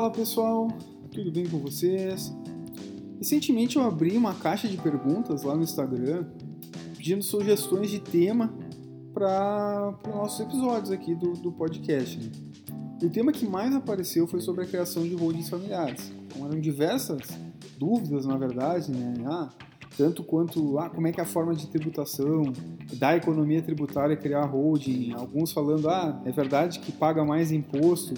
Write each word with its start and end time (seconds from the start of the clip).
Fala 0.00 0.12
pessoal, 0.12 0.68
tudo 1.12 1.30
bem 1.30 1.46
com 1.46 1.58
vocês? 1.58 2.34
Recentemente 3.18 3.76
eu 3.76 3.82
abri 3.82 4.16
uma 4.16 4.32
caixa 4.32 4.66
de 4.66 4.78
perguntas 4.78 5.42
lá 5.42 5.54
no 5.54 5.62
Instagram 5.62 6.24
pedindo 6.96 7.22
sugestões 7.22 7.90
de 7.90 8.00
tema 8.00 8.50
para 9.12 9.94
os 10.02 10.14
nossos 10.14 10.40
episódios 10.40 10.90
aqui 10.90 11.14
do, 11.14 11.34
do 11.34 11.52
podcast. 11.52 12.18
Né? 12.18 12.30
E 13.02 13.04
o 13.04 13.10
tema 13.10 13.30
que 13.30 13.46
mais 13.46 13.74
apareceu 13.74 14.26
foi 14.26 14.40
sobre 14.40 14.64
a 14.64 14.66
criação 14.66 15.02
de 15.02 15.14
holdings 15.14 15.50
familiares. 15.50 16.10
Então 16.26 16.46
eram 16.46 16.58
diversas 16.58 17.20
dúvidas, 17.78 18.24
na 18.24 18.38
verdade, 18.38 18.90
né? 18.90 19.12
Ah, 19.26 19.50
tanto 19.98 20.24
quanto 20.24 20.78
ah, 20.78 20.88
como 20.88 21.08
é 21.08 21.12
que 21.12 21.20
é 21.20 21.24
a 21.24 21.26
forma 21.26 21.54
de 21.54 21.66
tributação 21.66 22.44
da 22.94 23.18
economia 23.18 23.60
tributária 23.60 24.16
criar 24.16 24.46
holding, 24.46 25.12
alguns 25.12 25.52
falando 25.52 25.90
ah, 25.90 26.22
é 26.24 26.32
verdade 26.32 26.80
que 26.80 26.90
paga 26.90 27.22
mais 27.22 27.52
imposto 27.52 28.14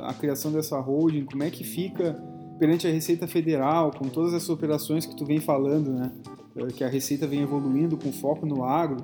a 0.00 0.14
criação 0.14 0.52
dessa 0.52 0.78
holding, 0.80 1.24
como 1.24 1.42
é 1.42 1.50
que 1.50 1.64
fica 1.64 2.14
perante 2.58 2.86
a 2.86 2.90
Receita 2.90 3.26
Federal, 3.26 3.90
com 3.90 4.08
todas 4.08 4.32
essas 4.32 4.48
operações 4.48 5.06
que 5.06 5.16
tu 5.16 5.24
vem 5.24 5.40
falando, 5.40 5.92
né? 5.92 6.12
Eh, 6.56 6.66
que 6.68 6.84
a 6.84 6.88
Receita 6.88 7.26
vem 7.26 7.42
evoluindo 7.42 7.96
com 7.96 8.12
foco 8.12 8.46
no 8.46 8.64
agro, 8.64 9.02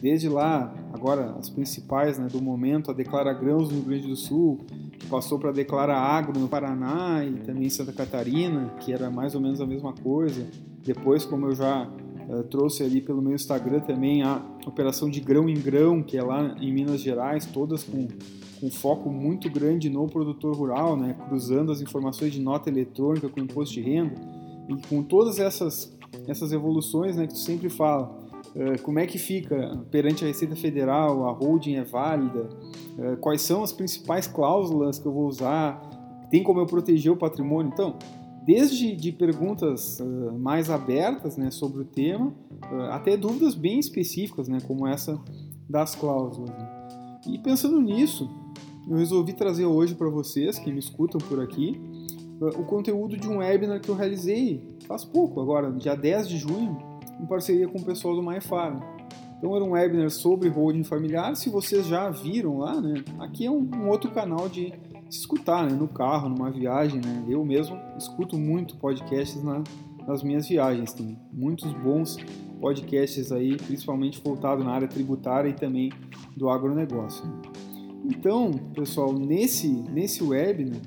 desde 0.00 0.28
lá, 0.28 0.72
agora 0.92 1.34
as 1.38 1.48
principais 1.48 2.18
né, 2.18 2.26
do 2.26 2.40
momento, 2.40 2.90
a 2.90 2.94
Declara 2.94 3.32
Grãos 3.32 3.68
no 3.68 3.76
Rio 3.76 3.84
Grande 3.84 4.08
do 4.08 4.16
Sul, 4.16 4.64
que 4.98 5.06
passou 5.06 5.38
para 5.38 5.50
a 5.50 5.52
Declara 5.52 5.96
Agro 5.96 6.38
no 6.38 6.48
Paraná 6.48 7.24
e 7.24 7.32
também 7.40 7.64
em 7.64 7.70
Santa 7.70 7.92
Catarina, 7.92 8.74
que 8.80 8.92
era 8.92 9.10
mais 9.10 9.34
ou 9.34 9.40
menos 9.40 9.60
a 9.60 9.66
mesma 9.66 9.92
coisa. 9.92 10.46
Depois, 10.84 11.24
como 11.24 11.46
eu 11.46 11.54
já 11.54 11.90
uh, 12.28 12.42
trouxe 12.44 12.82
ali 12.82 13.00
pelo 13.00 13.22
meu 13.22 13.34
Instagram 13.34 13.80
também, 13.80 14.22
a 14.22 14.42
operação 14.66 15.10
de 15.10 15.20
grão 15.20 15.48
em 15.48 15.60
grão, 15.60 16.02
que 16.02 16.16
é 16.16 16.22
lá 16.22 16.56
em 16.60 16.72
Minas 16.72 17.00
Gerais, 17.00 17.46
todas 17.46 17.82
com 17.82 18.08
com 18.60 18.70
foco 18.70 19.10
muito 19.10 19.50
grande 19.50 19.88
no 19.90 20.06
produtor 20.08 20.54
rural, 20.56 20.96
né, 20.96 21.16
cruzando 21.28 21.70
as 21.70 21.80
informações 21.80 22.32
de 22.32 22.40
nota 22.40 22.70
eletrônica 22.70 23.28
com 23.28 23.40
imposto 23.40 23.74
de 23.74 23.80
renda 23.80 24.14
e 24.68 24.74
com 24.88 25.02
todas 25.02 25.38
essas, 25.38 25.96
essas 26.26 26.52
evoluções 26.52 27.16
né, 27.16 27.26
que 27.26 27.34
tu 27.34 27.38
sempre 27.38 27.68
fala. 27.68 28.24
Uh, 28.54 28.80
como 28.82 28.98
é 28.98 29.06
que 29.06 29.18
fica 29.18 29.78
perante 29.90 30.24
a 30.24 30.26
Receita 30.26 30.56
Federal? 30.56 31.26
A 31.26 31.32
holding 31.32 31.74
é 31.74 31.84
válida? 31.84 32.48
Uh, 32.96 33.16
quais 33.18 33.42
são 33.42 33.62
as 33.62 33.72
principais 33.72 34.26
cláusulas 34.26 34.98
que 34.98 35.06
eu 35.06 35.12
vou 35.12 35.26
usar? 35.26 35.78
Tem 36.30 36.42
como 36.42 36.60
eu 36.60 36.66
proteger 36.66 37.12
o 37.12 37.16
patrimônio? 37.16 37.70
Então, 37.72 37.98
desde 38.46 38.94
de 38.94 39.10
perguntas 39.12 39.98
uh, 40.00 40.38
mais 40.38 40.70
abertas 40.70 41.36
né, 41.36 41.50
sobre 41.50 41.82
o 41.82 41.84
tema, 41.84 42.32
até 42.90 43.16
dúvidas 43.16 43.54
bem 43.54 43.78
específicas, 43.78 44.48
né, 44.48 44.58
como 44.66 44.86
essa 44.86 45.20
das 45.68 45.94
cláusulas. 45.94 46.50
Né? 46.50 47.18
E 47.26 47.38
pensando 47.38 47.80
nisso, 47.80 48.30
eu 48.88 48.96
resolvi 48.96 49.32
trazer 49.32 49.66
hoje 49.66 49.94
para 49.94 50.08
vocês 50.08 50.58
que 50.58 50.70
me 50.72 50.78
escutam 50.78 51.20
por 51.20 51.40
aqui 51.40 51.80
o 52.40 52.64
conteúdo 52.64 53.16
de 53.16 53.28
um 53.28 53.38
webinar 53.38 53.80
que 53.80 53.88
eu 53.88 53.94
realizei 53.94 54.76
faz 54.86 55.04
pouco, 55.04 55.40
agora, 55.40 55.72
dia 55.72 55.94
10 55.94 56.28
de 56.28 56.38
junho, 56.38 56.78
em 57.18 57.26
parceria 57.26 57.66
com 57.66 57.78
o 57.78 57.84
pessoal 57.84 58.14
do 58.14 58.22
MyFarm. 58.22 58.80
Então 59.38 59.54
era 59.54 59.64
um 59.64 59.70
webinar 59.70 60.10
sobre 60.10 60.48
holding 60.48 60.84
familiar. 60.84 61.34
Se 61.34 61.50
vocês 61.50 61.86
já 61.86 62.10
viram 62.10 62.58
lá, 62.58 62.80
né, 62.80 63.02
aqui 63.18 63.46
é 63.46 63.50
um, 63.50 63.68
um 63.74 63.88
outro 63.88 64.10
canal 64.10 64.48
de 64.48 64.72
escutar, 65.10 65.68
né, 65.68 65.74
no 65.74 65.88
carro, 65.88 66.28
numa 66.28 66.50
viagem. 66.50 67.00
Né? 67.00 67.24
Eu 67.28 67.44
mesmo 67.44 67.78
escuto 67.96 68.36
muito 68.38 68.76
podcasts 68.76 69.42
na, 69.42 69.62
nas 70.06 70.22
minhas 70.22 70.48
viagens. 70.48 70.92
Tem 70.92 71.18
muitos 71.32 71.72
bons 71.72 72.16
podcasts 72.60 73.32
aí, 73.32 73.56
principalmente 73.56 74.20
voltado 74.22 74.64
na 74.64 74.72
área 74.72 74.88
tributária 74.88 75.48
e 75.48 75.54
também 75.54 75.92
do 76.36 76.48
agronegócio. 76.48 77.24
Então, 78.04 78.52
pessoal, 78.74 79.12
nesse, 79.12 79.68
nesse 79.68 80.22
webinar, 80.22 80.80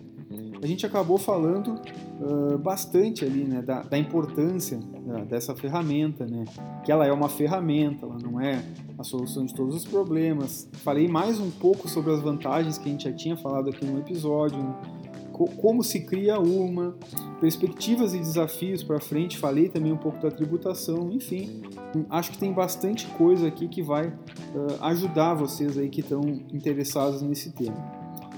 a 0.62 0.68
gente 0.68 0.86
acabou 0.86 1.18
falando 1.18 1.80
uh, 2.20 2.58
bastante 2.58 3.24
ali, 3.24 3.46
né, 3.46 3.62
da, 3.62 3.82
da 3.82 3.98
importância 3.98 4.78
né, 4.78 5.26
dessa 5.26 5.56
ferramenta, 5.56 6.26
né, 6.26 6.46
que 6.84 6.92
ela 6.92 7.06
é 7.06 7.12
uma 7.12 7.30
ferramenta, 7.30 8.06
ela 8.06 8.18
não 8.22 8.40
é 8.42 8.62
a 9.00 9.04
solução 9.04 9.46
de 9.46 9.54
todos 9.54 9.76
os 9.76 9.86
problemas. 9.86 10.68
Falei 10.74 11.08
mais 11.08 11.40
um 11.40 11.50
pouco 11.50 11.88
sobre 11.88 12.12
as 12.12 12.22
vantagens 12.22 12.78
que 12.78 12.90
a 12.90 12.92
gente 12.92 13.06
já 13.06 13.14
tinha 13.14 13.38
falado 13.38 13.70
aqui 13.70 13.86
no 13.86 13.98
episódio, 13.98 14.58
né, 14.58 14.76
como 15.62 15.82
se 15.82 16.02
cria 16.02 16.38
uma, 16.38 16.94
perspectivas 17.40 18.14
e 18.14 18.20
desafios 18.20 18.84
para 18.84 19.00
frente, 19.00 19.38
falei 19.38 19.70
também 19.70 19.94
um 19.94 19.98
pouco 19.98 20.20
da 20.22 20.30
tributação, 20.30 21.10
enfim, 21.14 21.62
acho 22.10 22.32
que 22.32 22.38
tem 22.38 22.52
bastante 22.52 23.08
coisa 23.08 23.48
aqui 23.48 23.70
que 23.70 23.82
vai 23.82 24.08
uh, 24.08 24.14
ajudar 24.82 25.36
vocês 25.36 25.78
aí 25.78 25.88
que 25.88 26.02
estão 26.02 26.20
interessados 26.52 27.22
nesse 27.22 27.52
tema. 27.52 27.78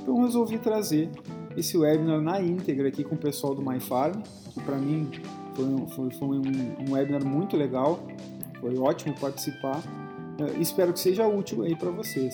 Então 0.01 0.21
resolvi 0.21 0.59
trazer 0.59 1.09
esse 1.57 1.75
webinar 1.75 2.21
na 2.21 2.39
íntegra 2.39 2.87
aqui 2.87 3.03
com 3.03 3.15
o 3.15 3.17
pessoal 3.17 3.55
do 3.55 3.63
MyFarm, 3.63 4.21
que 4.53 4.61
para 4.61 4.77
mim 4.77 5.09
foi, 5.55 5.65
um, 5.65 5.87
foi, 5.87 6.11
foi 6.11 6.37
um, 6.37 6.87
um, 6.87 6.93
webinar 6.93 7.25
muito 7.25 7.57
legal, 7.57 7.99
foi 8.59 8.77
ótimo 8.77 9.15
participar, 9.19 9.81
espero 10.59 10.93
que 10.93 10.99
seja 10.99 11.27
útil 11.27 11.63
aí 11.63 11.75
para 11.75 11.91
vocês. 11.91 12.33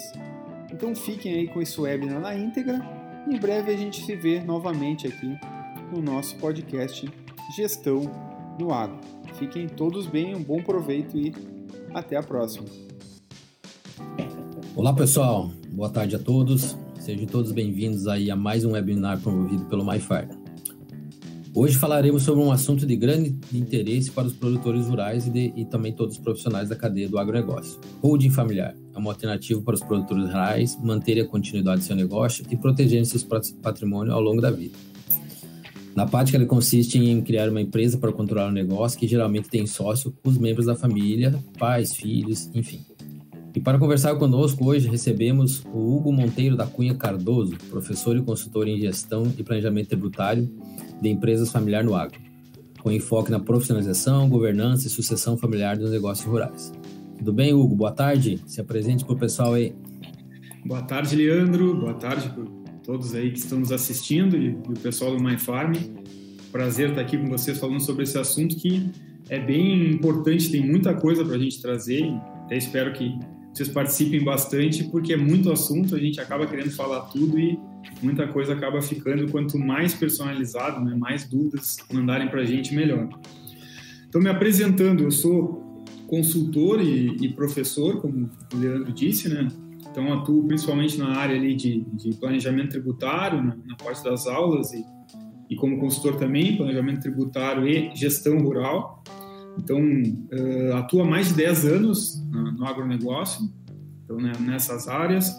Então 0.71 0.95
fiquem 0.95 1.33
aí 1.33 1.47
com 1.47 1.61
esse 1.61 1.79
webinar 1.79 2.19
na 2.19 2.35
íntegra 2.35 2.97
em 3.29 3.37
breve 3.37 3.73
a 3.73 3.77
gente 3.77 4.05
se 4.05 4.15
vê 4.15 4.39
novamente 4.39 5.05
aqui 5.05 5.37
no 5.93 6.01
nosso 6.01 6.37
podcast 6.37 7.05
Gestão 7.57 8.09
no 8.57 8.73
Agro. 8.73 8.99
Fiquem 9.33 9.67
todos 9.67 10.07
bem, 10.07 10.33
um 10.33 10.41
bom 10.41 10.63
proveito 10.63 11.17
e 11.17 11.35
até 11.93 12.15
a 12.15 12.23
próxima. 12.23 12.65
Olá 14.77 14.93
pessoal, 14.93 15.51
boa 15.71 15.89
tarde 15.89 16.15
a 16.15 16.19
todos. 16.19 16.77
Sejam 17.01 17.25
todos 17.25 17.51
bem-vindos 17.51 18.07
aí 18.07 18.31
a 18.31 18.35
mais 18.35 18.63
um 18.63 18.71
webinar 18.71 19.19
promovido 19.19 19.65
pelo 19.65 19.85
MyFire. 19.85 20.36
Hoje 21.59 21.75
falaremos 21.75 22.21
sobre 22.21 22.43
um 22.43 22.51
assunto 22.51 22.85
de 22.85 22.95
grande 22.95 23.35
interesse 23.51 24.11
para 24.11 24.27
os 24.27 24.33
produtores 24.33 24.85
rurais 24.85 25.25
e, 25.25 25.31
de, 25.31 25.51
e 25.55 25.65
também 25.65 25.91
todos 25.91 26.15
os 26.15 26.21
profissionais 26.21 26.69
da 26.69 26.75
cadeia 26.75 27.09
do 27.09 27.17
agronegócio: 27.17 27.79
holding 27.99 28.29
familiar. 28.29 28.75
É 28.93 28.97
uma 28.99 29.09
alternativa 29.09 29.59
para 29.63 29.73
os 29.73 29.81
produtores 29.81 30.25
rurais 30.25 30.77
manterem 30.83 31.23
a 31.23 31.25
continuidade 31.25 31.81
do 31.81 31.83
seu 31.83 31.95
negócio 31.95 32.45
e 32.51 32.55
protegerem 32.55 33.03
seus 33.05 33.23
patrimônio 33.23 34.13
ao 34.13 34.21
longo 34.21 34.39
da 34.39 34.51
vida. 34.51 34.77
Na 35.95 36.05
prática, 36.05 36.37
ele 36.37 36.45
consiste 36.45 36.99
em 36.99 37.23
criar 37.23 37.49
uma 37.49 37.59
empresa 37.59 37.97
para 37.97 38.11
controlar 38.11 38.49
o 38.49 38.51
negócio 38.51 38.99
que 38.99 39.07
geralmente 39.07 39.49
tem 39.49 39.65
sócio 39.65 40.15
os 40.23 40.37
membros 40.37 40.67
da 40.67 40.75
família, 40.75 41.43
pais, 41.57 41.91
filhos, 41.91 42.51
enfim. 42.53 42.85
E 43.55 43.59
para 43.59 43.79
conversar 43.79 44.15
conosco 44.15 44.65
hoje 44.65 44.87
recebemos 44.87 45.63
o 45.73 45.95
Hugo 45.95 46.11
Monteiro 46.11 46.55
da 46.55 46.65
Cunha 46.65 46.93
Cardoso, 46.93 47.55
professor 47.69 48.15
e 48.15 48.21
consultor 48.21 48.67
em 48.67 48.79
gestão 48.79 49.31
e 49.37 49.43
planejamento 49.43 49.89
tributário 49.89 50.49
de 51.01 51.09
empresas 51.09 51.51
familiar 51.51 51.83
no 51.83 51.95
agro, 51.95 52.19
com 52.81 52.91
enfoque 52.91 53.31
na 53.31 53.39
profissionalização, 53.39 54.29
governança 54.29 54.87
e 54.87 54.89
sucessão 54.89 55.37
familiar 55.37 55.77
dos 55.77 55.91
negócios 55.91 56.27
rurais. 56.27 56.71
Tudo 57.17 57.33
bem, 57.33 57.53
Hugo? 57.53 57.75
Boa 57.75 57.91
tarde. 57.91 58.39
Se 58.45 58.61
apresente 58.61 59.03
para 59.03 59.15
o 59.15 59.17
pessoal 59.17 59.53
aí. 59.53 59.73
Boa 60.65 60.83
tarde, 60.83 61.15
Leandro. 61.15 61.75
Boa 61.79 61.95
tarde 61.95 62.29
para 62.29 62.43
todos 62.83 63.15
aí 63.15 63.31
que 63.31 63.39
estão 63.39 63.59
nos 63.59 63.71
assistindo 63.71 64.37
e, 64.37 64.49
o 64.49 64.79
pessoal 64.81 65.15
do 65.15 65.23
MyFarm. 65.23 65.73
Prazer 66.51 66.89
estar 66.89 67.01
aqui 67.01 67.17
com 67.17 67.27
vocês 67.27 67.57
falando 67.57 67.81
sobre 67.81 68.03
esse 68.03 68.17
assunto 68.17 68.55
que 68.55 68.89
é 69.29 69.39
bem 69.39 69.91
importante, 69.91 70.49
tem 70.49 70.65
muita 70.65 70.93
coisa 70.93 71.25
para 71.25 71.35
a 71.35 71.39
gente 71.39 71.61
trazer. 71.61 72.05
Até 72.45 72.57
espero 72.57 72.93
que 72.93 73.17
vocês 73.57 73.69
participem 73.69 74.23
bastante, 74.23 74.83
porque 74.83 75.13
é 75.13 75.17
muito 75.17 75.51
assunto, 75.51 75.95
a 75.95 75.99
gente 75.99 76.21
acaba 76.21 76.45
querendo 76.45 76.69
falar 76.69 77.01
tudo 77.07 77.39
e 77.39 77.57
muita 78.03 78.27
coisa 78.27 78.53
acaba 78.53 78.81
ficando. 78.83 79.31
Quanto 79.31 79.57
mais 79.57 79.95
personalizado, 79.95 80.85
né, 80.85 80.95
mais 80.95 81.27
dúvidas 81.27 81.77
mandarem 81.91 82.27
para 82.29 82.41
a 82.41 82.45
gente, 82.45 82.75
melhor. 82.75 83.09
Então, 84.07 84.21
me 84.21 84.29
apresentando, 84.29 85.03
eu 85.03 85.09
sou 85.09 85.83
consultor 86.05 86.79
e, 86.81 87.17
e, 87.19 87.29
professor, 87.33 87.99
como 87.99 88.29
o 88.53 88.57
Leandro 88.57 88.93
disse, 88.93 89.27
né? 89.27 89.47
Então, 89.89 90.13
atuo 90.13 90.45
principalmente 90.47 90.97
na 90.97 91.17
área 91.17 91.35
ali 91.35 91.55
de, 91.55 91.83
de 91.93 92.13
planejamento 92.15 92.69
tributário, 92.69 93.43
na, 93.43 93.57
na, 93.65 93.75
parte 93.75 94.03
das 94.03 94.27
aulas 94.27 94.71
e, 94.71 94.85
e 95.49 95.55
como 95.55 95.79
consultor 95.79 96.17
também, 96.17 96.55
planejamento 96.55 97.01
tributário 97.01 97.67
e 97.67 97.91
gestão 97.95 98.37
rural. 98.37 99.03
Então, 99.57 99.79
uh, 99.79 101.01
há 101.01 101.05
mais 101.05 101.29
de 101.29 101.33
10 101.33 101.65
anos 101.65 102.23
no, 102.29 102.51
no 102.51 102.65
agronegócio, 102.65 103.49
então, 104.07 104.17
né, 104.17 104.31
nessas 104.39 104.87
áreas. 104.87 105.29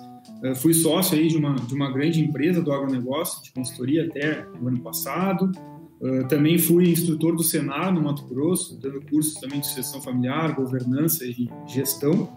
Uh, 0.45 0.55
fui 0.55 0.75
sócio 0.75 1.19
aí 1.19 1.27
de 1.27 1.39
uma, 1.39 1.55
de 1.55 1.75
uma 1.75 1.91
grande 1.91 2.21
empresa 2.21 2.61
do 2.61 2.71
agronegócio, 2.71 3.43
de 3.43 3.51
consultoria 3.51 4.05
até 4.05 4.47
o 4.61 4.69
ano 4.69 4.79
passado. 4.81 5.51
Uh, 6.01 6.29
também 6.29 6.59
fui 6.59 6.91
instrutor 6.91 7.35
do 7.35 7.43
Senar 7.43 7.93
no 7.93 8.03
Mato 8.03 8.27
Grosso, 8.27 8.79
dando 8.79 9.01
cursos 9.01 9.35
também 9.41 9.61
de 9.61 9.67
sucessão 9.67 10.03
familiar, 10.03 10.55
governança 10.55 11.25
e 11.25 11.49
gestão. 11.67 12.31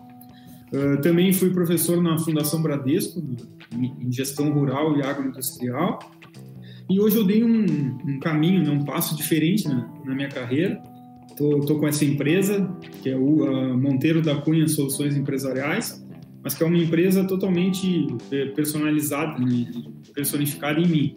Uh, 0.74 1.02
também 1.02 1.34
fui 1.34 1.50
professor 1.50 2.02
na 2.02 2.18
Fundação 2.18 2.62
Bradesco, 2.62 3.22
em 3.76 4.12
gestão 4.12 4.52
rural 4.54 4.98
e 4.98 5.04
agroindustrial. 5.04 6.00
E 6.90 7.00
hoje 7.00 7.18
eu 7.18 7.26
dei 7.26 7.44
um, 7.44 7.66
um 8.06 8.20
caminho, 8.20 8.64
né, 8.64 8.72
um 8.72 8.86
passo 8.86 9.16
diferente 9.18 9.68
na, 9.68 9.88
na 10.06 10.16
minha 10.16 10.30
carreira. 10.30 10.82
Estou 11.30 11.80
com 11.80 11.88
essa 11.88 12.06
empresa, 12.06 12.70
que 13.02 13.10
é 13.10 13.18
o 13.18 13.78
Monteiro 13.78 14.22
da 14.22 14.36
Cunha 14.36 14.68
Soluções 14.68 15.16
Empresariais, 15.16 16.01
mas 16.44 16.54
que 16.54 16.64
é 16.64 16.66
uma 16.66 16.78
empresa 16.78 17.24
totalmente 17.24 18.08
personalizada, 18.56 19.40
né, 19.40 19.72
personificada 20.14 20.80
em 20.80 20.88
mim. 20.88 21.16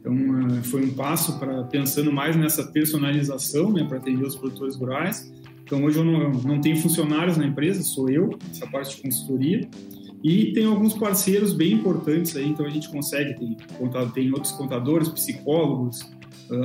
Então, 0.00 0.62
foi 0.64 0.84
um 0.84 0.94
passo 0.94 1.38
para 1.38 1.64
pensando 1.64 2.12
mais 2.12 2.36
nessa 2.36 2.64
personalização, 2.64 3.72
né, 3.72 3.84
para 3.84 3.98
atender 3.98 4.24
os 4.24 4.36
produtores 4.36 4.76
rurais. 4.76 5.32
Então, 5.64 5.82
hoje 5.84 5.98
eu 5.98 6.04
não, 6.04 6.30
não 6.30 6.60
tenho 6.60 6.76
funcionários 6.76 7.36
na 7.36 7.46
empresa, 7.46 7.82
sou 7.82 8.08
eu, 8.08 8.30
essa 8.50 8.66
parte 8.66 8.96
de 8.96 9.02
consultoria. 9.02 9.68
E 10.22 10.52
tem 10.52 10.64
alguns 10.64 10.94
parceiros 10.94 11.52
bem 11.52 11.72
importantes 11.72 12.36
aí, 12.36 12.48
então 12.48 12.66
a 12.66 12.70
gente 12.70 12.88
consegue, 12.88 13.34
tem, 13.34 13.56
tem 14.14 14.32
outros 14.32 14.52
contadores, 14.52 15.08
psicólogos, 15.08 16.00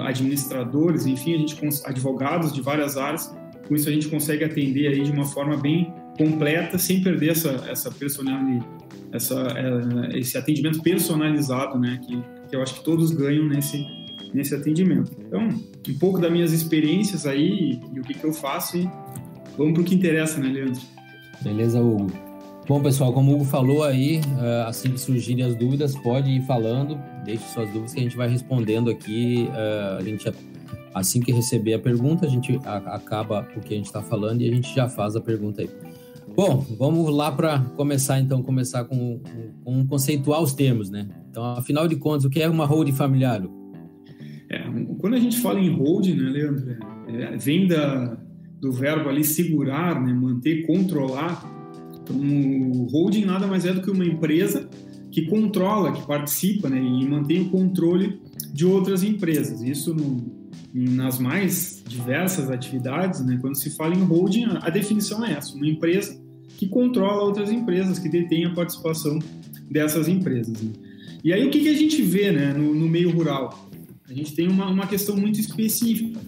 administradores, 0.04 1.06
enfim, 1.06 1.36
a 1.36 1.38
gente 1.38 1.58
advogados 1.86 2.54
de 2.54 2.62
várias 2.62 2.98
áreas. 2.98 3.34
Com 3.68 3.76
isso 3.76 3.90
a 3.90 3.92
gente 3.92 4.08
consegue 4.08 4.44
atender 4.44 4.88
aí 4.88 5.04
de 5.04 5.12
uma 5.12 5.26
forma 5.26 5.58
bem 5.58 5.94
completa, 6.18 6.78
sem 6.78 7.02
perder 7.02 7.32
essa 7.32 7.50
essa 7.70 7.92
personalidade, 7.92 8.66
essa 9.12 9.36
é, 9.56 10.18
esse 10.18 10.38
atendimento 10.38 10.82
personalizado, 10.82 11.80
né, 11.80 12.00
que, 12.06 12.22
que 12.50 12.56
eu 12.56 12.62
acho 12.62 12.76
que 12.76 12.84
todos 12.84 13.12
ganham 13.12 13.48
nesse 13.48 13.86
nesse 14.34 14.56
atendimento. 14.56 15.12
Então, 15.20 15.48
um 15.48 15.98
pouco 16.00 16.20
das 16.20 16.32
minhas 16.32 16.54
experiências 16.54 17.26
aí 17.26 17.80
e, 17.94 18.00
o 18.00 18.04
que, 18.04 18.14
que 18.14 18.24
eu 18.24 18.34
faço 18.34 18.78
e 18.78 18.90
vamos 19.58 19.74
para 19.74 19.82
o 19.82 19.84
que 19.84 19.96
interessa, 19.96 20.40
né, 20.40 20.48
Leandro? 20.48 20.82
Beleza, 21.42 21.82
Hugo. 21.82 22.12
Bom, 22.68 22.82
pessoal, 22.82 23.12
como 23.12 23.32
o 23.32 23.36
Hugo 23.36 23.46
falou 23.46 23.84
aí, 23.84 24.22
eh, 24.40 24.64
assim 24.68 24.92
que 24.92 25.00
surgirem 25.00 25.44
as 25.44 25.56
dúvidas, 25.56 25.96
pode 25.96 26.30
ir 26.30 26.42
falando, 26.44 26.98
deixe 27.26 27.44
suas 27.50 27.68
dúvidas 27.68 27.94
que 27.94 28.00
a 28.00 28.04
gente 28.04 28.16
vai 28.16 28.30
respondendo 28.30 28.90
aqui. 28.90 29.50
Eh, 29.54 29.98
a 30.00 30.04
gente, 30.04 30.32
assim 30.94 31.20
que 31.20 31.32
receber 31.32 31.74
a 31.74 31.80
pergunta, 31.80 32.26
a 32.26 32.30
gente 32.30 32.60
acaba 32.64 33.48
o 33.58 33.60
que 33.60 33.74
a 33.74 33.78
gente 33.78 33.88
está 33.88 34.02
falando 34.02 34.42
e 34.42 34.50
a 34.50 34.54
gente 34.54 34.74
já 34.74 34.88
faz 34.88 35.16
a 35.16 35.20
pergunta 35.20 35.62
aí. 35.62 35.70
Bom, 36.36 36.66
vamos 36.78 37.14
lá 37.14 37.32
para 37.32 37.60
começar 37.76 38.20
então, 38.20 38.42
começar 38.42 38.86
com, 38.86 39.22
com, 39.64 39.86
conceituar 39.86 40.42
os 40.42 40.54
termos, 40.54 40.90
né? 40.90 41.08
Então, 41.30 41.44
afinal 41.44 41.88
de 41.88 41.98
contas, 41.98 42.26
o 42.26 42.30
que 42.30 42.42
é 42.42 42.50
uma 42.50 42.66
holding 42.66 42.94
familiar? 42.94 43.42
É, 44.50 44.64
quando 45.00 45.16
a 45.16 45.20
gente 45.20 45.40
fala 45.40 45.60
em 45.60 45.70
holding, 45.70 46.16
né, 46.16 46.30
Leandro, 46.30 46.78
é, 47.08 47.24
é, 47.24 47.38
vem 47.38 47.68
da, 47.68 48.18
do 48.60 48.72
verbo 48.72 49.10
ali 49.10 49.24
segurar, 49.24 50.02
né, 50.02 50.14
manter, 50.14 50.66
controlar. 50.66 51.44
Então, 52.02 52.18
holding 52.92 53.26
nada 53.26 53.46
mais 53.46 53.66
é 53.66 53.74
do 53.74 53.82
que 53.82 53.92
uma 53.92 54.06
empresa 54.06 54.70
que 55.12 55.24
controla, 55.24 55.92
que 55.92 56.06
participa 56.08 56.70
né, 56.70 56.82
e 56.82 57.08
mantém 57.08 57.42
o 57.42 57.50
controle 57.50 58.22
de 58.54 58.66
outras 58.66 59.04
empresas. 59.04 59.62
Isso 59.62 59.94
no, 59.94 60.50
nas 60.74 61.20
mais 61.20 61.84
diversas 61.86 62.50
atividades, 62.50 63.24
né, 63.26 63.38
quando 63.42 63.56
se 63.56 63.70
fala 63.72 63.94
em 63.94 64.04
holding, 64.04 64.46
a 64.62 64.70
definição 64.70 65.26
é 65.26 65.34
essa: 65.34 65.56
uma 65.56 65.68
empresa 65.68 66.21
que 66.62 66.68
controla 66.68 67.24
outras 67.24 67.52
empresas, 67.52 67.98
que 67.98 68.08
detém 68.08 68.46
a 68.46 68.52
participação 68.52 69.18
dessas 69.68 70.08
empresas. 70.08 70.62
Né? 70.62 70.72
E 71.24 71.34
aí 71.34 71.44
o 71.44 71.50
que, 71.50 71.60
que 71.60 71.70
a 71.70 71.74
gente 71.74 72.04
vê 72.04 72.32
né, 72.32 72.54
no, 72.54 72.76
no 72.76 72.88
meio 72.88 73.10
rural? 73.10 73.68
A 74.08 74.14
gente 74.14 74.36
tem 74.36 74.48
uma, 74.48 74.70
uma 74.70 74.86
questão 74.86 75.18
muito 75.18 75.40
específica. 75.40 76.20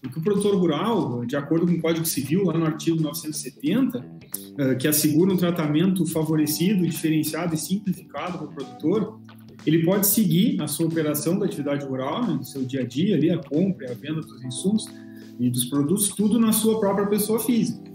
Porque 0.00 0.18
o 0.18 0.22
produtor 0.22 0.56
rural, 0.56 1.26
de 1.26 1.36
acordo 1.36 1.66
com 1.66 1.74
o 1.74 1.80
Código 1.82 2.06
Civil, 2.06 2.44
lá 2.44 2.56
no 2.56 2.64
artigo 2.64 2.98
970, 2.98 4.02
eh, 4.56 4.74
que 4.76 4.88
assegura 4.88 5.34
um 5.34 5.36
tratamento 5.36 6.06
favorecido, 6.06 6.86
diferenciado 6.86 7.54
e 7.54 7.58
simplificado 7.58 8.38
para 8.38 8.46
o 8.46 8.54
produtor, 8.54 9.20
ele 9.66 9.84
pode 9.84 10.06
seguir 10.06 10.62
a 10.62 10.66
sua 10.66 10.86
operação 10.86 11.38
da 11.38 11.44
atividade 11.44 11.84
rural, 11.84 12.26
né, 12.26 12.38
do 12.38 12.44
seu 12.46 12.64
dia 12.64 12.80
a 12.80 12.86
dia, 12.86 13.16
ali, 13.16 13.30
a 13.30 13.36
compra 13.36 13.88
e 13.88 13.90
a 13.90 13.94
venda 13.94 14.22
dos 14.22 14.42
insumos 14.42 14.86
e 15.38 15.50
dos 15.50 15.66
produtos, 15.66 16.08
tudo 16.08 16.38
na 16.38 16.52
sua 16.52 16.80
própria 16.80 17.06
pessoa 17.06 17.38
física. 17.38 17.93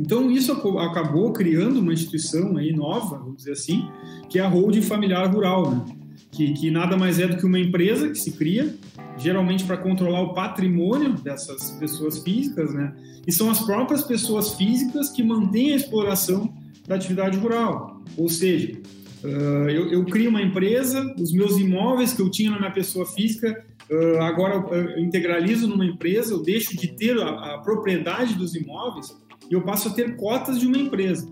Então, 0.00 0.30
isso 0.30 0.50
acabou 0.78 1.30
criando 1.30 1.78
uma 1.78 1.92
instituição 1.92 2.56
aí 2.56 2.72
nova, 2.72 3.18
vamos 3.18 3.36
dizer 3.36 3.52
assim, 3.52 3.86
que 4.30 4.38
é 4.38 4.42
a 4.42 4.48
holding 4.48 4.80
familiar 4.80 5.30
rural, 5.30 5.70
né? 5.70 5.84
que, 6.30 6.54
que 6.54 6.70
nada 6.70 6.96
mais 6.96 7.18
é 7.18 7.28
do 7.28 7.36
que 7.36 7.44
uma 7.44 7.58
empresa 7.58 8.08
que 8.08 8.18
se 8.18 8.32
cria, 8.32 8.74
geralmente 9.18 9.64
para 9.64 9.76
controlar 9.76 10.22
o 10.22 10.32
patrimônio 10.32 11.12
dessas 11.12 11.72
pessoas 11.72 12.20
físicas, 12.20 12.72
né? 12.72 12.94
E 13.26 13.32
são 13.32 13.50
as 13.50 13.60
próprias 13.60 14.02
pessoas 14.02 14.54
físicas 14.54 15.10
que 15.10 15.22
mantêm 15.22 15.74
a 15.74 15.76
exploração 15.76 16.50
da 16.88 16.94
atividade 16.94 17.36
rural. 17.36 18.00
Ou 18.16 18.28
seja, 18.28 18.80
uh, 19.22 19.68
eu, 19.68 19.92
eu, 19.92 20.04
crio 20.06 20.30
uma 20.30 20.40
empresa, 20.40 21.14
os 21.18 21.30
meus 21.30 21.58
imóveis 21.58 22.14
que 22.14 22.22
eu 22.22 22.30
tinha 22.30 22.50
na 22.50 22.58
minha 22.58 22.72
pessoa 22.72 23.04
física, 23.04 23.66
uh, 23.90 24.22
agora 24.22 24.54
eu 24.74 24.98
integralizo 24.98 25.68
numa 25.68 25.84
empresa, 25.84 26.32
eu 26.32 26.42
deixo 26.42 26.74
de 26.74 26.88
ter 26.88 27.20
a, 27.20 27.56
a 27.56 27.58
propriedade 27.58 28.34
dos 28.34 28.54
imóveis 28.54 29.14
e 29.50 29.54
eu 29.54 29.62
passo 29.62 29.88
a 29.88 29.92
ter 29.92 30.16
cotas 30.16 30.60
de 30.60 30.66
uma 30.66 30.78
empresa. 30.78 31.28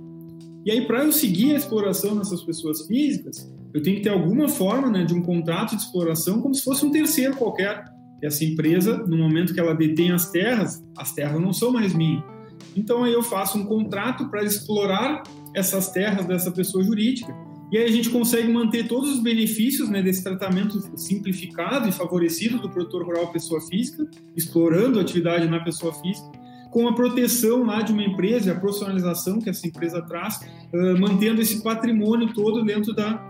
E 0.66 0.70
aí, 0.70 0.86
para 0.86 1.04
eu 1.04 1.12
seguir 1.12 1.54
a 1.54 1.56
exploração 1.56 2.18
dessas 2.18 2.42
pessoas 2.42 2.86
físicas, 2.86 3.50
eu 3.72 3.82
tenho 3.82 3.96
que 3.96 4.02
ter 4.02 4.10
alguma 4.10 4.48
forma 4.48 4.90
né, 4.90 5.04
de 5.04 5.14
um 5.14 5.22
contrato 5.22 5.76
de 5.76 5.82
exploração 5.82 6.42
como 6.42 6.54
se 6.54 6.62
fosse 6.62 6.84
um 6.84 6.90
terceiro 6.90 7.36
qualquer. 7.36 7.84
Essa 8.22 8.44
empresa, 8.44 8.98
no 8.98 9.16
momento 9.16 9.54
que 9.54 9.60
ela 9.60 9.74
detém 9.74 10.10
as 10.10 10.30
terras, 10.30 10.82
as 10.96 11.12
terras 11.14 11.40
não 11.40 11.52
são 11.52 11.70
mais 11.70 11.94
minhas. 11.94 12.24
Então 12.76 13.04
aí 13.04 13.12
eu 13.12 13.22
faço 13.22 13.56
um 13.56 13.64
contrato 13.64 14.28
para 14.28 14.42
explorar 14.42 15.22
essas 15.54 15.90
terras 15.90 16.26
dessa 16.26 16.50
pessoa 16.50 16.82
jurídica. 16.82 17.34
E 17.70 17.76
aí 17.76 17.84
a 17.84 17.92
gente 17.92 18.08
consegue 18.08 18.48
manter 18.48 18.88
todos 18.88 19.10
os 19.10 19.20
benefícios 19.20 19.88
né, 19.90 20.02
desse 20.02 20.24
tratamento 20.24 20.80
simplificado 20.96 21.88
e 21.88 21.92
favorecido 21.92 22.58
do 22.58 22.70
produtor 22.70 23.04
rural 23.04 23.30
pessoa 23.30 23.60
física, 23.60 24.08
explorando 24.34 24.98
a 24.98 25.02
atividade 25.02 25.46
na 25.48 25.60
pessoa 25.60 25.92
física, 25.92 26.30
com 26.70 26.88
a 26.88 26.94
proteção 26.94 27.64
lá 27.64 27.82
de 27.82 27.92
uma 27.92 28.02
empresa, 28.02 28.52
a 28.52 28.54
profissionalização 28.58 29.38
que 29.38 29.48
essa 29.48 29.66
empresa 29.66 30.02
traz, 30.02 30.40
uh, 30.72 31.00
mantendo 31.00 31.40
esse 31.40 31.62
patrimônio 31.62 32.32
todo 32.32 32.64
dentro 32.64 32.94
da, 32.94 33.22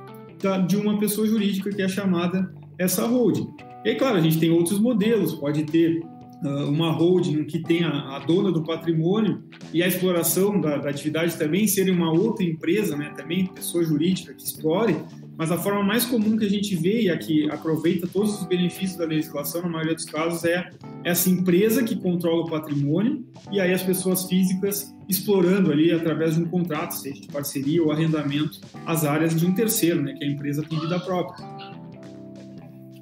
da, 0.42 0.58
de 0.58 0.76
uma 0.76 0.98
pessoa 0.98 1.26
jurídica 1.26 1.70
que 1.70 1.82
é 1.82 1.88
chamada 1.88 2.52
essa 2.78 3.06
holding. 3.06 3.48
E 3.84 3.94
claro, 3.94 4.16
a 4.16 4.20
gente 4.20 4.38
tem 4.38 4.50
outros 4.50 4.78
modelos, 4.78 5.34
pode 5.34 5.64
ter 5.64 6.00
uh, 6.44 6.68
uma 6.68 6.90
holding 6.90 7.44
que 7.44 7.60
tenha 7.62 7.88
a 7.88 8.18
dona 8.20 8.50
do 8.50 8.62
patrimônio 8.62 9.42
e 9.72 9.82
a 9.82 9.86
exploração 9.86 10.60
da, 10.60 10.78
da, 10.78 10.90
atividade 10.90 11.36
também 11.36 11.66
ser 11.66 11.90
uma 11.90 12.12
outra 12.12 12.44
empresa, 12.44 12.96
né, 12.96 13.12
também 13.16 13.46
pessoa 13.46 13.84
jurídica 13.84 14.34
que 14.34 14.42
explore, 14.42 14.96
mas 15.38 15.52
a 15.52 15.56
forma 15.56 15.84
mais 15.84 16.04
comum 16.04 16.36
que 16.36 16.44
a 16.44 16.50
gente 16.50 16.74
vê 16.74 17.02
e 17.02 17.10
a 17.10 17.16
que 17.16 17.48
aproveita 17.48 18.08
todos 18.08 18.40
os 18.40 18.44
benefícios 18.48 18.98
da 18.98 19.04
legislação, 19.04 19.62
na 19.62 19.68
maioria 19.68 19.94
dos 19.94 20.04
casos, 20.04 20.44
é 20.44 20.68
essa 21.04 21.30
empresa 21.30 21.84
que 21.84 21.94
controla 21.94 22.42
o 22.42 22.50
patrimônio 22.50 23.24
e 23.52 23.60
aí 23.60 23.72
as 23.72 23.84
pessoas 23.84 24.24
físicas 24.24 24.92
explorando 25.08 25.70
ali 25.70 25.92
através 25.92 26.34
de 26.34 26.42
um 26.42 26.46
contrato, 26.46 26.90
seja 26.90 27.20
de 27.20 27.28
parceria 27.28 27.80
ou 27.80 27.92
arrendamento, 27.92 28.60
as 28.84 29.04
áreas 29.04 29.38
de 29.38 29.46
um 29.46 29.54
terceiro, 29.54 30.02
né, 30.02 30.14
que 30.14 30.24
a 30.24 30.28
empresa 30.28 30.60
tem 30.68 30.76
vida 30.80 30.98
própria. 30.98 31.46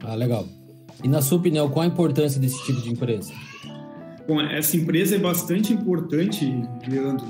Ah, 0.05 0.14
legal. 0.14 0.47
E 1.02 1.09
na 1.09 1.23
sua 1.23 1.38
opinião, 1.38 1.71
qual 1.71 1.85
a 1.85 1.87
importância 1.87 2.38
desse 2.38 2.62
tipo 2.66 2.83
de 2.83 2.90
empresa? 2.90 3.33
Bom, 4.26 4.40
essa 4.40 4.76
empresa 4.76 5.14
é 5.14 5.18
bastante 5.18 5.73
importante, 5.73 6.45
Leandro, 6.88 7.26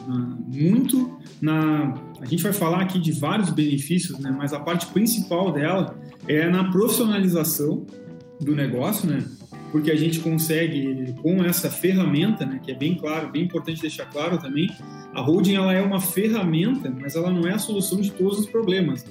muito 0.47 1.19
na... 1.41 1.95
A 2.21 2.25
gente 2.25 2.43
vai 2.43 2.53
falar 2.53 2.81
aqui 2.81 2.99
de 2.99 3.13
vários 3.13 3.51
benefícios, 3.51 4.19
né, 4.19 4.35
mas 4.37 4.55
a 4.55 4.61
parte 4.61 4.87
principal 4.87 5.53
dela 5.53 5.99
é 6.27 6.49
na 6.49 6.71
profissionalização 6.71 7.85
do 8.41 8.55
negócio, 8.55 9.09
né? 9.09 9.23
porque 9.77 9.91
a 9.91 9.97
gente 9.97 10.21
consegue, 10.21 11.13
com 11.21 11.45
essa 11.45 11.71
ferramenta, 11.71 12.47
né, 12.47 12.61
que 12.63 12.71
é 12.71 12.75
bem 12.75 12.95
claro, 12.95 13.31
bem 13.31 13.43
importante 13.43 13.81
deixar 13.81 14.07
claro 14.07 14.39
também, 14.39 14.71
a 15.13 15.21
holding 15.21 15.55
ela 15.55 15.73
é 15.73 15.83
uma 15.83 16.01
ferramenta, 16.01 16.91
mas 16.99 17.15
ela 17.15 17.31
não 17.31 17.47
é 17.47 17.53
a 17.53 17.59
solução 17.59 18.01
de 18.01 18.11
todos 18.11 18.39
os 18.39 18.47
problemas. 18.47 19.05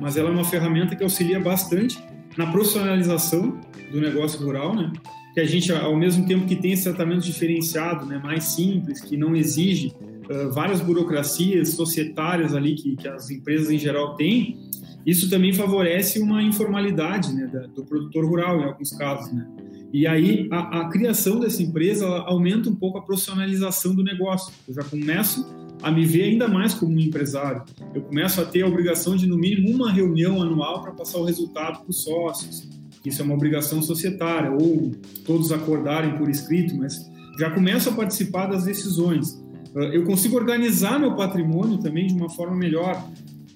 Mas 0.00 0.16
ela 0.16 0.28
é 0.28 0.32
uma 0.32 0.44
ferramenta 0.44 0.94
que 0.94 1.02
auxilia 1.02 1.40
bastante 1.40 1.98
na 2.36 2.46
profissionalização 2.46 3.58
do 3.90 4.00
negócio 4.00 4.40
rural, 4.44 4.74
né? 4.74 4.92
Que 5.34 5.40
a 5.40 5.44
gente, 5.44 5.72
ao 5.72 5.96
mesmo 5.96 6.26
tempo 6.26 6.46
que 6.46 6.54
tem 6.54 6.72
esse 6.72 6.84
tratamento 6.84 7.22
diferenciado, 7.22 8.06
né, 8.06 8.18
mais 8.22 8.44
simples, 8.44 9.00
que 9.00 9.16
não 9.16 9.34
exige 9.34 9.88
uh, 9.88 10.52
várias 10.52 10.80
burocracias 10.80 11.70
societárias 11.70 12.54
ali 12.54 12.74
que, 12.74 12.94
que 12.96 13.08
as 13.08 13.30
empresas 13.30 13.68
em 13.68 13.78
geral 13.78 14.14
têm, 14.14 14.56
isso 15.04 15.28
também 15.28 15.52
favorece 15.52 16.20
uma 16.20 16.42
informalidade 16.42 17.34
né, 17.34 17.46
da, 17.46 17.66
do 17.66 17.84
produtor 17.84 18.24
rural 18.24 18.60
em 18.60 18.64
alguns 18.64 18.90
casos, 18.92 19.32
né? 19.32 19.46
E 19.92 20.08
aí 20.08 20.48
a, 20.50 20.80
a 20.80 20.88
criação 20.88 21.38
dessa 21.38 21.62
empresa 21.62 22.04
aumenta 22.06 22.68
um 22.68 22.74
pouco 22.74 22.98
a 22.98 23.02
profissionalização 23.02 23.94
do 23.94 24.02
negócio. 24.02 24.52
Eu 24.66 24.74
já 24.74 24.82
começo 24.82 25.46
a 25.80 25.90
me 25.90 26.04
ver 26.04 26.24
ainda 26.24 26.48
mais 26.48 26.74
como 26.74 26.92
um 26.92 26.98
empresário. 26.98 27.62
Eu 27.94 28.02
começo 28.02 28.40
a 28.40 28.44
ter 28.44 28.62
a 28.62 28.66
obrigação 28.66 29.14
de, 29.14 29.24
no 29.26 29.38
mínimo, 29.38 29.70
uma 29.70 29.92
reunião 29.92 30.42
anual 30.42 30.82
para 30.82 30.90
passar 30.90 31.18
o 31.18 31.24
resultado 31.24 31.78
para 31.80 31.90
os 31.90 32.02
sócios. 32.02 32.66
Isso 33.04 33.20
é 33.20 33.24
uma 33.24 33.34
obrigação 33.34 33.82
societária, 33.82 34.50
ou 34.50 34.92
todos 35.24 35.52
acordarem 35.52 36.16
por 36.16 36.28
escrito, 36.28 36.74
mas 36.76 36.98
já 37.38 37.50
começo 37.50 37.90
a 37.90 37.92
participar 37.92 38.46
das 38.46 38.64
decisões. 38.64 39.38
Ah, 39.76 39.84
eu 39.92 40.04
consigo 40.04 40.36
organizar 40.36 40.98
meu 40.98 41.14
patrimônio 41.14 41.78
também 41.78 42.06
de 42.06 42.14
uma 42.14 42.30
forma 42.30 42.56
melhor. 42.56 43.02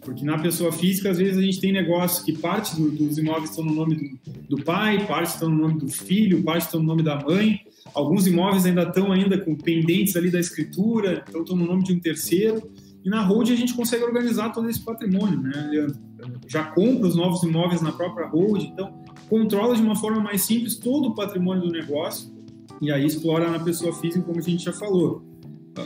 Porque 0.01 0.25
na 0.25 0.39
pessoa 0.39 0.73
física, 0.73 1.11
às 1.11 1.19
vezes, 1.19 1.37
a 1.37 1.43
gente 1.43 1.61
tem 1.61 1.71
negócios 1.71 2.25
que 2.25 2.33
parte 2.33 2.75
do, 2.77 2.91
dos 2.91 3.19
imóveis 3.19 3.51
estão 3.51 3.65
no 3.65 3.75
nome 3.75 3.95
do, 3.95 4.57
do, 4.57 4.65
pai, 4.65 5.07
parte 5.07 5.35
estão 5.35 5.51
no 5.51 5.59
nome 5.59 5.79
do 5.79 5.89
filho, 5.89 6.43
parte 6.43 6.63
estão 6.63 6.81
no 6.81 6.87
nome 6.87 7.03
da 7.03 7.23
mãe. 7.23 7.61
Alguns 7.93 8.27
imóveis 8.27 8.65
ainda 8.65 8.85
estão 8.85 9.13
ainda 9.13 9.37
com 9.37 9.55
pendentes 9.55 10.17
ali 10.17 10.31
da 10.31 10.41
escritura, 10.41 11.25
então 11.29 11.43
estão 11.43 11.57
no 11.57 11.67
nome 11.67 11.85
de 11.85 11.93
um 11.93 12.01
terceiro. 12.01 12.71
E 13.05 13.11
na 13.11 13.23
holding 13.23 13.53
a 13.53 13.57
gente 13.57 13.75
consegue 13.75 14.03
organizar 14.03 14.51
todo 14.51 14.69
esse 14.71 14.81
patrimônio, 14.81 15.41
né, 15.41 15.69
Leandro? 15.71 16.08
Já 16.47 16.65
compra 16.65 17.09
os 17.09 17.17
novos 17.17 17.43
imóveis 17.43 17.81
na 17.81 17.93
própria 17.93 18.27
holding, 18.27 18.69
então 18.69 19.03
controla 19.29 19.77
de 19.77 19.83
uma 19.83 19.97
forma 19.97 20.21
mais 20.21 20.43
simples 20.43 20.77
todo 20.77 21.09
o 21.09 21.15
patrimônio 21.15 21.65
do 21.65 21.71
negócio 21.71 22.33
e 22.81 22.91
aí 22.91 23.05
explora 23.05 23.51
na 23.51 23.59
pessoa 23.59 23.93
física, 23.93 24.25
como 24.25 24.39
a 24.39 24.43
gente 24.43 24.65
já 24.65 24.73
falou. 24.73 25.23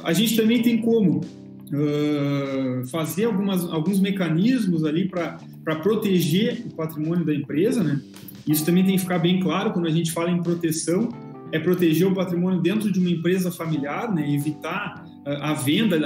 A 0.05 0.13
gente 0.13 0.37
também 0.37 0.63
tem 0.63 0.81
como 0.81 1.21
uh, 1.21 2.87
fazer 2.89 3.25
algumas, 3.25 3.65
alguns 3.65 4.01
mecanismos 4.01 4.85
ali 4.85 5.09
para 5.09 5.77
proteger 5.83 6.65
o 6.67 6.75
patrimônio 6.75 7.25
da 7.25 7.35
empresa, 7.35 7.83
né? 7.83 8.01
Isso 8.47 8.65
também 8.65 8.85
tem 8.85 8.97
que 8.97 9.03
ficar 9.03 9.19
bem 9.19 9.41
claro 9.41 9.73
quando 9.73 9.87
a 9.87 9.91
gente 9.91 10.13
fala 10.13 10.31
em 10.31 10.43
proteção, 10.43 11.09
é 11.53 11.59
proteger 11.59 12.09
o 12.09 12.15
patrimônio 12.15 12.61
dentro 12.61 12.91
de 12.91 12.99
uma 12.99 13.11
empresa 13.11 13.51
familiar, 13.51 14.13
né? 14.13 14.29
Evitar 14.31 15.05
a 15.25 15.55
venda, 15.55 15.99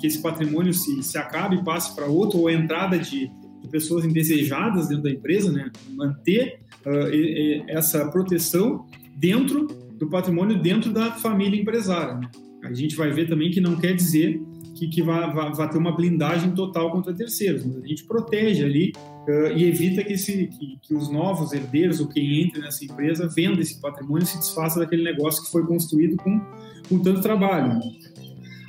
que 0.00 0.06
esse 0.06 0.22
patrimônio 0.22 0.72
se, 0.72 1.02
se 1.02 1.18
acabe 1.18 1.56
e 1.56 1.64
passe 1.64 1.94
para 1.96 2.06
outro, 2.06 2.38
ou 2.38 2.48
a 2.48 2.52
entrada 2.52 2.98
de, 2.98 3.30
pessoas 3.72 4.04
indesejadas 4.04 4.88
dentro 4.88 5.04
da 5.04 5.10
empresa, 5.10 5.50
né? 5.50 5.72
Manter 5.90 6.60
uh, 6.86 7.64
essa 7.66 8.06
proteção 8.10 8.86
dentro 9.16 9.66
do 9.98 10.08
patrimônio 10.08 10.60
dentro 10.60 10.92
da 10.92 11.12
família 11.12 11.60
empresária. 11.60 12.14
Né? 12.14 12.30
A 12.64 12.72
gente 12.72 12.94
vai 12.94 13.10
ver 13.10 13.28
também 13.28 13.50
que 13.50 13.60
não 13.60 13.76
quer 13.76 13.94
dizer 13.94 14.40
que, 14.74 14.88
que 14.88 15.02
vai, 15.02 15.70
ter 15.70 15.78
uma 15.78 15.94
blindagem 15.94 16.52
total 16.52 16.90
contra 16.90 17.14
terceiros, 17.14 17.64
a 17.64 17.86
gente 17.86 18.04
protege 18.04 18.64
ali 18.64 18.92
uh, 19.28 19.56
e 19.56 19.64
evita 19.64 20.02
que, 20.02 20.14
esse, 20.14 20.48
que, 20.48 20.78
que, 20.82 20.94
os 20.94 21.10
novos 21.10 21.52
herdeiros 21.52 22.00
ou 22.00 22.08
quem 22.08 22.42
entre 22.42 22.60
nessa 22.60 22.84
empresa 22.84 23.28
venda 23.28 23.60
esse 23.60 23.80
patrimônio 23.80 24.24
e 24.24 24.26
se 24.26 24.38
desfaça 24.38 24.80
daquele 24.80 25.04
negócio 25.04 25.44
que 25.44 25.50
foi 25.50 25.64
construído 25.64 26.16
com, 26.16 26.40
com 26.88 26.98
tanto 26.98 27.20
trabalho. 27.20 27.80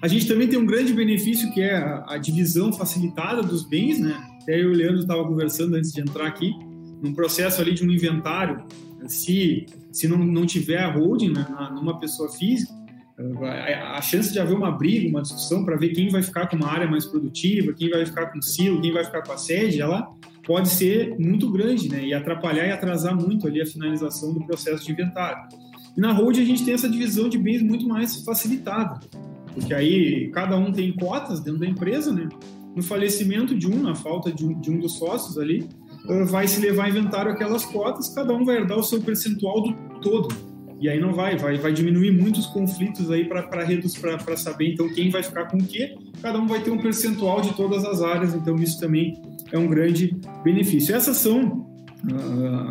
A 0.03 0.07
gente 0.07 0.27
também 0.27 0.47
tem 0.47 0.59
um 0.59 0.65
grande 0.65 0.93
benefício 0.93 1.51
que 1.53 1.61
é 1.61 1.77
a, 1.77 2.05
a 2.09 2.17
divisão 2.17 2.73
facilitada 2.73 3.41
dos 3.41 3.63
bens, 3.63 3.99
né? 3.99 4.21
Até 4.43 4.61
eu 4.61 4.71
e 4.71 4.73
o 4.73 4.77
Leandro 4.77 4.99
estava 4.99 5.23
conversando 5.25 5.75
antes 5.75 5.91
de 5.91 6.01
entrar 6.01 6.27
aqui, 6.27 6.53
num 7.01 7.13
processo 7.13 7.61
ali 7.61 7.73
de 7.73 7.85
um 7.85 7.91
inventário, 7.91 8.63
se, 9.07 9.65
se 9.91 10.07
não, 10.07 10.17
não 10.17 10.45
tiver 10.45 10.79
a 10.79 10.91
holding 10.91 11.33
né, 11.33 11.45
numa 11.73 11.99
pessoa 11.99 12.29
física, 12.29 12.71
a 13.95 14.01
chance 14.01 14.31
de 14.31 14.39
haver 14.39 14.55
uma 14.55 14.71
briga, 14.71 15.07
uma 15.07 15.21
discussão 15.21 15.63
para 15.63 15.75
ver 15.75 15.89
quem 15.89 16.09
vai 16.09 16.21
ficar 16.21 16.47
com 16.47 16.55
uma 16.55 16.67
área 16.67 16.87
mais 16.87 17.05
produtiva, 17.05 17.73
quem 17.73 17.89
vai 17.89 18.05
ficar 18.05 18.27
com 18.27 18.39
o 18.39 18.41
silo, 18.41 18.81
quem 18.81 18.91
vai 18.91 19.03
ficar 19.03 19.21
com 19.21 19.31
a 19.31 19.37
sede, 19.37 19.81
ela 19.81 20.11
pode 20.45 20.69
ser 20.69 21.17
muito 21.19 21.51
grande, 21.51 21.89
né? 21.89 22.05
E 22.05 22.13
atrapalhar 22.13 22.65
e 22.67 22.71
atrasar 22.71 23.15
muito 23.15 23.47
ali 23.47 23.61
a 23.61 23.65
finalização 23.65 24.33
do 24.33 24.43
processo 24.45 24.85
de 24.85 24.91
inventário. 24.91 25.47
E 25.95 26.01
na 26.01 26.11
hold 26.11 26.37
a 26.37 26.43
gente 26.43 26.65
tem 26.65 26.73
essa 26.73 26.89
divisão 26.89 27.29
de 27.29 27.37
bens 27.37 27.61
muito 27.61 27.87
mais 27.87 28.23
facilitada, 28.23 28.99
porque 29.53 29.73
aí 29.73 30.29
cada 30.33 30.57
um 30.57 30.71
tem 30.71 30.91
cotas 30.93 31.39
dentro 31.39 31.59
da 31.59 31.67
empresa, 31.67 32.11
né? 32.11 32.27
No 32.75 32.81
falecimento 32.81 33.55
de 33.55 33.67
um, 33.67 33.81
na 33.81 33.95
falta 33.95 34.31
de 34.31 34.45
um, 34.45 34.59
de 34.59 34.71
um 34.71 34.79
dos 34.79 34.97
sócios 34.97 35.37
ali, 35.37 35.67
vai 36.25 36.47
se 36.47 36.59
levar 36.59 36.89
inventário 36.89 37.31
aquelas 37.31 37.65
cotas, 37.65 38.09
cada 38.09 38.33
um 38.33 38.43
vai 38.43 38.57
herdar 38.57 38.77
o 38.77 38.83
seu 38.83 39.01
percentual 39.01 39.61
do 39.61 39.73
todo 40.01 40.53
e 40.83 40.89
aí 40.89 40.99
não 40.99 41.13
vai, 41.13 41.37
vai, 41.37 41.57
vai 41.57 41.71
diminuir 41.71 42.11
muitos 42.11 42.45
conflitos 42.47 43.09
aí 43.09 43.23
para 43.23 44.35
saber 44.35 44.73
então 44.73 44.89
quem 44.89 45.09
vai 45.09 45.23
ficar 45.23 45.45
com 45.45 45.55
o 45.55 45.63
quê. 45.63 45.95
Cada 46.21 46.37
um 46.37 46.45
vai 46.45 46.61
ter 46.61 46.71
um 46.71 46.77
percentual 46.77 47.39
de 47.39 47.53
todas 47.53 47.85
as 47.85 48.01
áreas, 48.01 48.33
então 48.33 48.57
isso 48.57 48.81
também 48.81 49.21
é 49.53 49.57
um 49.57 49.65
grande 49.65 50.13
benefício. 50.43 50.93
Essas 50.93 51.15
são, 51.15 51.41
uh, 51.41 52.15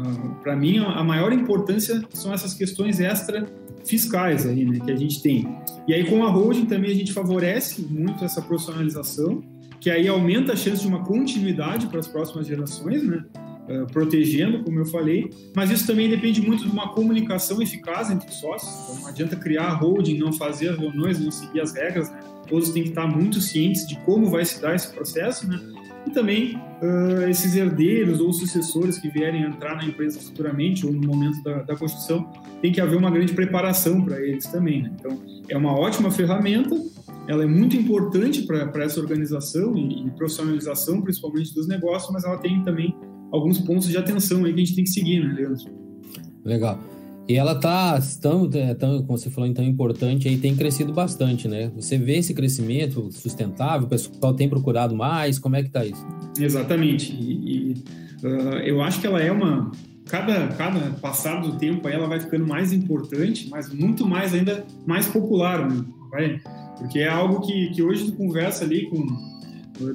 ah, 0.04 0.38
para 0.42 0.54
mim, 0.54 0.76
a 0.76 1.02
maior 1.02 1.32
importância 1.32 2.02
são 2.10 2.34
essas 2.34 2.52
questões 2.52 3.00
extra 3.00 3.46
fiscais 3.82 4.46
aí, 4.46 4.66
né, 4.66 4.78
que 4.84 4.90
a 4.90 4.96
gente 4.96 5.22
tem. 5.22 5.48
E 5.88 5.94
aí 5.94 6.04
com 6.04 6.22
a 6.22 6.28
holding 6.28 6.66
também 6.66 6.90
a 6.90 6.94
gente 6.94 7.14
favorece 7.14 7.80
muito 7.80 8.22
essa 8.26 8.42
profissionalização, 8.42 9.42
que 9.82 9.90
aí 9.90 10.06
aumenta 10.06 10.52
a 10.52 10.56
chance 10.56 10.80
de 10.80 10.86
uma 10.86 11.02
continuidade 11.02 11.88
para 11.88 11.98
as 11.98 12.06
próximas 12.06 12.46
gerações, 12.46 13.02
né? 13.02 13.24
uh, 13.68 13.84
protegendo, 13.92 14.62
como 14.62 14.78
eu 14.78 14.86
falei, 14.86 15.28
mas 15.56 15.72
isso 15.72 15.84
também 15.88 16.08
depende 16.08 16.40
muito 16.40 16.64
de 16.64 16.70
uma 16.70 16.90
comunicação 16.90 17.60
eficaz 17.60 18.08
entre 18.08 18.28
os 18.28 18.36
sócios. 18.36 18.72
Então, 18.84 19.02
não 19.02 19.08
adianta 19.08 19.34
criar 19.34 19.64
a 19.64 19.74
holding, 19.74 20.18
não 20.18 20.32
fazer 20.32 20.68
as 20.68 20.78
reuniões, 20.78 21.18
não 21.18 21.32
seguir 21.32 21.60
as 21.60 21.74
regras, 21.74 22.08
né? 22.12 22.20
Todos 22.48 22.70
têm 22.70 22.84
que 22.84 22.90
estar 22.90 23.08
muito 23.08 23.40
cientes 23.40 23.84
de 23.84 23.96
como 24.00 24.30
vai 24.30 24.44
se 24.44 24.62
dar 24.62 24.76
esse 24.76 24.92
processo, 24.92 25.48
né? 25.48 25.60
E 26.06 26.10
também 26.10 26.56
uh, 26.80 27.28
esses 27.28 27.56
herdeiros 27.56 28.20
ou 28.20 28.32
sucessores 28.32 28.98
que 28.98 29.08
vierem 29.08 29.42
entrar 29.42 29.76
na 29.76 29.84
empresa 29.84 30.20
futuramente 30.20 30.86
ou 30.86 30.92
no 30.92 31.00
momento 31.00 31.42
da, 31.42 31.62
da 31.62 31.76
construção, 31.76 32.30
tem 32.60 32.70
que 32.70 32.80
haver 32.80 32.96
uma 32.96 33.10
grande 33.10 33.32
preparação 33.32 34.04
para 34.04 34.20
eles 34.20 34.46
também. 34.46 34.82
Né? 34.82 34.92
Então, 34.98 35.20
é 35.48 35.56
uma 35.56 35.72
ótima 35.72 36.10
ferramenta, 36.10 36.74
ela 37.28 37.44
é 37.44 37.46
muito 37.46 37.76
importante 37.76 38.42
para 38.42 38.84
essa 38.84 39.00
organização 39.00 39.76
e, 39.76 40.06
e, 40.06 40.10
profissionalização, 40.10 41.00
principalmente 41.00 41.54
dos 41.54 41.68
negócios, 41.68 42.12
mas 42.12 42.24
ela 42.24 42.38
tem 42.38 42.62
também 42.62 42.94
alguns 43.30 43.58
pontos 43.58 43.88
de 43.88 43.96
atenção 43.96 44.44
aí 44.44 44.52
que 44.52 44.60
a 44.60 44.64
gente 44.64 44.74
tem 44.74 44.84
que 44.84 44.90
seguir, 44.90 45.20
né, 45.20 45.32
Leandro? 45.34 45.64
Legal. 46.44 46.78
E 47.28 47.36
ela 47.36 47.54
tá 47.54 48.00
tão, 48.20 48.50
é, 48.52 48.74
tão, 48.74 49.02
como 49.04 49.16
você 49.16 49.30
falou, 49.30 49.52
tão 49.54 49.64
importante 49.64 50.28
aí, 50.28 50.36
tem 50.36 50.56
crescido 50.56 50.92
bastante, 50.92 51.46
né? 51.46 51.70
Você 51.76 51.96
vê 51.96 52.18
esse 52.18 52.34
crescimento 52.34 53.10
sustentável, 53.12 53.86
o 53.86 53.88
pessoal 53.88 54.34
tem 54.34 54.48
procurado 54.48 54.94
mais, 54.94 55.38
como 55.38 55.54
é 55.54 55.62
que 55.62 55.70
tá 55.70 55.84
isso? 55.84 56.04
Exatamente. 56.38 57.12
E, 57.14 57.72
e 57.72 58.26
uh, 58.26 58.58
eu 58.64 58.82
acho 58.82 59.00
que 59.00 59.06
ela 59.06 59.22
é 59.22 59.30
uma. 59.30 59.70
Cada, 60.06 60.48
cada 60.48 60.80
passado 61.00 61.52
do 61.52 61.58
tempo 61.58 61.86
aí 61.86 61.94
ela 61.94 62.08
vai 62.08 62.18
ficando 62.18 62.44
mais 62.44 62.72
importante, 62.72 63.48
mas 63.48 63.72
muito 63.72 64.04
mais 64.04 64.34
ainda 64.34 64.66
mais 64.84 65.06
popular, 65.06 65.70
né? 65.70 65.84
Vai, 66.10 66.40
porque 66.78 66.98
é 66.98 67.08
algo 67.08 67.40
que, 67.40 67.70
que 67.70 67.82
hoje 67.82 68.06
tu 68.06 68.12
conversa 68.16 68.64
ali 68.64 68.88
com 68.88 69.06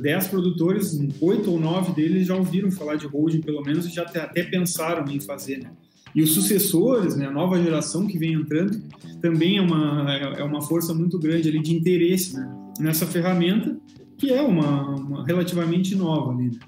10 0.02 0.28
produtores, 0.28 1.00
oito 1.22 1.52
ou 1.52 1.60
nove 1.60 1.94
deles 1.94 2.28
já 2.28 2.36
ouviram 2.36 2.72
falar 2.72 2.96
de 2.96 3.08
holding, 3.08 3.42
pelo 3.42 3.62
menos, 3.62 3.86
e 3.86 3.90
já 3.90 4.04
até 4.04 4.44
pensaram 4.44 5.06
em 5.12 5.20
fazer. 5.20 5.60
Né? 5.60 5.72
E 6.16 6.22
os 6.22 6.34
sucessores, 6.34 7.16
né, 7.16 7.28
a 7.28 7.32
nova 7.32 7.62
geração 7.62 8.08
que 8.08 8.18
vem 8.18 8.34
entrando, 8.34 8.82
também 9.22 9.58
é 9.58 9.62
uma, 9.62 10.12
é 10.38 10.44
uma 10.44 10.62
força 10.62 10.94
muito 10.94 11.20
grande 11.20 11.48
ali 11.50 11.62
de 11.62 11.76
interesse 11.76 12.36
né, 12.36 12.50
nessa 12.80 13.06
ferramenta, 13.06 13.78
que 14.18 14.34
é 14.34 14.42
uma, 14.42 14.96
uma 14.96 15.26
relativamente 15.26 15.96
nova. 15.96 16.32
Ali, 16.32 16.52
né? 16.52 16.60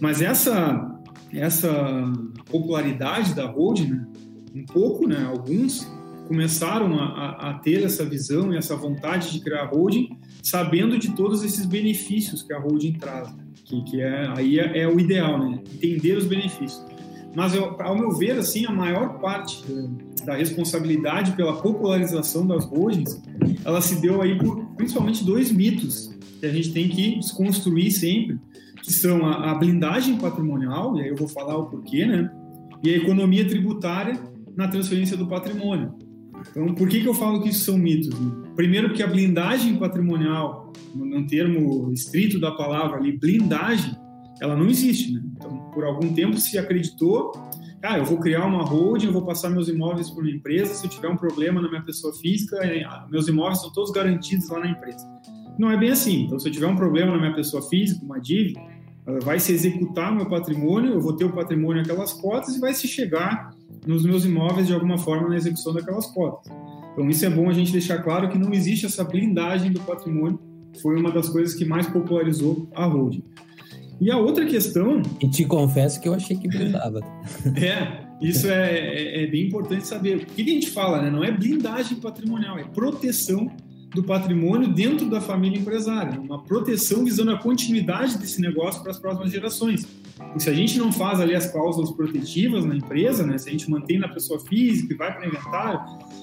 Mas 0.00 0.20
essa, 0.20 1.00
essa 1.32 2.12
popularidade 2.50 3.34
da 3.34 3.46
holding, 3.46 3.88
né, 3.88 4.06
um 4.54 4.64
pouco, 4.64 5.08
né, 5.08 5.24
alguns 5.24 5.86
começaram 6.28 6.98
a, 7.00 7.50
a, 7.50 7.54
ter 7.54 7.82
essa 7.82 8.04
visão 8.04 8.52
e 8.52 8.56
essa 8.56 8.76
vontade 8.76 9.32
de 9.32 9.40
criar 9.40 9.64
holding, 9.64 10.10
sabendo 10.42 10.98
de 10.98 11.16
todos 11.16 11.42
esses 11.42 11.64
benefícios 11.64 12.42
que 12.42 12.52
a 12.52 12.58
holding 12.58 12.92
traz, 12.92 13.34
né? 13.34 13.44
que, 13.64 13.82
que 13.82 14.00
é 14.00 14.26
aí 14.36 14.58
é, 14.58 14.80
é, 14.80 14.88
o 14.88 15.00
ideal, 15.00 15.38
né? 15.38 15.58
Entender 15.74 16.16
os 16.16 16.26
benefícios. 16.26 16.84
Mas 17.34 17.54
eu, 17.54 17.76
ao 17.80 17.96
meu 17.96 18.10
ver, 18.10 18.32
assim, 18.32 18.66
a 18.66 18.70
maior 18.70 19.18
parte 19.20 19.62
da, 19.66 20.26
da 20.26 20.34
responsabilidade 20.36 21.32
pela 21.32 21.60
popularização 21.60 22.46
das 22.46 22.64
holdings, 22.66 23.20
ela 23.64 23.80
se 23.80 24.00
deu 24.00 24.20
aí 24.20 24.38
por 24.38 24.64
principalmente 24.76 25.24
dois 25.24 25.50
mitos 25.50 26.10
que 26.40 26.46
a 26.46 26.52
gente 26.52 26.72
tem 26.72 26.88
que 26.88 27.18
desconstruir 27.18 27.90
sempre, 27.90 28.38
que 28.82 28.92
são 28.92 29.26
a, 29.26 29.50
a 29.50 29.54
blindagem 29.54 30.16
patrimonial, 30.18 30.96
e 30.96 31.02
aí 31.02 31.08
eu 31.08 31.16
vou 31.16 31.28
falar 31.28 31.56
o 31.56 31.66
porquê, 31.66 32.06
né? 32.06 32.30
E 32.82 32.94
a 32.94 32.96
economia 32.96 33.46
tributária 33.46 34.18
na 34.56 34.68
transferência 34.68 35.16
do 35.16 35.26
patrimônio. 35.26 36.07
Então, 36.50 36.74
por 36.74 36.88
que, 36.88 37.00
que 37.00 37.08
eu 37.08 37.14
falo 37.14 37.42
que 37.42 37.48
isso 37.48 37.64
são 37.64 37.78
mitos? 37.78 38.10
Primeiro, 38.54 38.88
porque 38.88 39.02
a 39.02 39.06
blindagem 39.06 39.76
patrimonial, 39.76 40.72
no 40.94 41.26
termo 41.26 41.92
estrito 41.92 42.38
da 42.38 42.52
palavra 42.52 42.98
ali, 42.98 43.12
blindagem, 43.16 43.96
ela 44.40 44.56
não 44.56 44.66
existe. 44.66 45.12
Né? 45.12 45.22
Então, 45.36 45.70
por 45.72 45.84
algum 45.84 46.12
tempo 46.12 46.36
se 46.38 46.58
acreditou, 46.58 47.32
ah, 47.82 47.98
eu 47.98 48.04
vou 48.04 48.18
criar 48.18 48.44
uma 48.44 48.64
holding, 48.64 49.06
eu 49.06 49.12
vou 49.12 49.24
passar 49.24 49.50
meus 49.50 49.68
imóveis 49.68 50.10
para 50.10 50.22
uma 50.22 50.30
empresa, 50.30 50.74
se 50.74 50.86
eu 50.86 50.90
tiver 50.90 51.08
um 51.08 51.16
problema 51.16 51.60
na 51.60 51.68
minha 51.68 51.82
pessoa 51.82 52.12
física, 52.14 52.56
é, 52.56 52.82
ah, 52.84 53.06
meus 53.10 53.28
imóveis 53.28 53.60
são 53.60 53.72
todos 53.72 53.90
garantidos 53.90 54.48
lá 54.48 54.60
na 54.60 54.70
empresa. 54.70 55.06
Não 55.58 55.70
é 55.70 55.76
bem 55.76 55.90
assim. 55.90 56.24
Então, 56.24 56.38
se 56.38 56.48
eu 56.48 56.52
tiver 56.52 56.66
um 56.66 56.76
problema 56.76 57.12
na 57.12 57.18
minha 57.18 57.34
pessoa 57.34 57.62
física, 57.62 58.04
uma 58.04 58.20
dívida, 58.20 58.60
vai 59.22 59.40
se 59.40 59.52
executar 59.52 60.14
meu 60.14 60.28
patrimônio, 60.28 60.92
eu 60.92 61.00
vou 61.00 61.14
ter 61.14 61.24
o 61.24 61.32
patrimônio 61.32 61.82
aquelas 61.82 62.12
cotas 62.12 62.54
e 62.54 62.60
vai 62.60 62.74
se 62.74 62.86
chegar 62.86 63.54
nos 63.86 64.04
meus 64.04 64.24
imóveis 64.24 64.66
de 64.66 64.74
alguma 64.74 64.98
forma 64.98 65.28
na 65.28 65.36
execução 65.36 65.72
daquelas 65.72 66.06
cotas. 66.06 66.52
Então 66.92 67.08
isso 67.08 67.24
é 67.24 67.30
bom 67.30 67.48
a 67.48 67.52
gente 67.52 67.72
deixar 67.72 68.02
claro 68.02 68.28
que 68.28 68.38
não 68.38 68.52
existe 68.52 68.84
essa 68.84 69.04
blindagem 69.04 69.72
do 69.72 69.80
patrimônio, 69.80 70.38
foi 70.82 71.00
uma 71.00 71.10
das 71.10 71.28
coisas 71.28 71.54
que 71.54 71.64
mais 71.64 71.86
popularizou 71.86 72.68
a 72.74 72.84
holding. 72.84 73.24
E 74.00 74.10
a 74.10 74.16
outra 74.16 74.46
questão. 74.46 75.02
E 75.20 75.28
te 75.28 75.44
confesso 75.44 76.00
que 76.00 76.08
eu 76.08 76.14
achei 76.14 76.36
que 76.36 76.46
blindava. 76.46 77.00
é, 77.56 78.06
isso 78.20 78.48
é, 78.48 78.78
é, 78.78 79.24
é, 79.24 79.26
bem 79.26 79.46
importante 79.46 79.86
saber. 79.86 80.18
O 80.18 80.26
que 80.26 80.42
a 80.42 80.44
gente 80.44 80.70
fala, 80.70 81.02
né? 81.02 81.10
Não 81.10 81.24
é 81.24 81.32
blindagem 81.32 81.98
patrimonial, 81.98 82.58
é 82.58 82.64
proteção 82.64 83.50
do 83.94 84.02
patrimônio 84.02 84.68
dentro 84.68 85.08
da 85.08 85.20
família 85.20 85.58
empresária, 85.58 86.20
uma 86.20 86.42
proteção 86.42 87.04
visando 87.04 87.30
a 87.30 87.38
continuidade 87.38 88.18
desse 88.18 88.40
negócio 88.40 88.82
para 88.82 88.90
as 88.90 88.98
próximas 88.98 89.32
gerações. 89.32 89.86
Porque 90.16 90.40
se 90.40 90.50
a 90.50 90.52
gente 90.52 90.78
não 90.78 90.92
faz 90.92 91.20
ali 91.20 91.34
as 91.34 91.50
cláusulas 91.50 91.90
protetivas 91.90 92.64
na 92.64 92.76
empresa, 92.76 93.24
né, 93.24 93.38
se 93.38 93.48
a 93.48 93.52
gente 93.52 93.70
mantém 93.70 93.98
na 93.98 94.08
pessoa 94.08 94.38
física 94.40 94.92
e 94.92 94.96
vai 94.96 95.12
para 95.12 95.24
o 95.24 95.28
inventário, 95.28 95.80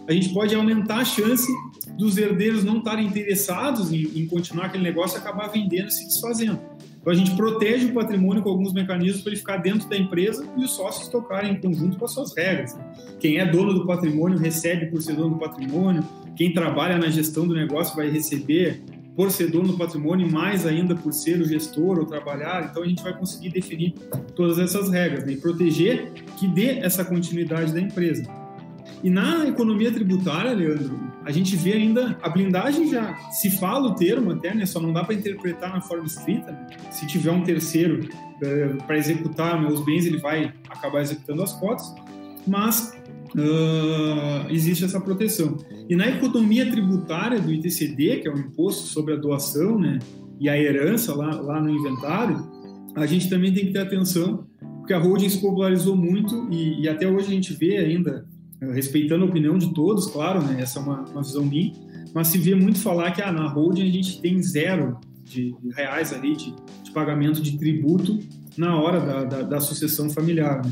a 0.08 0.12
gente 0.12 0.30
pode 0.34 0.54
aumentar 0.54 0.98
a 0.98 1.06
chance 1.06 1.52
dos 1.98 2.18
herdeiros 2.18 2.64
não 2.64 2.80
estarem 2.80 3.08
interessados 3.08 3.92
em, 3.92 4.04
em 4.16 4.28
continuar 4.28 4.66
aquele 4.66 4.84
negócio 4.84 5.18
e 5.18 5.22
acabar 5.22 5.48
vendendo 5.48 5.88
e 5.88 5.92
se 5.92 6.06
desfazendo. 6.06 6.60
Então 7.06 7.14
a 7.14 7.16
gente 7.16 7.36
protege 7.36 7.86
o 7.86 7.94
patrimônio 7.94 8.42
com 8.42 8.50
alguns 8.50 8.74
mecanismos 8.74 9.22
para 9.22 9.32
ele 9.32 9.38
ficar 9.38 9.58
dentro 9.58 9.88
da 9.88 9.96
empresa 9.96 10.44
e 10.58 10.64
os 10.64 10.72
sócios 10.72 11.08
tocarem 11.08 11.52
em 11.52 11.62
conjunto 11.62 12.00
com 12.00 12.06
as 12.06 12.12
suas 12.12 12.36
regras. 12.36 12.76
Quem 13.20 13.38
é 13.38 13.46
dono 13.46 13.76
do 13.76 13.86
patrimônio 13.86 14.40
recebe 14.40 14.88
por 14.88 15.04
ser 15.04 15.14
dono 15.14 15.36
do 15.36 15.40
patrimônio, 15.40 16.04
quem 16.36 16.52
trabalha 16.52 16.98
na 16.98 17.08
gestão 17.08 17.48
do 17.48 17.54
negócio 17.54 17.96
vai 17.96 18.10
receber 18.10 18.82
por 19.16 19.30
ser 19.30 19.52
dono 19.52 19.68
do 19.68 19.78
patrimônio, 19.78 20.28
mais 20.28 20.66
ainda 20.66 20.96
por 20.96 21.14
ser 21.14 21.40
o 21.40 21.46
gestor 21.46 22.00
ou 22.00 22.06
trabalhar. 22.08 22.70
Então 22.72 22.82
a 22.82 22.88
gente 22.88 23.04
vai 23.04 23.16
conseguir 23.16 23.50
definir 23.50 23.94
todas 24.36 24.58
essas 24.58 24.90
regras 24.90 25.28
né? 25.28 25.34
e 25.34 25.38
proteger 25.38 26.12
que 26.40 26.48
dê 26.48 26.80
essa 26.80 27.06
continuidade 27.06 27.72
da 27.72 27.80
empresa. 27.80 28.24
E 29.04 29.12
na 29.12 29.48
economia 29.48 29.92
tributária, 29.92 30.54
Leandro, 30.54 31.00
a 31.26 31.32
gente 31.32 31.56
vê 31.56 31.74
ainda 31.74 32.18
a 32.22 32.30
blindagem 32.30 32.88
já 32.88 33.16
se 33.32 33.50
fala 33.58 33.90
o 33.90 33.96
termo 33.96 34.32
até, 34.32 34.54
né? 34.54 34.64
Só 34.68 34.80
não 34.80 34.94
dá 34.94 35.04
para 35.04 35.16
interpretar 35.16 35.74
na 35.74 35.82
forma 35.82 36.06
escrita. 36.06 36.52
Né? 36.52 36.68
Se 36.92 37.08
tiver 37.08 37.32
um 37.32 37.44
terceiro 37.44 38.08
é, 38.44 38.68
para 38.86 38.96
executar 38.96 39.60
meus 39.60 39.84
bens, 39.84 40.06
ele 40.06 40.20
vai 40.20 40.54
acabar 40.70 41.02
executando 41.02 41.42
as 41.42 41.52
cotas, 41.54 41.92
mas 42.46 42.94
uh, 43.34 44.52
existe 44.52 44.86
essa 44.86 45.02
proteção. 45.02 45.58
E 45.90 45.96
na 45.96 46.08
economia 46.08 46.70
tributária 46.70 47.40
do 47.40 47.52
ITCD, 47.52 48.18
que 48.18 48.28
é 48.28 48.32
o 48.32 48.38
imposto 48.38 48.84
sobre 48.84 49.16
a 49.16 49.18
doação, 49.18 49.80
né? 49.80 49.98
E 50.40 50.48
a 50.48 50.56
herança 50.56 51.16
lá, 51.16 51.42
lá 51.42 51.60
no 51.60 51.72
inventário, 51.72 52.48
a 52.96 53.08
gente 53.08 53.28
também 53.32 53.52
tem 53.52 53.66
que 53.66 53.74
ter 53.74 53.80
atenção, 53.80 54.46
porque 54.78 54.94
a 54.94 55.00
holding 55.00 55.30
se 55.30 55.42
popularizou 55.42 55.96
muito 55.96 56.48
e, 56.52 56.84
e 56.84 56.88
até 56.88 57.08
hoje 57.08 57.28
a 57.28 57.32
gente 57.32 57.52
vê 57.54 57.78
ainda 57.78 58.28
respeitando 58.74 59.26
a 59.26 59.28
opinião 59.28 59.58
de 59.58 59.74
todos, 59.74 60.08
claro, 60.08 60.42
né? 60.42 60.62
Essa 60.62 60.80
é 60.80 60.82
uma, 60.82 61.02
uma 61.02 61.22
visão 61.22 61.46
minha, 61.46 61.74
mas 62.14 62.28
se 62.28 62.38
vê 62.38 62.56
muito 62.56 62.80
falar 62.80 63.12
que 63.12 63.22
ah, 63.22 63.32
na 63.32 63.48
holding 63.48 63.88
a 63.88 63.92
gente 63.92 64.22
tem 64.22 64.42
zero 64.42 64.98
de, 65.24 65.56
reais 65.76 66.14
ali 66.14 66.36
de, 66.36 66.54
de, 66.84 66.92
pagamento 66.92 67.42
de 67.42 67.58
tributo 67.58 68.20
na 68.58 68.80
hora 68.80 69.00
da, 69.00 69.24
da, 69.24 69.42
da 69.42 69.60
sucessão 69.60 70.10
familiar. 70.10 70.64
Né? 70.66 70.72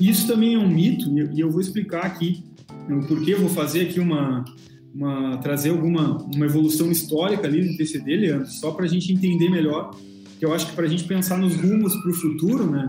Isso 0.00 0.26
também 0.26 0.54
é 0.54 0.58
um 0.58 0.68
mito 0.68 1.06
e, 1.16 1.36
e 1.36 1.40
eu 1.40 1.50
vou 1.50 1.60
explicar 1.60 2.04
aqui 2.04 2.42
o 2.88 3.06
porquê. 3.06 3.34
Eu 3.34 3.40
vou 3.40 3.50
fazer 3.50 3.82
aqui 3.82 4.00
uma, 4.00 4.44
uma 4.94 5.36
trazer 5.38 5.70
alguma 5.70 6.16
uma 6.34 6.46
evolução 6.46 6.90
histórica 6.90 7.46
ali 7.46 7.62
do 7.62 7.76
TCD, 7.76 8.16
Leandro, 8.16 8.48
só 8.48 8.72
para 8.72 8.84
a 8.84 8.88
gente 8.88 9.12
entender 9.12 9.48
melhor. 9.50 9.94
Que 10.38 10.46
eu 10.46 10.54
acho 10.54 10.66
que 10.66 10.72
para 10.74 10.86
a 10.86 10.88
gente 10.88 11.04
pensar 11.04 11.36
nos 11.36 11.54
rumos 11.54 11.94
para 11.96 12.10
o 12.10 12.14
futuro, 12.14 12.70
né? 12.70 12.88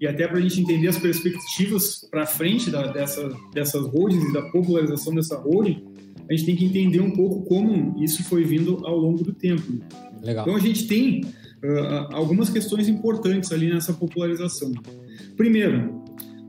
E 0.00 0.06
até 0.06 0.26
para 0.28 0.38
a 0.38 0.40
gente 0.40 0.60
entender 0.60 0.88
as 0.88 0.98
perspectivas 0.98 2.06
para 2.10 2.26
frente 2.26 2.70
da, 2.70 2.86
dessa, 2.88 3.28
dessas 3.52 3.86
holdings 3.86 4.28
e 4.28 4.32
da 4.32 4.42
popularização 4.50 5.14
dessa 5.14 5.36
holding, 5.36 5.82
a 6.28 6.32
gente 6.34 6.44
tem 6.44 6.56
que 6.56 6.64
entender 6.64 7.00
um 7.00 7.12
pouco 7.12 7.42
como 7.46 8.02
isso 8.02 8.22
foi 8.24 8.44
vindo 8.44 8.84
ao 8.84 8.96
longo 8.98 9.22
do 9.22 9.32
tempo. 9.32 9.80
Legal. 10.22 10.42
Então 10.44 10.56
a 10.56 10.60
gente 10.60 10.86
tem 10.86 11.20
uh, 11.22 12.12
algumas 12.12 12.50
questões 12.50 12.88
importantes 12.88 13.52
ali 13.52 13.72
nessa 13.72 13.92
popularização. 13.92 14.72
Primeiro, 15.36 16.02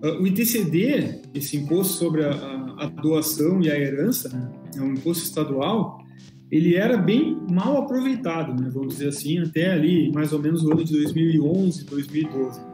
uh, 0.03 0.21
o 0.21 0.27
ITCD, 0.27 1.21
esse 1.33 1.57
imposto 1.57 1.93
sobre 1.93 2.25
a, 2.25 2.31
a, 2.31 2.85
a 2.85 2.85
doação 2.87 3.61
e 3.61 3.69
a 3.69 3.79
herança, 3.79 4.29
né, 4.29 4.51
é 4.75 4.81
um 4.81 4.93
imposto 4.93 5.23
estadual, 5.23 6.03
ele 6.49 6.75
era 6.75 6.97
bem 6.97 7.37
mal 7.51 7.77
aproveitado, 7.77 8.59
né, 8.59 8.69
vamos 8.73 8.95
dizer 8.95 9.09
assim, 9.09 9.39
até 9.39 9.71
ali 9.71 10.11
mais 10.11 10.33
ou 10.33 10.39
menos 10.39 10.63
o 10.63 10.71
ano 10.71 10.83
de 10.83 10.93
2011, 10.93 11.85
2012. 11.85 12.66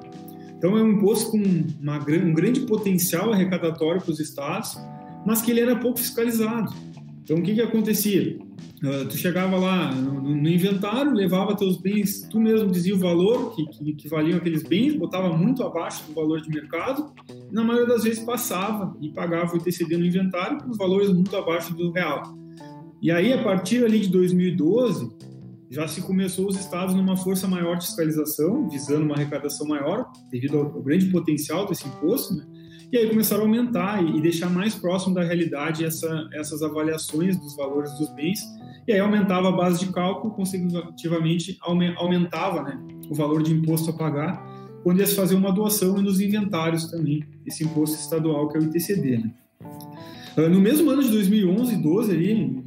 Então, 0.63 0.77
é 0.77 0.81
um 0.81 0.91
imposto 0.93 1.31
com 1.31 1.43
uma, 1.81 1.97
um 1.97 2.33
grande 2.33 2.61
potencial 2.61 3.33
arrecadatório 3.33 4.01
para 4.01 4.11
os 4.11 4.21
estados, 4.21 4.77
mas 5.25 5.41
que 5.41 5.51
ele 5.51 5.59
era 5.59 5.75
pouco 5.75 5.99
fiscalizado. 5.99 6.73
Então, 7.21 7.35
o 7.35 7.41
que, 7.41 7.53
que 7.53 7.61
acontecia? 7.61 8.39
Uh, 8.81 9.05
tu 9.09 9.17
chegava 9.17 9.57
lá 9.57 9.93
no, 9.93 10.21
no, 10.21 10.47
inventário, 10.47 11.11
levava 11.11 11.53
teus 11.53 11.75
bens, 11.75 12.21
tu 12.29 12.39
mesmo 12.39 12.71
dizia 12.71 12.95
o 12.95 12.97
valor 12.97 13.53
que, 13.53 13.65
que, 13.65 13.93
que, 13.93 14.07
valiam 14.07 14.37
aqueles 14.37 14.63
bens, 14.63 14.95
botava 14.95 15.35
muito 15.35 15.63
abaixo 15.63 16.05
do 16.07 16.13
valor 16.13 16.39
de 16.39 16.49
mercado, 16.49 17.11
e 17.29 17.53
na 17.53 17.61
maioria 17.61 17.87
das 17.87 18.05
vezes 18.05 18.23
passava 18.23 18.95
e 19.01 19.09
pagava 19.09 19.53
o 19.53 19.57
ITCD 19.57 19.97
no 19.97 20.05
inventário 20.05 20.59
os 20.69 20.77
valores 20.77 21.09
muito 21.09 21.35
abaixo 21.35 21.73
do 21.73 21.91
real. 21.91 22.23
E 23.01 23.11
aí, 23.11 23.33
a 23.33 23.43
partir 23.43 23.83
ali 23.83 23.99
de 23.99 24.07
2012, 24.07 25.11
já 25.73 25.87
se 25.87 26.01
começou 26.01 26.47
os 26.47 26.55
estados 26.55 26.93
numa 26.93 27.17
força 27.17 27.47
maior 27.47 27.77
de 27.77 27.87
fiscalização, 27.87 28.69
visando 28.69 29.05
uma 29.05 29.15
arrecadação 29.15 29.67
maior, 29.67 30.05
devido 30.29 30.59
ao, 30.59 30.83
grande 30.83 31.07
potencial 31.07 31.65
desse 31.65 31.87
imposto, 31.87 32.35
né? 32.35 32.45
e 32.91 32.97
aí 32.97 33.09
começaram 33.09 33.41
a 33.41 33.45
aumentar 33.47 34.03
e, 34.03 34.17
e 34.17 34.21
deixar 34.21 34.51
mais 34.51 34.75
próximo 34.75 35.15
da 35.15 35.23
realidade 35.23 35.83
essa, 35.83 36.29
essas 36.31 36.61
avaliações 36.61 37.35
dos 37.39 37.55
valores 37.55 37.91
dos 37.97 38.13
bens, 38.13 38.39
e 38.87 38.93
aí 38.93 38.99
aumentava 38.99 39.49
a 39.49 39.51
base 39.51 39.83
de 39.83 39.91
cálculo, 39.91 40.35
consecutivamente 40.35 41.57
aumentava 41.95 42.61
né, 42.61 42.79
o 43.09 43.15
valor 43.15 43.41
de 43.41 43.51
imposto 43.51 43.89
a 43.89 43.93
pagar, 43.93 44.45
quando 44.83 44.99
ia 44.99 45.07
se 45.07 45.15
fazer 45.15 45.33
uma 45.33 45.51
doação 45.51 45.97
e 45.97 46.03
nos 46.03 46.21
inventários 46.21 46.91
também, 46.91 47.25
esse 47.47 47.63
imposto 47.63 47.97
estadual 47.97 48.47
que 48.49 48.57
é 48.57 48.59
o 48.59 48.63
ITCD. 48.65 49.17
Né? 49.17 49.31
Ah, 50.37 50.49
no 50.49 50.59
mesmo 50.59 50.89
ano 50.91 51.01
de 51.01 51.09
2011 51.09 51.73
e 51.73 51.77
12 51.77 52.11
ali, 52.11 52.63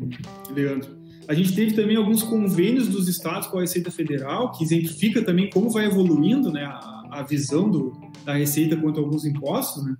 Leandro, 0.52 0.95
a 1.28 1.34
gente 1.34 1.54
teve 1.54 1.72
também 1.72 1.96
alguns 1.96 2.22
convênios 2.22 2.88
dos 2.88 3.08
estados 3.08 3.48
com 3.48 3.58
a 3.58 3.60
Receita 3.62 3.90
Federal, 3.90 4.52
que 4.52 4.64
exemplifica 4.64 5.22
também 5.22 5.50
como 5.50 5.70
vai 5.70 5.86
evoluindo 5.86 6.52
né, 6.52 6.64
a, 6.64 7.06
a 7.10 7.22
visão 7.22 7.68
do, 7.68 7.92
da 8.24 8.34
Receita 8.34 8.76
quanto 8.76 9.00
a 9.00 9.02
alguns 9.02 9.24
impostos, 9.24 9.84
né? 9.84 9.96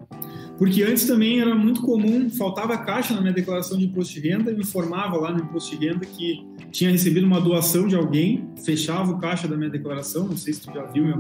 Porque 0.59 0.83
antes 0.83 1.07
também 1.07 1.39
era 1.39 1.55
muito 1.55 1.83
comum, 1.83 2.31
faltava 2.31 2.79
caixa 2.79 3.13
na 3.13 3.21
minha 3.21 3.33
declaração 3.33 3.77
de 3.77 3.85
imposto 3.85 4.15
de 4.15 4.27
renda, 4.27 4.51
eu 4.51 4.59
informava 4.59 5.17
lá 5.19 5.31
no 5.31 5.41
imposto 5.41 5.77
de 5.77 5.87
renda 5.87 6.07
que 6.07 6.47
tinha 6.73 6.91
recebido 6.91 7.27
uma 7.27 7.41
doação 7.41 7.87
de 7.87 7.95
alguém, 7.95 8.49
fechava 8.65 9.13
o 9.13 9.19
caixa 9.19 9.47
da 9.47 9.57
minha 9.57 9.69
declaração, 9.69 10.27
não 10.27 10.37
sei 10.37 10.55
se 10.55 10.63
tu 10.63 10.73
já 10.73 10.85
viu, 10.87 11.05
meu, 11.05 11.19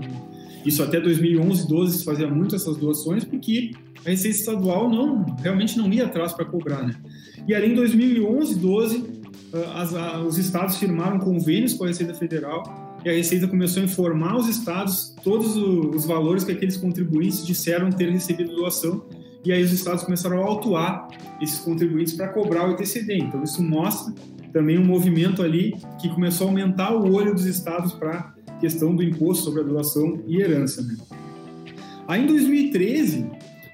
isso 0.64 0.82
até 0.82 0.98
2011, 1.00 1.68
12 1.68 1.98
se 1.98 2.04
fazia 2.04 2.28
muito 2.28 2.56
essas 2.56 2.76
doações, 2.76 3.24
porque 3.24 3.72
a 4.04 4.10
Receita 4.10 4.38
Estadual 4.38 4.88
não, 4.88 5.24
realmente 5.42 5.76
não 5.76 5.92
ia 5.92 6.06
atrás 6.06 6.32
para 6.32 6.44
cobrar, 6.44 6.82
né? 6.82 6.94
E 7.46 7.54
ali 7.54 7.70
em 7.70 7.74
2011, 7.74 8.56
12, 8.56 9.04
ah, 9.15 9.15
as, 9.74 9.94
a, 9.94 10.20
os 10.20 10.38
estados 10.38 10.76
firmaram 10.76 11.18
convênios 11.18 11.74
com 11.74 11.84
a 11.84 11.88
Receita 11.88 12.14
Federal 12.14 12.98
e 13.04 13.08
a 13.08 13.12
Receita 13.12 13.46
começou 13.46 13.82
a 13.82 13.86
informar 13.86 14.36
os 14.36 14.48
estados 14.48 15.14
todos 15.22 15.56
os 15.56 16.04
valores 16.04 16.44
que 16.44 16.52
aqueles 16.52 16.76
contribuintes 16.76 17.46
disseram 17.46 17.90
ter 17.90 18.10
recebido 18.10 18.54
doação 18.54 19.04
e 19.44 19.52
aí 19.52 19.62
os 19.62 19.72
estados 19.72 20.02
começaram 20.02 20.42
a 20.42 20.44
autuar 20.44 21.08
esses 21.40 21.58
contribuintes 21.60 22.14
para 22.14 22.28
cobrar 22.28 22.68
o 22.68 22.72
ITCD. 22.72 23.18
Então 23.18 23.44
isso 23.44 23.62
mostra 23.62 24.12
também 24.52 24.78
um 24.78 24.84
movimento 24.84 25.42
ali 25.42 25.76
que 26.00 26.08
começou 26.08 26.48
a 26.48 26.50
aumentar 26.50 26.94
o 26.94 27.12
olho 27.12 27.32
dos 27.32 27.44
estados 27.44 27.92
para 27.92 28.34
questão 28.58 28.94
do 28.96 29.02
imposto 29.02 29.44
sobre 29.44 29.60
a 29.60 29.64
doação 29.64 30.20
e 30.26 30.40
herança. 30.40 30.82
Né? 30.82 30.96
Aí 32.08 32.24
em 32.24 32.26
2013, 32.26 33.30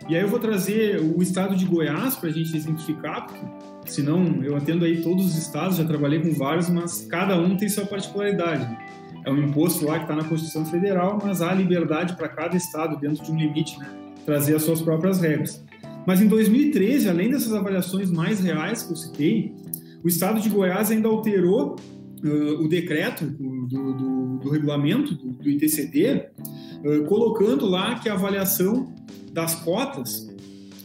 e 0.09 0.17
aí 0.17 0.23
eu 0.23 0.29
vou 0.29 0.39
trazer 0.39 1.01
o 1.01 1.23
estado 1.23 1.55
de 1.57 1.65
Goiás 1.65 2.17
para 2.17 2.29
a 2.29 2.33
gente 2.33 2.55
exemplificar, 2.57 3.27
porque 3.27 3.47
se 3.93 4.03
não, 4.03 4.43
eu 4.43 4.57
atendo 4.57 4.85
aí 4.85 5.03
todos 5.03 5.27
os 5.27 5.37
estados, 5.37 5.77
já 5.77 5.85
trabalhei 5.85 6.21
com 6.21 6.33
vários, 6.33 6.69
mas 6.71 7.07
cada 7.09 7.39
um 7.39 7.57
tem 7.57 7.69
sua 7.69 7.85
particularidade. 7.85 8.67
É 9.25 9.31
um 9.31 9.39
imposto 9.39 9.85
lá 9.85 9.99
que 9.99 10.05
está 10.05 10.17
na 10.17 10.25
Constituição 10.25 10.65
Federal, 10.65 11.19
mas 11.23 11.43
há 11.43 11.53
liberdade 11.53 12.17
para 12.17 12.29
cada 12.29 12.57
estado, 12.57 12.99
dentro 12.99 13.23
de 13.23 13.31
um 13.31 13.37
limite, 13.37 13.79
né, 13.79 13.89
trazer 14.25 14.57
as 14.57 14.63
suas 14.63 14.81
próprias 14.81 15.21
regras. 15.21 15.63
Mas 16.07 16.21
em 16.21 16.27
2013, 16.27 17.09
além 17.09 17.31
dessas 17.31 17.53
avaliações 17.53 18.11
mais 18.11 18.41
reais 18.41 18.83
que 18.83 18.93
eu 18.93 18.97
citei, 18.97 19.55
o 20.03 20.09
estado 20.09 20.41
de 20.41 20.49
Goiás 20.49 20.91
ainda 20.91 21.09
alterou 21.09 21.77
uh, 22.25 22.65
o 22.65 22.69
decreto 22.69 23.25
do, 23.25 23.67
do, 23.67 24.39
do 24.39 24.51
regulamento 24.51 25.15
do, 25.15 25.33
do 25.33 25.49
ITCD, 25.49 26.29
uh, 26.85 27.05
colocando 27.05 27.67
lá 27.67 27.97
que 27.97 28.09
a 28.09 28.15
avaliação 28.15 28.93
das 29.33 29.55
cotas 29.55 30.29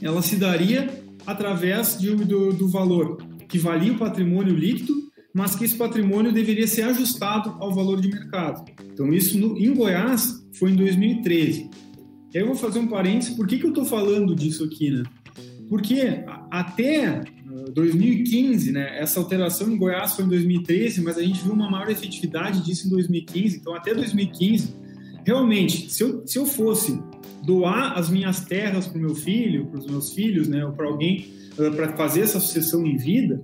ela 0.01 0.21
se 0.21 0.35
daria 0.35 1.06
através 1.27 1.99
de, 1.99 2.15
do, 2.15 2.53
do 2.53 2.69
valor 2.69 3.17
que 3.47 3.59
valia 3.59 3.91
o 3.91 3.97
patrimônio 3.97 4.55
líquido, 4.55 4.93
mas 5.33 5.55
que 5.55 5.65
esse 5.65 5.75
patrimônio 5.75 6.31
deveria 6.31 6.65
ser 6.65 6.83
ajustado 6.83 7.55
ao 7.59 7.73
valor 7.73 8.01
de 8.01 8.07
mercado. 8.07 8.65
Então, 8.91 9.13
isso 9.13 9.37
no, 9.37 9.57
em 9.57 9.73
Goiás 9.73 10.43
foi 10.53 10.71
em 10.71 10.75
2013. 10.75 11.69
E 12.33 12.37
aí 12.37 12.43
eu 12.43 12.47
vou 12.47 12.55
fazer 12.55 12.79
um 12.79 12.87
parênteses, 12.87 13.35
por 13.35 13.45
que, 13.45 13.57
que 13.57 13.65
eu 13.65 13.69
estou 13.69 13.85
falando 13.85 14.33
disso 14.35 14.63
aqui, 14.63 14.89
né? 14.89 15.03
Porque 15.69 16.23
até 16.49 17.21
2015, 17.73 18.71
né, 18.71 18.99
essa 18.99 19.19
alteração 19.19 19.71
em 19.71 19.77
Goiás 19.77 20.13
foi 20.13 20.25
em 20.25 20.29
2013, 20.29 21.01
mas 21.01 21.17
a 21.17 21.21
gente 21.21 21.43
viu 21.43 21.53
uma 21.53 21.69
maior 21.69 21.89
efetividade 21.89 22.63
disso 22.63 22.87
em 22.87 22.89
2015. 22.89 23.57
Então, 23.57 23.75
até 23.75 23.93
2015, 23.93 24.73
realmente, 25.25 25.91
se 25.91 26.03
eu, 26.03 26.25
se 26.25 26.39
eu 26.39 26.45
fosse 26.45 26.99
doar 27.47 27.97
as 27.97 28.09
minhas 28.09 28.41
terras 28.41 28.89
para 28.89 28.97
o 28.97 29.01
meu 29.01 29.15
filho, 29.15 29.67
para 29.67 29.79
os 29.79 29.87
meus 29.87 30.11
filhos, 30.11 30.49
né, 30.49 30.65
ou 30.65 30.73
para 30.73 30.85
alguém, 30.85 31.31
uh, 31.57 31.71
para 31.71 31.95
fazer 31.95 32.21
essa 32.21 32.41
sucessão 32.41 32.85
em 32.85 32.97
vida, 32.97 33.41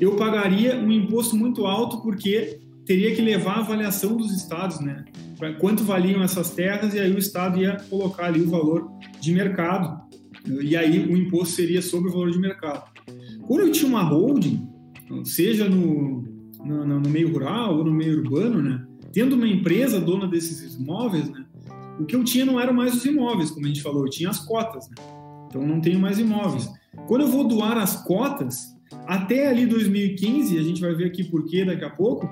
eu 0.00 0.16
pagaria 0.16 0.74
um 0.78 0.90
imposto 0.90 1.36
muito 1.36 1.66
alto 1.66 2.00
porque 2.00 2.58
teria 2.86 3.14
que 3.14 3.20
levar 3.20 3.58
a 3.58 3.60
avaliação 3.60 4.16
dos 4.16 4.32
estados, 4.34 4.80
né, 4.80 5.04
quanto 5.60 5.84
valiam 5.84 6.22
essas 6.22 6.50
terras, 6.50 6.94
e 6.94 6.98
aí 6.98 7.12
o 7.12 7.18
Estado 7.18 7.60
ia 7.60 7.76
colocar 7.90 8.26
ali 8.26 8.40
o 8.40 8.48
valor 8.48 8.90
de 9.20 9.32
mercado, 9.32 10.00
e 10.62 10.74
aí 10.74 11.06
o 11.06 11.14
imposto 11.14 11.54
seria 11.54 11.82
sobre 11.82 12.08
o 12.08 12.12
valor 12.12 12.30
de 12.30 12.38
mercado. 12.38 12.90
Quando 13.46 13.66
eu 13.66 13.72
tinha 13.72 13.88
uma 13.88 14.02
holding, 14.02 14.66
seja 15.24 15.68
no, 15.68 16.24
no, 16.64 17.00
no 17.00 17.10
meio 17.10 17.30
rural 17.30 17.76
ou 17.76 17.84
no 17.84 17.92
meio 17.92 18.18
urbano, 18.18 18.62
né, 18.62 18.82
tendo 19.12 19.36
uma 19.36 19.46
empresa 19.46 20.00
dona 20.00 20.26
desses 20.26 20.74
imóveis, 20.74 21.28
né, 21.28 21.41
o 21.98 22.04
que 22.04 22.16
eu 22.16 22.24
tinha 22.24 22.44
não 22.44 22.60
eram 22.60 22.72
mais 22.72 22.94
os 22.94 23.04
imóveis, 23.04 23.50
como 23.50 23.66
a 23.66 23.68
gente 23.68 23.82
falou, 23.82 24.04
eu 24.04 24.10
tinha 24.10 24.30
as 24.30 24.38
cotas. 24.38 24.88
Né? 24.88 24.96
Então 25.48 25.62
não 25.62 25.80
tenho 25.80 26.00
mais 26.00 26.18
imóveis. 26.18 26.68
Quando 27.06 27.22
eu 27.22 27.28
vou 27.28 27.46
doar 27.46 27.78
as 27.78 28.02
cotas, 28.04 28.74
até 29.06 29.48
ali 29.48 29.66
2015, 29.66 30.58
a 30.58 30.62
gente 30.62 30.80
vai 30.80 30.94
ver 30.94 31.06
aqui 31.06 31.24
por 31.24 31.44
quê 31.44 31.64
daqui 31.64 31.84
a 31.84 31.90
pouco, 31.90 32.28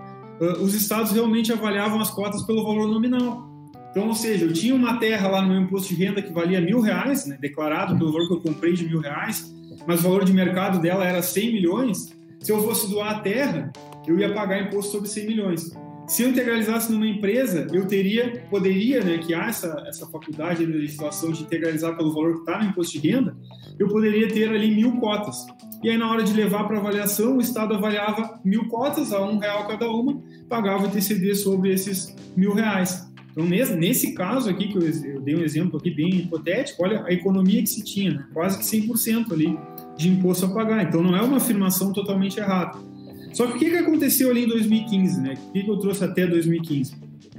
os 0.61 0.75
estados 0.75 1.13
realmente 1.13 1.53
avaliavam 1.53 2.01
as 2.01 2.11
cotas 2.11 2.43
pelo 2.45 2.65
valor 2.65 2.89
nominal. 2.89 3.49
Então, 3.91 4.07
ou 4.09 4.15
seja, 4.15 4.45
eu 4.45 4.53
tinha 4.53 4.75
uma 4.75 4.99
terra 4.99 5.29
lá 5.29 5.43
no 5.43 5.49
meu 5.49 5.61
imposto 5.61 5.95
de 5.95 6.03
renda 6.03 6.23
que 6.23 6.33
valia 6.33 6.61
mil 6.61 6.81
reais, 6.81 7.27
né, 7.27 7.37
declarado 7.41 7.99
pelo 7.99 8.13
valor 8.13 8.29
que 8.29 8.35
eu 8.35 8.41
comprei 8.41 8.73
de 8.73 8.87
mil 8.87 9.01
reais, 9.01 9.53
mas 9.87 10.01
o 10.01 10.03
valor 10.05 10.25
de 10.25 10.33
mercado 10.33 10.81
dela 10.81 11.05
era 11.05 11.21
100 11.21 11.53
milhões. 11.53 12.09
Se 12.39 12.53
eu 12.53 12.63
fosse 12.63 12.89
doar 12.89 13.11
a 13.17 13.21
terra, 13.21 13.73
eu 14.07 14.19
ia 14.19 14.33
pagar 14.33 14.63
imposto 14.63 14.93
sobre 14.93 15.09
100 15.09 15.27
milhões. 15.27 15.77
Se 16.11 16.25
eu 16.25 16.31
integralizasse 16.31 16.91
numa 16.91 17.07
empresa, 17.07 17.69
eu 17.73 17.87
teria, 17.87 18.45
poderia, 18.51 19.01
né, 19.01 19.19
que 19.19 19.33
há 19.33 19.47
essa, 19.47 19.85
essa 19.87 20.05
faculdade 20.09 20.67
de 20.67 20.73
legislação 20.73 21.31
de 21.31 21.45
integralizar 21.45 21.97
pelo 21.97 22.13
valor 22.13 22.33
que 22.35 22.41
está 22.41 22.59
no 22.59 22.69
imposto 22.69 22.99
de 22.99 23.09
renda, 23.09 23.37
eu 23.79 23.87
poderia 23.87 24.27
ter 24.27 24.51
ali 24.51 24.75
mil 24.75 24.97
cotas. 24.97 25.47
E 25.81 25.89
aí, 25.89 25.97
na 25.97 26.11
hora 26.11 26.25
de 26.25 26.33
levar 26.33 26.65
para 26.65 26.79
avaliação, 26.79 27.37
o 27.37 27.41
Estado 27.41 27.75
avaliava 27.75 28.41
mil 28.45 28.67
cotas 28.67 29.13
a 29.13 29.25
um 29.25 29.39
real 29.39 29.69
cada 29.69 29.89
uma, 29.89 30.21
pagava 30.49 30.89
o 30.89 30.91
TCD 30.91 31.33
sobre 31.37 31.73
esses 31.73 32.13
mil 32.37 32.55
reais. 32.55 33.09
Então, 33.31 33.45
nesse, 33.45 33.77
nesse 33.77 34.13
caso 34.13 34.51
aqui, 34.51 34.67
que 34.67 34.79
eu, 34.79 34.83
eu, 35.15 35.21
dei 35.21 35.37
um 35.37 35.45
exemplo 35.45 35.79
aqui 35.79 35.93
bem 35.93 36.09
hipotético, 36.09 36.83
olha 36.83 37.05
a 37.05 37.13
economia 37.13 37.63
que 37.63 37.69
se 37.69 37.85
tinha, 37.85 38.15
né? 38.15 38.27
quase 38.35 38.59
que 38.59 38.65
100% 38.65 39.31
ali 39.31 39.57
de 39.97 40.09
imposto 40.09 40.47
a 40.47 40.49
pagar. 40.49 40.83
Então, 40.83 41.05
não 41.05 41.17
é 41.17 41.23
uma 41.23 41.37
afirmação 41.37 41.93
totalmente 41.93 42.41
errada. 42.41 42.90
Só 43.33 43.47
que 43.47 43.57
o 43.57 43.59
que, 43.59 43.71
que 43.71 43.77
aconteceu 43.77 44.31
ali 44.31 44.45
em 44.45 44.49
2015, 44.49 45.21
né? 45.21 45.35
O 45.49 45.53
que, 45.53 45.63
que 45.63 45.71
eu 45.71 45.77
trouxe 45.79 46.05
até 46.05 46.27
2015? 46.27 46.95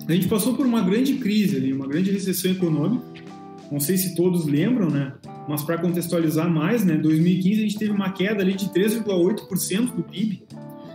A 0.08 0.12
gente 0.14 0.28
passou 0.28 0.56
por 0.56 0.66
uma 0.66 0.82
grande 0.82 1.16
crise 1.16 1.58
ali, 1.58 1.74
uma 1.74 1.88
grande 1.88 2.12
recessão 2.12 2.52
econômica. 2.52 3.06
Não 3.72 3.80
sei 3.80 3.98
se 3.98 4.16
todos 4.16 4.46
lembram, 4.46 4.90
né? 4.90 5.14
Mas 5.48 5.64
para 5.64 5.78
contextualizar 5.78 6.50
mais, 6.50 6.84
né? 6.86 6.96
2015 6.96 7.60
a 7.60 7.64
gente 7.64 7.78
teve 7.78 7.92
uma 7.92 8.12
queda 8.12 8.42
ali 8.42 8.54
de 8.54 8.68
3,8% 8.68 9.96
do 9.96 10.04
PIB. 10.04 10.44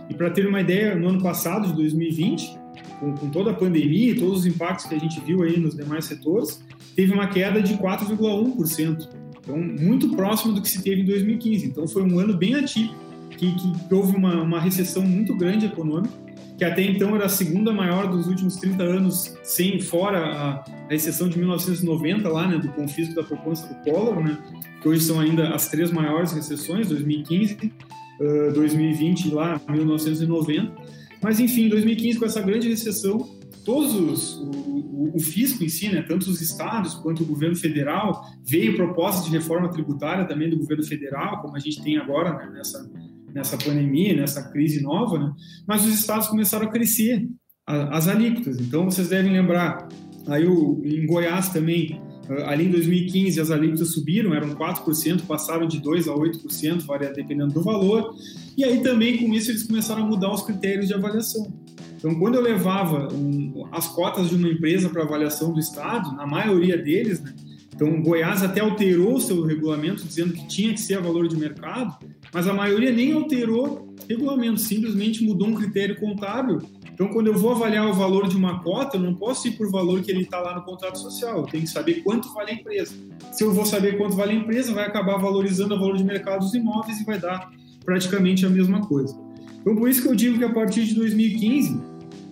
E 0.09 0.13
para 0.13 0.29
ter 0.29 0.47
uma 0.47 0.61
ideia, 0.61 0.95
no 0.95 1.09
ano 1.09 1.21
passado, 1.21 1.67
de 1.67 1.73
2020, 1.73 2.57
com, 2.99 3.13
com, 3.13 3.29
toda 3.29 3.51
a 3.51 3.53
pandemia 3.53 4.11
e 4.11 4.15
todos 4.15 4.39
os 4.39 4.45
impactos 4.45 4.85
que 4.85 4.95
a 4.95 4.99
gente 4.99 5.19
viu 5.21 5.43
aí 5.43 5.59
nos 5.59 5.75
demais 5.75 6.05
setores, 6.05 6.63
teve 6.95 7.11
uma 7.13 7.27
queda 7.27 7.61
de 7.61 7.75
4,1%. 7.75 9.09
Então, 9.41 9.57
muito 9.57 10.09
próximo 10.09 10.53
do 10.53 10.61
que 10.61 10.69
se 10.69 10.81
teve 10.81 11.01
em 11.01 11.05
2015. 11.05 11.65
Então, 11.65 11.87
foi 11.87 12.03
um 12.03 12.19
ano 12.19 12.35
bem 12.35 12.55
atípico 12.55 13.06
que, 13.37 13.55
que 13.55 13.93
houve 13.93 14.15
uma, 14.15 14.41
uma 14.41 14.59
recessão 14.59 15.03
muito 15.03 15.35
grande 15.35 15.65
econômica, 15.65 16.13
que 16.57 16.65
até 16.65 16.81
então 16.81 17.15
era 17.15 17.25
a 17.25 17.29
segunda 17.29 17.71
maior 17.71 18.09
dos 18.09 18.27
últimos 18.27 18.55
30 18.55 18.83
anos, 18.83 19.37
sem 19.43 19.79
fora 19.79 20.19
a, 20.19 20.65
a 20.89 21.27
de 21.29 21.37
1990 21.37 22.27
lá, 22.27 22.47
né, 22.47 22.57
do 22.57 22.69
confisco 22.69 23.13
da 23.13 23.23
poupança 23.23 23.67
do 23.67 23.75
Collor, 23.83 24.23
né, 24.23 24.37
que 24.81 24.87
hoje 24.89 25.01
são 25.01 25.19
ainda 25.19 25.49
as 25.49 25.69
três 25.69 25.91
maiores 25.91 26.31
recessões, 26.31 26.89
2015, 26.89 27.71
uh, 28.19 28.53
2020 28.53 29.29
lá, 29.29 29.61
1990. 29.69 30.75
Mas 31.21 31.39
enfim, 31.39 31.69
2015 31.69 32.17
com 32.17 32.25
essa 32.25 32.41
grande 32.41 32.67
recessão, 32.67 33.37
todos 33.63 33.93
os, 33.93 34.37
o, 34.37 35.11
o, 35.13 35.19
fisco 35.19 35.63
em 35.63 35.69
si, 35.69 35.89
né, 35.89 36.01
tanto 36.01 36.29
os 36.29 36.41
estados 36.41 36.95
quanto 36.95 37.21
o 37.21 37.25
governo 37.25 37.55
federal, 37.55 38.25
veio 38.43 38.75
proposta 38.75 39.23
de 39.25 39.35
reforma 39.35 39.69
tributária 39.69 40.25
também 40.25 40.49
do 40.49 40.57
governo 40.57 40.83
federal, 40.83 41.41
como 41.41 41.55
a 41.55 41.59
gente 41.59 41.83
tem 41.83 41.97
agora 41.97 42.33
né, 42.33 42.49
nessa 42.53 42.89
nessa 43.33 43.57
pandemia, 43.57 44.15
nessa 44.15 44.49
crise 44.49 44.81
nova, 44.81 45.19
né? 45.19 45.33
mas 45.67 45.85
os 45.85 45.93
estados 45.93 46.27
começaram 46.27 46.67
a 46.67 46.71
crescer 46.71 47.27
as 47.67 48.07
alíquotas. 48.07 48.59
Então, 48.59 48.85
vocês 48.85 49.09
devem 49.09 49.31
lembrar, 49.31 49.89
aí 50.25 50.45
o, 50.45 50.81
em 50.85 51.05
Goiás 51.05 51.49
também, 51.49 52.01
ah, 52.29 52.51
ali 52.51 52.65
em 52.65 52.71
2015, 52.71 53.39
as 53.41 53.51
alíquotas 53.51 53.91
subiram, 53.91 54.33
eram 54.33 54.55
4%, 54.55 55.23
passaram 55.27 55.67
de 55.67 55.81
2% 55.81 56.07
a 56.07 56.15
8%, 56.15 56.85
varia 56.85 57.11
dependendo 57.11 57.53
do 57.53 57.61
valor. 57.61 58.15
E 58.57 58.63
aí 58.63 58.81
também, 58.81 59.17
com 59.17 59.33
isso, 59.33 59.51
eles 59.51 59.63
começaram 59.63 60.03
a 60.03 60.07
mudar 60.07 60.33
os 60.33 60.43
critérios 60.43 60.87
de 60.87 60.93
avaliação. 60.93 61.51
Então, 61.97 62.15
quando 62.15 62.35
eu 62.35 62.41
levava 62.41 63.13
um, 63.13 63.67
as 63.71 63.87
cotas 63.87 64.29
de 64.29 64.35
uma 64.35 64.47
empresa 64.47 64.87
para 64.89 65.03
avaliação 65.03 65.51
do 65.51 65.59
Estado, 65.59 66.15
na 66.15 66.25
maioria 66.25 66.77
deles, 66.77 67.19
né, 67.19 67.33
então, 67.77 68.01
Goiás 68.01 68.41
até 68.41 68.59
alterou 68.59 69.19
seu 69.19 69.43
regulamento, 69.43 70.03
dizendo 70.03 70.33
que 70.33 70.47
tinha 70.47 70.73
que 70.73 70.81
ser 70.81 70.97
a 70.97 70.99
valor 70.99 71.27
de 71.27 71.37
mercado, 71.37 71.95
mas 72.33 72.47
a 72.47 72.53
maioria 72.53 72.91
nem 72.91 73.13
alterou 73.13 73.93
regulamento, 74.09 74.59
simplesmente 74.59 75.23
mudou 75.23 75.49
um 75.49 75.53
critério 75.53 75.95
contábil. 75.99 76.59
Então, 76.91 77.07
quando 77.09 77.27
eu 77.27 77.35
vou 77.35 77.51
avaliar 77.51 77.87
o 77.87 77.93
valor 77.93 78.27
de 78.27 78.35
uma 78.35 78.63
cota, 78.63 78.97
eu 78.97 79.01
não 79.01 79.13
posso 79.13 79.47
ir 79.47 79.51
por 79.51 79.69
valor 79.69 80.01
que 80.01 80.09
ele 80.09 80.23
está 80.23 80.39
lá 80.39 80.55
no 80.55 80.63
contrato 80.63 80.97
social, 80.97 81.37
eu 81.37 81.43
tenho 81.43 81.65
que 81.65 81.69
saber 81.69 82.01
quanto 82.01 82.33
vale 82.33 82.49
a 82.49 82.53
empresa. 82.55 82.95
Se 83.31 83.43
eu 83.43 83.53
vou 83.53 83.63
saber 83.63 83.95
quanto 83.95 84.15
vale 84.15 84.31
a 84.31 84.35
empresa, 84.35 84.73
vai 84.73 84.87
acabar 84.87 85.17
valorizando 85.17 85.75
o 85.75 85.79
valor 85.79 85.97
de 85.97 86.03
mercado 86.03 86.39
dos 86.39 86.55
imóveis 86.55 86.99
e 86.99 87.05
vai 87.05 87.19
dar 87.19 87.51
praticamente 87.85 88.43
a 88.43 88.49
mesma 88.49 88.81
coisa. 88.87 89.15
Então, 89.61 89.75
por 89.75 89.87
isso 89.87 90.01
que 90.01 90.07
eu 90.07 90.15
digo 90.15 90.39
que 90.39 90.43
a 90.43 90.51
partir 90.51 90.83
de 90.87 90.95
2015, 90.95 91.79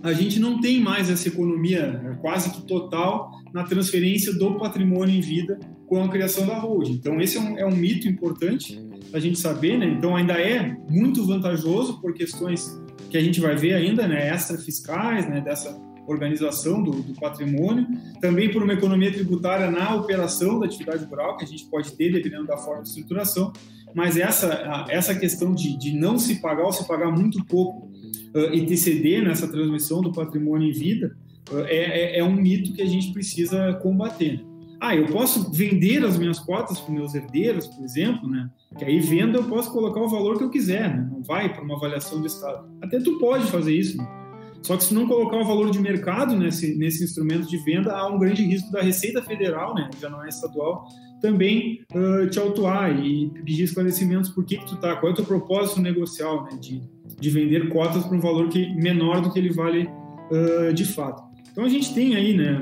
a 0.02 0.12
gente 0.12 0.40
não 0.40 0.60
tem 0.60 0.80
mais 0.80 1.08
essa 1.08 1.28
economia 1.28 1.86
né, 1.86 2.18
quase 2.20 2.50
que 2.50 2.64
total 2.64 3.32
na 3.56 3.64
transferência 3.64 4.34
do 4.34 4.58
patrimônio 4.58 5.16
em 5.16 5.22
vida 5.22 5.58
com 5.88 6.04
a 6.04 6.10
criação 6.10 6.46
da 6.46 6.60
holding. 6.60 6.92
Então, 6.92 7.22
esse 7.22 7.38
é 7.38 7.40
um, 7.40 7.58
é 7.58 7.66
um 7.66 7.74
mito 7.74 8.06
importante 8.06 8.86
a 9.14 9.20
gente 9.20 9.40
saber, 9.40 9.78
né? 9.78 9.86
Então, 9.86 10.14
ainda 10.14 10.34
é 10.34 10.76
muito 10.90 11.26
vantajoso 11.26 12.02
por 12.02 12.14
questões 12.14 12.78
que 13.10 13.16
a 13.18 13.22
gente 13.22 13.40
vai 13.40 13.56
ver 13.56 13.76
ainda, 13.76 14.06
né? 14.10 14.28
Extra 14.28 14.58
fiscais, 14.58 15.30
né? 15.30 15.40
Dessa 15.40 15.74
organização 16.06 16.84
do, 16.84 16.92
do, 17.02 17.14
patrimônio, 17.14 17.88
também 18.20 18.52
por 18.52 18.62
uma 18.62 18.74
economia 18.74 19.14
tributária 19.14 19.72
na 19.72 19.96
operação 19.96 20.60
da 20.60 20.66
atividade 20.66 21.06
rural, 21.06 21.38
que 21.38 21.46
a 21.46 21.48
gente 21.48 21.66
pode 21.68 21.94
ter 21.94 22.12
dependendo 22.12 22.48
da 22.48 22.58
forma 22.58 22.84
de 22.84 22.90
estruturação, 22.90 23.54
mas 23.96 24.18
essa, 24.18 24.86
essa 24.90 25.16
questão 25.16 25.56
de, 25.56 25.78
de 25.78 25.94
não 25.94 26.20
se 26.20 26.42
pagar 26.42 26.66
ou 26.66 26.74
se 26.74 26.86
pagar 26.86 27.10
muito 27.10 27.42
pouco 27.46 27.90
uh, 28.36 28.54
ITCD 28.54 29.22
nessa 29.22 29.48
transmissão 29.48 30.02
do 30.02 30.12
patrimônio 30.12 30.68
em 30.68 30.74
vida 30.74 31.16
é, 31.52 32.18
é, 32.18 32.20
é, 32.20 32.24
um 32.24 32.34
mito 32.34 32.74
que 32.74 32.82
a 32.82 32.86
gente 32.86 33.12
precisa 33.14 33.74
combater. 33.76 34.44
Ah, 34.80 34.96
eu 34.96 35.06
posso 35.08 35.52
vender 35.52 36.04
as 36.04 36.18
minhas 36.18 36.40
cotas 36.40 36.80
para 36.80 36.94
meus 36.94 37.16
herdeiros, 37.16 37.68
por 37.68 37.84
exemplo, 37.84 38.30
né? 38.30 38.50
Que 38.78 38.86
aí 38.86 39.00
venda 39.00 39.38
eu 39.38 39.44
posso 39.46 39.72
colocar 39.72 40.02
o 40.02 40.10
valor 40.10 40.38
que 40.38 40.44
eu 40.44 40.50
quiser, 40.50 40.96
né? 40.96 41.08
Não 41.10 41.24
vai 41.24 41.52
para 41.52 41.64
uma 41.64 41.76
avaliação 41.76 42.20
do 42.20 42.28
Estado. 42.28 42.70
Até 42.82 43.00
tu 43.00 43.18
pode 43.18 43.46
fazer 43.46 43.74
isso, 43.74 43.98
né? 43.98 44.08
Só 44.66 44.76
que 44.76 44.84
se 44.84 44.96
não 44.96 45.08
colocar 45.08 45.38
o 45.38 45.46
valor 45.46 45.70
de 45.70 45.80
mercado 45.80 46.36
nesse, 46.36 46.76
nesse 46.76 47.04
instrumento 47.04 47.48
de 47.48 47.56
venda, 47.58 47.96
há 47.96 48.08
um 48.08 48.18
grande 48.18 48.44
risco 48.44 48.72
da 48.72 48.82
Receita 48.82 49.22
Federal, 49.22 49.76
né, 49.76 49.92
já 50.02 50.10
não 50.10 50.24
é 50.24 50.28
estadual, 50.28 50.88
também 51.22 51.82
uh, 51.94 52.28
te 52.28 52.40
autuar 52.40 53.00
e 53.00 53.30
pedir 53.46 53.64
esclarecimentos 53.64 54.32
por 54.32 54.44
que, 54.44 54.58
que 54.58 54.66
tu 54.66 54.76
tá, 54.78 54.96
qual 54.96 55.12
é 55.12 55.14
o 55.14 55.16
teu 55.16 55.26
propósito 55.26 55.80
negocial, 55.80 56.46
né, 56.46 56.58
de, 56.60 56.82
de 57.20 57.30
vender 57.30 57.70
cotas 57.70 58.04
para 58.06 58.18
um 58.18 58.20
valor 58.20 58.50
que 58.50 58.74
menor 58.74 59.22
do 59.22 59.32
que 59.32 59.38
ele 59.38 59.54
vale 59.54 59.88
uh, 60.32 60.74
de 60.74 60.84
fato. 60.84 61.24
Então 61.56 61.64
a 61.64 61.70
gente 61.70 61.94
tem 61.94 62.18
aí, 62.18 62.36
né, 62.36 62.60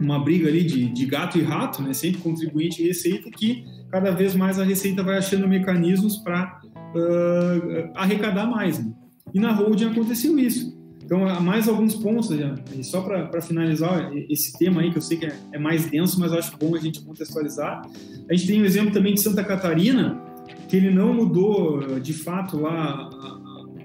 uma 0.00 0.18
briga 0.18 0.48
ali 0.48 0.64
de, 0.64 0.88
de 0.88 1.06
gato 1.06 1.38
e 1.38 1.42
rato, 1.42 1.80
né, 1.80 1.92
sempre 1.92 2.20
contribuinte 2.20 2.82
e 2.82 2.88
receita, 2.88 3.30
que 3.30 3.64
cada 3.88 4.10
vez 4.10 4.34
mais 4.34 4.58
a 4.58 4.64
receita 4.64 5.00
vai 5.00 5.16
achando 5.16 5.46
mecanismos 5.46 6.16
para 6.16 6.60
uh, 6.66 7.90
arrecadar 7.94 8.46
mais. 8.46 8.84
Né? 8.84 8.92
E 9.32 9.38
na 9.38 9.52
holding 9.52 9.90
aconteceu 9.92 10.36
isso. 10.36 10.76
Então, 11.04 11.20
mais 11.40 11.68
alguns 11.68 11.94
pontos, 11.94 12.30
só 12.82 13.00
para 13.00 13.40
finalizar 13.40 14.10
esse 14.28 14.58
tema 14.58 14.80
aí, 14.80 14.90
que 14.90 14.98
eu 14.98 15.02
sei 15.02 15.16
que 15.16 15.26
é, 15.26 15.36
é, 15.52 15.58
mais 15.58 15.86
denso, 15.86 16.18
mas 16.18 16.32
acho 16.32 16.56
bom 16.58 16.74
a 16.74 16.80
gente 16.80 17.00
contextualizar. 17.00 17.82
A 18.28 18.34
gente 18.34 18.48
tem 18.48 18.58
o 18.58 18.62
um 18.62 18.64
exemplo 18.64 18.90
também 18.90 19.14
de 19.14 19.20
Santa 19.20 19.44
Catarina, 19.44 20.20
que 20.68 20.76
ele 20.76 20.90
não 20.90 21.14
mudou 21.14 22.00
de 22.00 22.12
fato 22.12 22.58
lá 22.58 23.08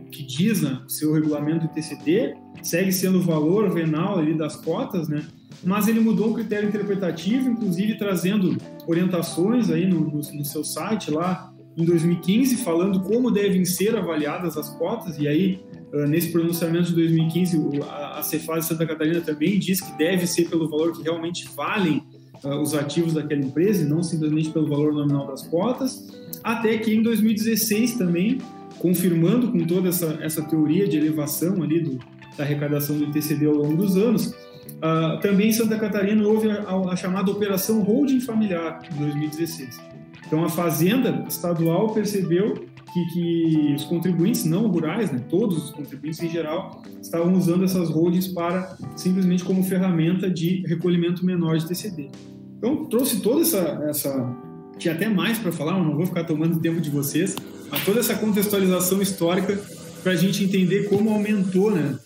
que 0.10 0.24
diz 0.24 0.62
né, 0.62 0.82
o 0.86 0.90
seu 0.90 1.14
regulamento 1.14 1.68
do 1.68 1.74
TCD, 1.74 2.36
segue 2.62 2.92
sendo 2.92 3.20
o 3.20 3.22
valor 3.22 3.72
venal 3.74 4.18
ali 4.18 4.38
das 4.38 4.56
cotas, 4.56 5.08
né? 5.08 5.26
mas 5.64 5.88
ele 5.88 6.00
mudou 6.00 6.32
o 6.32 6.34
critério 6.34 6.70
interpretativo, 6.70 7.50
inclusive 7.50 7.98
trazendo 7.98 8.58
orientações 8.88 9.70
aí 9.70 9.88
no, 9.88 10.00
no, 10.02 10.18
no 10.18 10.46
seu 10.46 10.64
site 10.64 11.12
lá 11.12 11.54
em 11.78 11.86
2015, 11.86 12.58
falando 12.58 13.02
como 13.02 13.32
devem 13.32 13.64
ser 13.64 13.96
avaliadas 13.96 14.58
as 14.58 14.70
cotas, 14.78 15.18
e 15.18 15.28
aí 15.28 15.62
ah, 15.94 16.06
nesse 16.06 16.32
pronunciamento 16.32 16.90
de 16.90 16.96
2015, 16.96 17.82
a 17.90 18.22
Cefaz 18.22 18.66
Santa 18.66 18.86
Catarina 18.86 19.22
também 19.22 19.58
diz 19.58 19.82
que 19.82 19.98
deve 19.98 20.28
ser 20.28 20.48
pelo 20.50 20.70
valor 20.70 20.96
que 20.96 21.04
realmente 21.04 21.48
valem 21.56 22.04
uh, 22.44 22.62
os 22.62 22.76
ativos 22.76 23.14
daquela 23.14 23.42
empresa 23.42 23.84
e 23.84 23.88
não 23.88 24.04
simplesmente 24.04 24.52
pelo 24.52 24.68
valor 24.68 24.94
nominal 24.94 25.28
das 25.28 25.48
cotas, 25.48 26.08
até 26.44 26.78
que 26.78 26.94
em 26.94 27.02
2016 27.02 27.96
também, 27.96 28.38
confirmando 28.80 29.52
com 29.52 29.60
toda 29.60 29.90
essa, 29.90 30.18
essa 30.22 30.42
teoria 30.42 30.88
de 30.88 30.98
elevação 30.98 31.62
ali 31.62 31.82
do, 31.82 32.00
da 32.38 32.44
arrecadação 32.44 32.98
do 32.98 33.06
ITCD 33.06 33.46
ao 33.46 33.54
longo 33.54 33.76
dos 33.76 33.98
anos, 33.98 34.28
uh, 34.28 35.20
também 35.22 35.50
em 35.50 35.54
Santa 35.54 35.78
Catarina 35.78 36.26
houve 36.26 36.50
a, 36.50 36.64
a, 36.64 36.96
chamada 36.96 37.30
Operação 37.30 37.82
Holding 37.82 38.22
Familiar, 38.22 38.82
em 38.92 38.98
2016. 38.98 39.80
Então, 40.26 40.44
a 40.44 40.50
Fazenda 40.50 41.26
Estadual 41.28 41.90
percebeu 41.90 42.54
que, 42.94 43.06
que, 43.14 43.74
os 43.76 43.84
contribuintes 43.84 44.46
não 44.46 44.68
rurais, 44.68 45.12
né, 45.12 45.20
todos 45.30 45.66
os 45.66 45.72
contribuintes 45.72 46.22
em 46.24 46.30
geral, 46.30 46.82
estavam 47.02 47.34
usando 47.34 47.64
essas 47.64 47.90
holdings 47.90 48.28
para 48.28 48.78
simplesmente 48.96 49.44
como 49.44 49.64
ferramenta 49.64 50.30
de 50.30 50.64
recolhimento 50.68 51.26
menor 51.26 51.58
de 51.58 51.68
TCD. 51.68 52.10
Então, 52.58 52.86
trouxe 52.86 53.22
toda 53.22 53.42
essa, 53.42 53.84
essa 53.88 54.36
tinha 54.78 54.94
até 54.94 55.08
mais 55.08 55.38
para 55.38 55.52
falar, 55.52 55.74
não 55.74 55.96
vou 55.96 56.06
ficar 56.06 56.24
tomando 56.24 56.60
tempo 56.60 56.82
de 56.82 56.90
vocês, 56.90 57.36
mas 57.70 57.84
toda 57.86 58.00
essa 58.00 58.16
contextualização 58.16 59.02
histórica 59.02 59.60
para 60.02 60.14
a 60.14 60.16
gente 60.16 60.44
entender 60.44 60.90
como 60.90 61.10
aumentou, 61.10 61.72
né? 61.72 61.98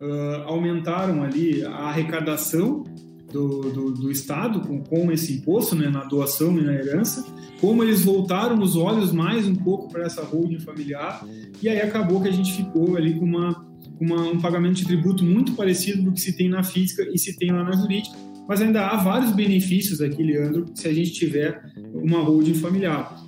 Uh, 0.00 0.42
aumentaram 0.46 1.22
ali 1.22 1.62
a 1.64 1.88
arrecadação 1.88 2.84
do, 3.32 3.60
do, 3.70 3.90
do 3.92 4.10
Estado 4.10 4.60
com, 4.60 4.82
com, 4.82 5.10
esse 5.10 5.32
imposto, 5.32 5.74
né, 5.74 5.88
na 5.88 6.04
doação 6.04 6.56
e 6.58 6.62
na 6.62 6.74
herança, 6.74 7.24
como 7.60 7.82
eles 7.82 8.04
voltaram 8.04 8.60
os 8.60 8.76
olhos 8.76 9.12
mais 9.12 9.46
um 9.46 9.54
pouco 9.54 9.88
para 9.88 10.04
essa 10.04 10.22
holding 10.22 10.60
familiar, 10.60 11.24
e 11.62 11.68
aí 11.68 11.80
acabou 11.80 12.20
que 12.20 12.28
a 12.28 12.32
gente 12.32 12.52
ficou 12.52 12.96
ali 12.96 13.14
com 13.14 13.24
uma, 13.24 13.64
uma, 13.98 14.22
um 14.28 14.40
pagamento 14.40 14.74
de 14.74 14.84
tributo 14.84 15.24
muito 15.24 15.52
parecido 15.54 16.02
do 16.02 16.12
que 16.12 16.20
se 16.20 16.36
tem 16.36 16.48
na 16.48 16.62
física 16.62 17.08
e 17.12 17.18
se 17.18 17.36
tem 17.38 17.50
lá 17.50 17.64
na 17.64 17.72
jurídica, 17.72 18.16
mas 18.46 18.60
ainda 18.60 18.86
há 18.86 18.96
vários 18.96 19.32
benefícios 19.32 20.00
aqui, 20.00 20.22
Leandro, 20.22 20.66
se 20.74 20.86
a 20.88 20.92
gente 20.92 21.12
tiver 21.12 21.62
uma 21.94 22.18
holding 22.18 22.54
familiar. 22.54 23.21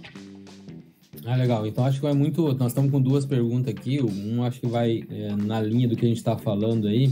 Ah, 1.27 1.37
legal. 1.37 1.67
Então 1.67 1.85
acho 1.85 1.97
que 1.97 2.03
vai 2.03 2.13
muito. 2.13 2.53
Nós 2.55 2.73
estamos 2.73 2.91
com 2.91 3.01
duas 3.01 3.25
perguntas 3.25 3.73
aqui. 3.75 4.03
Um 4.03 4.43
acho 4.43 4.61
que 4.61 4.67
vai 4.67 5.03
é, 5.11 5.35
na 5.35 5.61
linha 5.61 5.89
do 5.89 5.97
que 5.97 6.05
a 6.05 6.09
gente 6.09 6.19
está 6.19 6.37
falando 6.37 6.87
aí. 6.87 7.11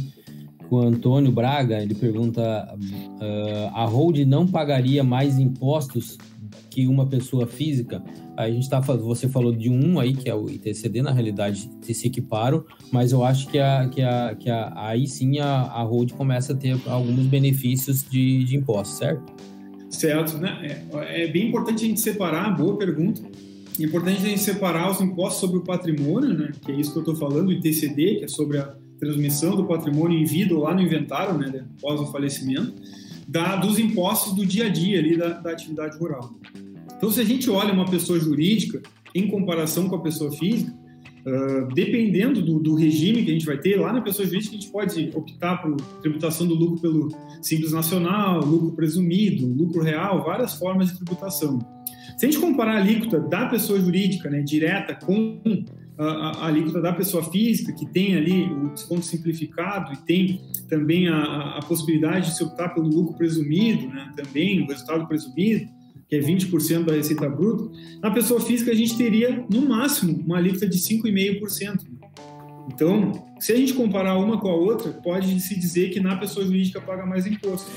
O 0.70 0.78
Antônio 0.78 1.32
Braga 1.32 1.82
ele 1.82 1.94
pergunta: 1.94 2.76
uh, 2.76 3.74
a 3.74 3.84
holding 3.84 4.26
não 4.26 4.46
pagaria 4.46 5.02
mais 5.02 5.38
impostos 5.38 6.18
que 6.70 6.86
uma 6.86 7.06
pessoa 7.06 7.46
física? 7.46 8.02
A 8.36 8.50
gente 8.50 8.62
está 8.62 8.80
você 8.80 9.28
falou 9.28 9.52
de 9.52 9.70
um 9.70 10.00
aí 10.00 10.14
que 10.14 10.28
é 10.28 10.34
o 10.34 10.48
ITCD, 10.48 11.02
na 11.02 11.12
realidade 11.12 11.70
se 11.82 12.06
equiparam, 12.06 12.64
mas 12.90 13.12
eu 13.12 13.22
acho 13.22 13.48
que, 13.48 13.58
a, 13.58 13.88
que, 13.88 14.00
a, 14.00 14.34
que 14.34 14.48
a, 14.48 14.72
aí 14.74 15.06
sim 15.06 15.38
a, 15.38 15.62
a 15.62 15.82
hold 15.82 16.12
começa 16.12 16.54
a 16.54 16.56
ter 16.56 16.78
alguns 16.86 17.26
benefícios 17.26 18.02
de, 18.08 18.44
de 18.44 18.56
impostos, 18.56 18.96
certo? 18.96 19.32
Certo, 19.90 20.38
né? 20.38 20.80
É, 20.94 21.24
é 21.24 21.28
bem 21.28 21.48
importante 21.48 21.84
a 21.84 21.88
gente 21.88 22.00
separar, 22.00 22.56
boa 22.56 22.78
pergunta. 22.78 23.22
É 23.78 23.84
importante 23.84 24.18
a 24.18 24.28
gente 24.28 24.40
separar 24.40 24.90
os 24.90 25.00
impostos 25.00 25.40
sobre 25.40 25.58
o 25.58 25.62
patrimônio, 25.62 26.34
né? 26.34 26.52
Que 26.64 26.72
é 26.72 26.74
isso 26.74 26.92
que 26.92 26.98
eu 26.98 27.02
estou 27.02 27.16
falando, 27.16 27.48
o 27.48 27.52
ITCD, 27.52 28.16
que 28.16 28.24
é 28.24 28.28
sobre 28.28 28.58
a 28.58 28.74
transmissão 28.98 29.56
do 29.56 29.64
patrimônio 29.64 30.18
em 30.18 30.24
vida 30.24 30.54
ou 30.54 30.62
lá 30.62 30.74
no 30.74 30.82
inventário, 30.82 31.38
né? 31.38 31.64
Após 31.78 32.00
o 32.00 32.06
falecimento, 32.12 32.74
da, 33.26 33.56
dos 33.56 33.78
impostos 33.78 34.34
do 34.34 34.44
dia 34.44 34.66
a 34.66 34.68
dia 34.68 34.98
ali 34.98 35.16
da, 35.16 35.28
da 35.28 35.50
atividade 35.50 35.96
rural. 35.98 36.34
Então, 36.96 37.10
se 37.10 37.20
a 37.20 37.24
gente 37.24 37.50
olha 37.50 37.72
uma 37.72 37.86
pessoa 37.86 38.20
jurídica 38.20 38.82
em 39.14 39.26
comparação 39.26 39.88
com 39.88 39.96
a 39.96 40.00
pessoa 40.00 40.30
física, 40.30 40.72
uh, 41.26 41.74
dependendo 41.74 42.42
do, 42.42 42.60
do, 42.60 42.74
regime 42.74 43.24
que 43.24 43.30
a 43.30 43.32
gente 43.32 43.46
vai 43.46 43.58
ter, 43.58 43.76
lá 43.76 43.92
na 43.92 44.00
pessoa 44.00 44.26
jurídica 44.26 44.54
a 44.54 44.60
gente 44.60 44.70
pode 44.70 45.10
optar 45.14 45.56
por 45.62 45.74
tributação 46.00 46.46
do 46.46 46.54
lucro 46.54 46.80
pelo 46.80 47.08
Simples 47.40 47.72
Nacional, 47.72 48.44
lucro 48.44 48.72
presumido, 48.72 49.46
lucro 49.46 49.82
real, 49.82 50.22
várias 50.22 50.54
formas 50.54 50.88
de 50.88 50.96
tributação. 50.96 51.58
Se 52.16 52.26
a 52.26 52.30
gente 52.30 52.40
comparar 52.40 52.74
a 52.74 52.78
alíquota 52.78 53.20
da 53.20 53.46
pessoa 53.46 53.80
jurídica, 53.80 54.30
né, 54.30 54.42
direta, 54.42 54.94
com 54.94 55.40
a, 55.98 56.04
a, 56.04 56.46
alíquota 56.46 56.80
da 56.80 56.92
pessoa 56.92 57.22
física, 57.24 57.72
que 57.72 57.86
tem 57.86 58.16
ali 58.16 58.44
o 58.44 58.72
desconto 58.72 59.02
simplificado 59.02 59.92
e 59.92 59.96
tem 59.98 60.40
também 60.68 61.08
a, 61.08 61.58
a 61.58 61.60
possibilidade 61.62 62.30
de 62.30 62.36
se 62.36 62.44
optar 62.44 62.70
pelo 62.70 62.88
lucro 62.88 63.14
presumido, 63.14 63.88
né, 63.88 64.12
também 64.16 64.62
o 64.62 64.66
resultado 64.66 65.06
presumido, 65.06 65.68
que 66.08 66.16
é 66.16 66.20
20% 66.20 66.84
da 66.84 66.94
receita 66.94 67.28
bruta, 67.28 67.70
na 68.02 68.10
pessoa 68.10 68.40
física 68.40 68.70
a 68.70 68.74
gente 68.74 68.96
teria, 68.96 69.46
no 69.50 69.66
máximo, 69.66 70.22
uma 70.24 70.36
alíquota 70.36 70.68
de 70.68 70.76
5,5%. 70.76 71.92
Então, 72.68 73.12
se 73.40 73.52
a 73.52 73.56
gente 73.56 73.74
comparar 73.74 74.16
uma 74.18 74.38
com 74.38 74.48
a 74.48 74.54
outra, 74.54 74.92
pode 74.92 75.40
se 75.40 75.58
dizer 75.58 75.90
que 75.90 76.00
na 76.00 76.16
pessoa 76.16 76.44
jurídica 76.44 76.80
paga 76.80 77.04
mais 77.04 77.26
imposto. 77.26 77.70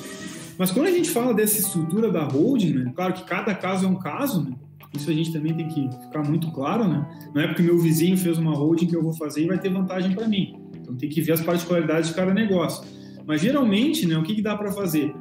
Mas 0.57 0.71
quando 0.71 0.87
a 0.87 0.91
gente 0.91 1.09
fala 1.09 1.33
dessa 1.33 1.59
estrutura 1.59 2.11
da 2.11 2.23
holding, 2.23 2.73
né, 2.73 2.93
claro 2.95 3.13
que 3.13 3.23
cada 3.23 3.53
caso 3.53 3.85
é 3.85 3.89
um 3.89 3.99
caso, 3.99 4.43
né, 4.43 4.55
isso 4.93 5.09
a 5.09 5.13
gente 5.13 5.31
também 5.31 5.53
tem 5.53 5.67
que 5.67 5.89
ficar 6.05 6.23
muito 6.23 6.49
claro, 6.51 6.87
né? 6.87 7.05
Não 7.33 7.41
é 7.41 7.47
porque 7.47 7.61
meu 7.61 7.77
vizinho 7.77 8.17
fez 8.17 8.37
uma 8.37 8.53
holding 8.53 8.87
que 8.87 8.95
eu 8.95 9.03
vou 9.03 9.13
fazer 9.13 9.43
e 9.43 9.47
vai 9.47 9.59
ter 9.59 9.69
vantagem 9.69 10.15
para 10.15 10.27
mim. 10.27 10.57
Então 10.79 10.95
tem 10.95 11.09
que 11.09 11.21
ver 11.21 11.33
as 11.33 11.41
particularidades 11.41 12.09
de 12.09 12.15
cada 12.15 12.33
negócio. 12.33 12.87
Mas 13.25 13.41
geralmente, 13.41 14.07
né, 14.07 14.17
o 14.17 14.23
que, 14.23 14.35
que 14.35 14.41
dá 14.41 14.55
para 14.55 14.71
fazer? 14.71 15.13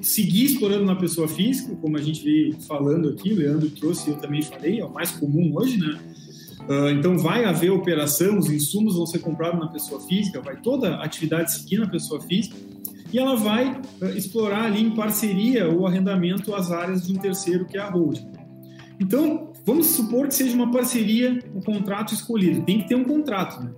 seguir 0.00 0.46
explorando 0.46 0.86
na 0.86 0.96
pessoa 0.96 1.28
física, 1.28 1.76
como 1.76 1.98
a 1.98 2.00
gente 2.00 2.24
veio 2.24 2.58
falando 2.62 3.10
aqui, 3.10 3.34
o 3.34 3.36
Leandro 3.36 3.68
trouxe 3.68 4.08
e 4.08 4.12
eu 4.14 4.18
também 4.18 4.40
falei, 4.40 4.80
é 4.80 4.84
o 4.84 4.90
mais 4.90 5.10
comum 5.10 5.52
hoje, 5.54 5.76
né? 5.76 6.00
Uh, 6.60 6.88
então 6.90 7.18
vai 7.18 7.44
haver 7.44 7.70
operação, 7.70 8.38
os 8.38 8.48
insumos 8.48 8.96
vão 8.96 9.04
ser 9.04 9.18
comprados 9.18 9.60
na 9.60 9.66
pessoa 9.66 10.00
física, 10.00 10.40
vai 10.40 10.56
toda 10.56 10.94
a 10.94 11.04
atividade 11.04 11.52
seguir 11.52 11.78
na 11.78 11.86
pessoa 11.86 12.18
física 12.22 12.56
e 13.12 13.18
ela 13.18 13.36
vai 13.36 13.80
uh, 14.00 14.06
explorar 14.16 14.64
ali 14.64 14.82
em 14.82 14.94
parceria 14.94 15.68
o 15.68 15.86
arrendamento 15.86 16.54
as 16.54 16.70
áreas 16.70 17.06
de 17.06 17.12
um 17.12 17.16
terceiro 17.16 17.66
que 17.66 17.76
é 17.76 17.80
a 17.80 17.90
holding. 17.90 18.30
Então 18.98 19.52
vamos 19.64 19.88
supor 19.88 20.28
que 20.28 20.34
seja 20.34 20.54
uma 20.54 20.70
parceria 20.70 21.38
o 21.54 21.62
contrato 21.62 22.14
escolhido, 22.14 22.62
tem 22.62 22.80
que 22.80 22.88
ter 22.88 22.94
um 22.94 23.04
contrato, 23.04 23.62
né? 23.62 23.70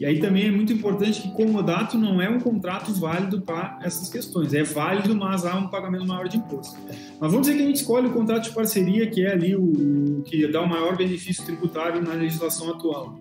E 0.00 0.06
aí 0.06 0.18
também 0.18 0.46
é 0.46 0.50
muito 0.50 0.72
importante 0.72 1.20
que 1.20 1.30
comodato 1.32 1.98
não 1.98 2.22
é 2.22 2.30
um 2.30 2.40
contrato 2.40 2.90
válido 2.94 3.42
para 3.42 3.78
essas 3.82 4.08
questões. 4.08 4.54
É 4.54 4.62
válido, 4.62 5.14
mas 5.14 5.44
há 5.44 5.54
um 5.56 5.68
pagamento 5.68 6.06
maior 6.06 6.26
de 6.26 6.38
imposto. 6.38 6.74
Mas 7.20 7.30
vamos 7.30 7.46
dizer 7.46 7.58
que 7.58 7.64
a 7.64 7.66
gente 7.66 7.76
escolhe 7.76 8.06
o 8.06 8.10
contrato 8.10 8.44
de 8.44 8.54
parceria, 8.54 9.06
que 9.10 9.26
é 9.26 9.32
ali 9.32 9.54
o, 9.54 10.22
que 10.24 10.50
dá 10.50 10.62
o 10.62 10.66
maior 10.66 10.96
benefício 10.96 11.44
tributário 11.44 12.00
na 12.00 12.14
legislação 12.14 12.70
atual. 12.70 13.20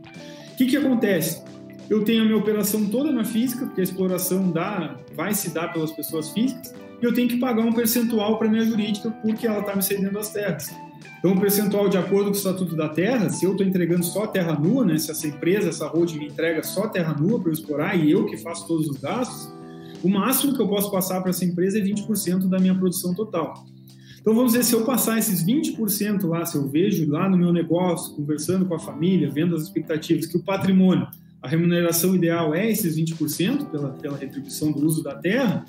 O 0.54 0.56
que, 0.56 0.68
que 0.68 0.78
acontece? 0.78 1.44
Eu 1.90 2.04
tenho 2.04 2.22
a 2.22 2.26
minha 2.26 2.38
operação 2.38 2.86
toda 2.86 3.12
na 3.12 3.24
física, 3.24 3.66
porque 3.66 3.82
a 3.82 3.84
exploração 3.84 4.52
dá, 4.52 4.96
vai 5.16 5.34
se 5.34 5.50
dar 5.50 5.74
pelas 5.74 5.92
pessoas 5.92 6.30
físicas, 6.30 6.74
e 7.02 7.06
eu 7.06 7.14
tenho 7.14 7.28
que 7.28 7.38
pagar 7.38 7.64
um 7.64 7.74
percentual 7.74 8.38
para 8.38 8.48
minha 8.50 8.64
jurídica 8.64 9.10
porque 9.24 9.48
ela 9.48 9.60
está 9.60 9.76
me 9.76 9.82
cedendo 9.82 10.20
as 10.20 10.32
terras. 10.32 10.70
Então, 11.18 11.34
o 11.34 11.40
percentual 11.40 11.90
de 11.90 11.98
acordo 11.98 12.26
com 12.26 12.36
o 12.36 12.38
Estatuto 12.38 12.76
da 12.76 12.90
Terra, 12.90 13.30
se 13.30 13.44
eu 13.44 13.52
estou 13.52 13.66
entregando 13.66 14.04
só 14.06 14.28
terra 14.28 14.54
nua, 14.54 14.86
né, 14.86 14.98
se 14.98 15.12
essa 15.12 15.28
empresa, 15.28 15.70
essa 15.70 15.88
holding 15.88 16.20
me 16.20 16.28
entrega 16.28 16.64
só 16.64 16.88
terra 16.88 17.14
nua 17.14 17.40
para 17.40 17.50
eu 17.50 17.54
explorar 17.54 17.96
e 17.96 18.12
eu 18.12 18.26
que 18.26 18.38
faço 18.38 18.68
todos 18.68 18.88
os 18.88 18.98
gastos, 18.98 19.52
o 20.02 20.08
máximo 20.08 20.56
que 20.56 20.62
eu 20.62 20.68
posso 20.68 20.90
passar 20.92 21.20
para 21.22 21.32
essa 21.32 21.44
empresa 21.44 21.78
é 21.78 21.82
20% 21.82 22.48
da 22.48 22.58
minha 22.60 22.76
produção 22.76 23.14
total. 23.14 23.66
Então, 24.22 24.34
vamos 24.34 24.54
dizer, 24.54 24.64
se 24.64 24.74
eu 24.74 24.86
passar 24.86 25.18
esses 25.18 25.46
20% 25.46 26.26
lá, 26.26 26.46
se 26.46 26.56
eu 26.56 26.68
vejo 26.68 27.10
lá 27.10 27.30
no 27.30 27.38
meu 27.38 27.52
negócio, 27.52 28.16
conversando 28.16 28.66
com 28.66 28.76
a 28.76 28.80
família, 28.80 29.30
vendo 29.30 29.56
as 29.56 29.64
expectativas, 29.64 30.26
que 30.26 30.38
o 30.38 30.44
patrimônio, 30.44 31.08
a 31.42 31.48
remuneração 31.48 32.16
ideal 32.16 32.54
é 32.54 32.70
esses 32.70 32.98
20% 32.98 33.70
pela, 33.70 33.90
pela 33.92 34.18
retribuição 34.18 34.72
do 34.72 34.86
uso 34.86 35.02
da 35.04 35.16
terra, 35.16 35.66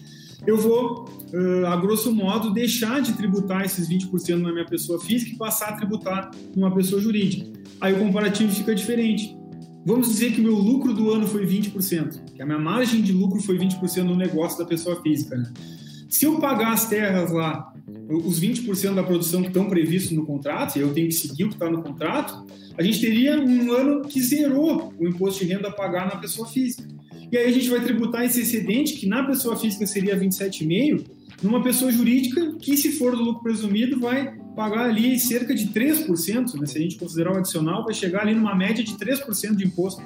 eu 0.47 0.57
vou, 0.57 1.09
uh, 1.33 1.67
a 1.67 1.77
grosso 1.77 2.15
modo, 2.15 2.51
deixar 2.53 3.01
de 3.01 3.13
tributar 3.13 3.65
esses 3.65 3.89
20% 3.89 4.37
na 4.37 4.53
minha 4.53 4.65
pessoa 4.65 5.01
física 5.01 5.33
e 5.33 5.37
passar 5.37 5.71
a 5.71 5.73
tributar 5.77 6.31
numa 6.57 6.75
pessoa 6.75 7.01
jurídica. 7.01 7.47
Aí 7.81 7.93
o 7.93 7.99
comparativo 7.99 8.53
fica 8.53 8.75
diferente. 8.75 9.37
Vamos 9.85 10.09
dizer 10.09 10.33
que 10.33 10.41
meu 10.41 10.55
lucro 10.55 10.93
do 10.93 11.11
ano 11.11 11.27
foi 11.27 11.47
20%, 11.47 12.33
que 12.35 12.43
a 12.43 12.47
minha 12.47 12.59
margem 12.59 13.01
de 13.01 13.13
lucro 13.13 13.41
foi 13.41 13.59
20% 13.59 14.03
no 14.03 14.17
negócio 14.17 14.59
da 14.59 14.65
pessoa 14.65 15.01
física. 15.03 15.37
Né? 15.37 15.51
Se 16.11 16.27
eu 16.27 16.41
pagar 16.41 16.73
as 16.73 16.89
terras 16.89 17.31
lá, 17.31 17.73
os 18.09 18.41
20% 18.41 18.95
da 18.95 19.03
produção 19.03 19.43
que 19.43 19.47
estão 19.47 19.69
previstos 19.69 20.11
no 20.11 20.27
contrato, 20.27 20.77
e 20.77 20.81
eu 20.81 20.93
tenho 20.93 21.07
que 21.07 21.15
seguir 21.15 21.45
o 21.45 21.49
que 21.49 21.55
está 21.55 21.71
no 21.71 21.83
contrato, 21.83 22.45
a 22.77 22.83
gente 22.83 23.01
teria 23.01 23.39
um 23.41 23.73
ano 23.73 24.03
que 24.03 24.21
zerou 24.21 24.93
o 24.99 25.07
imposto 25.07 25.45
de 25.45 25.53
renda 25.53 25.69
a 25.69 25.73
pagar 25.73 26.07
na 26.07 26.17
pessoa 26.17 26.49
física. 26.49 26.83
E 27.31 27.39
aí 27.39 27.49
a 27.49 27.53
gente 27.53 27.71
vai 27.71 27.81
tributar 27.81 28.25
esse 28.25 28.41
excedente, 28.41 28.95
que 28.95 29.07
na 29.07 29.23
pessoa 29.23 29.57
física 29.57 29.87
seria 29.87 30.19
27,5%, 30.19 31.07
numa 31.45 31.63
pessoa 31.63 31.93
jurídica 31.93 32.57
que, 32.61 32.77
se 32.77 32.91
for 32.91 33.15
do 33.15 33.23
lucro 33.23 33.45
presumido, 33.45 34.01
vai 34.01 34.37
pagar 34.57 34.87
ali 34.87 35.17
cerca 35.19 35.55
de 35.55 35.69
3%, 35.69 36.55
né? 36.55 36.67
se 36.67 36.77
a 36.77 36.81
gente 36.81 36.97
considerar 36.97 37.35
o 37.35 37.39
adicional, 37.39 37.85
vai 37.85 37.95
chegar 37.95 38.23
ali 38.23 38.35
numa 38.35 38.55
média 38.55 38.83
de 38.83 38.95
3% 38.95 39.55
de 39.55 39.65
imposto. 39.65 40.03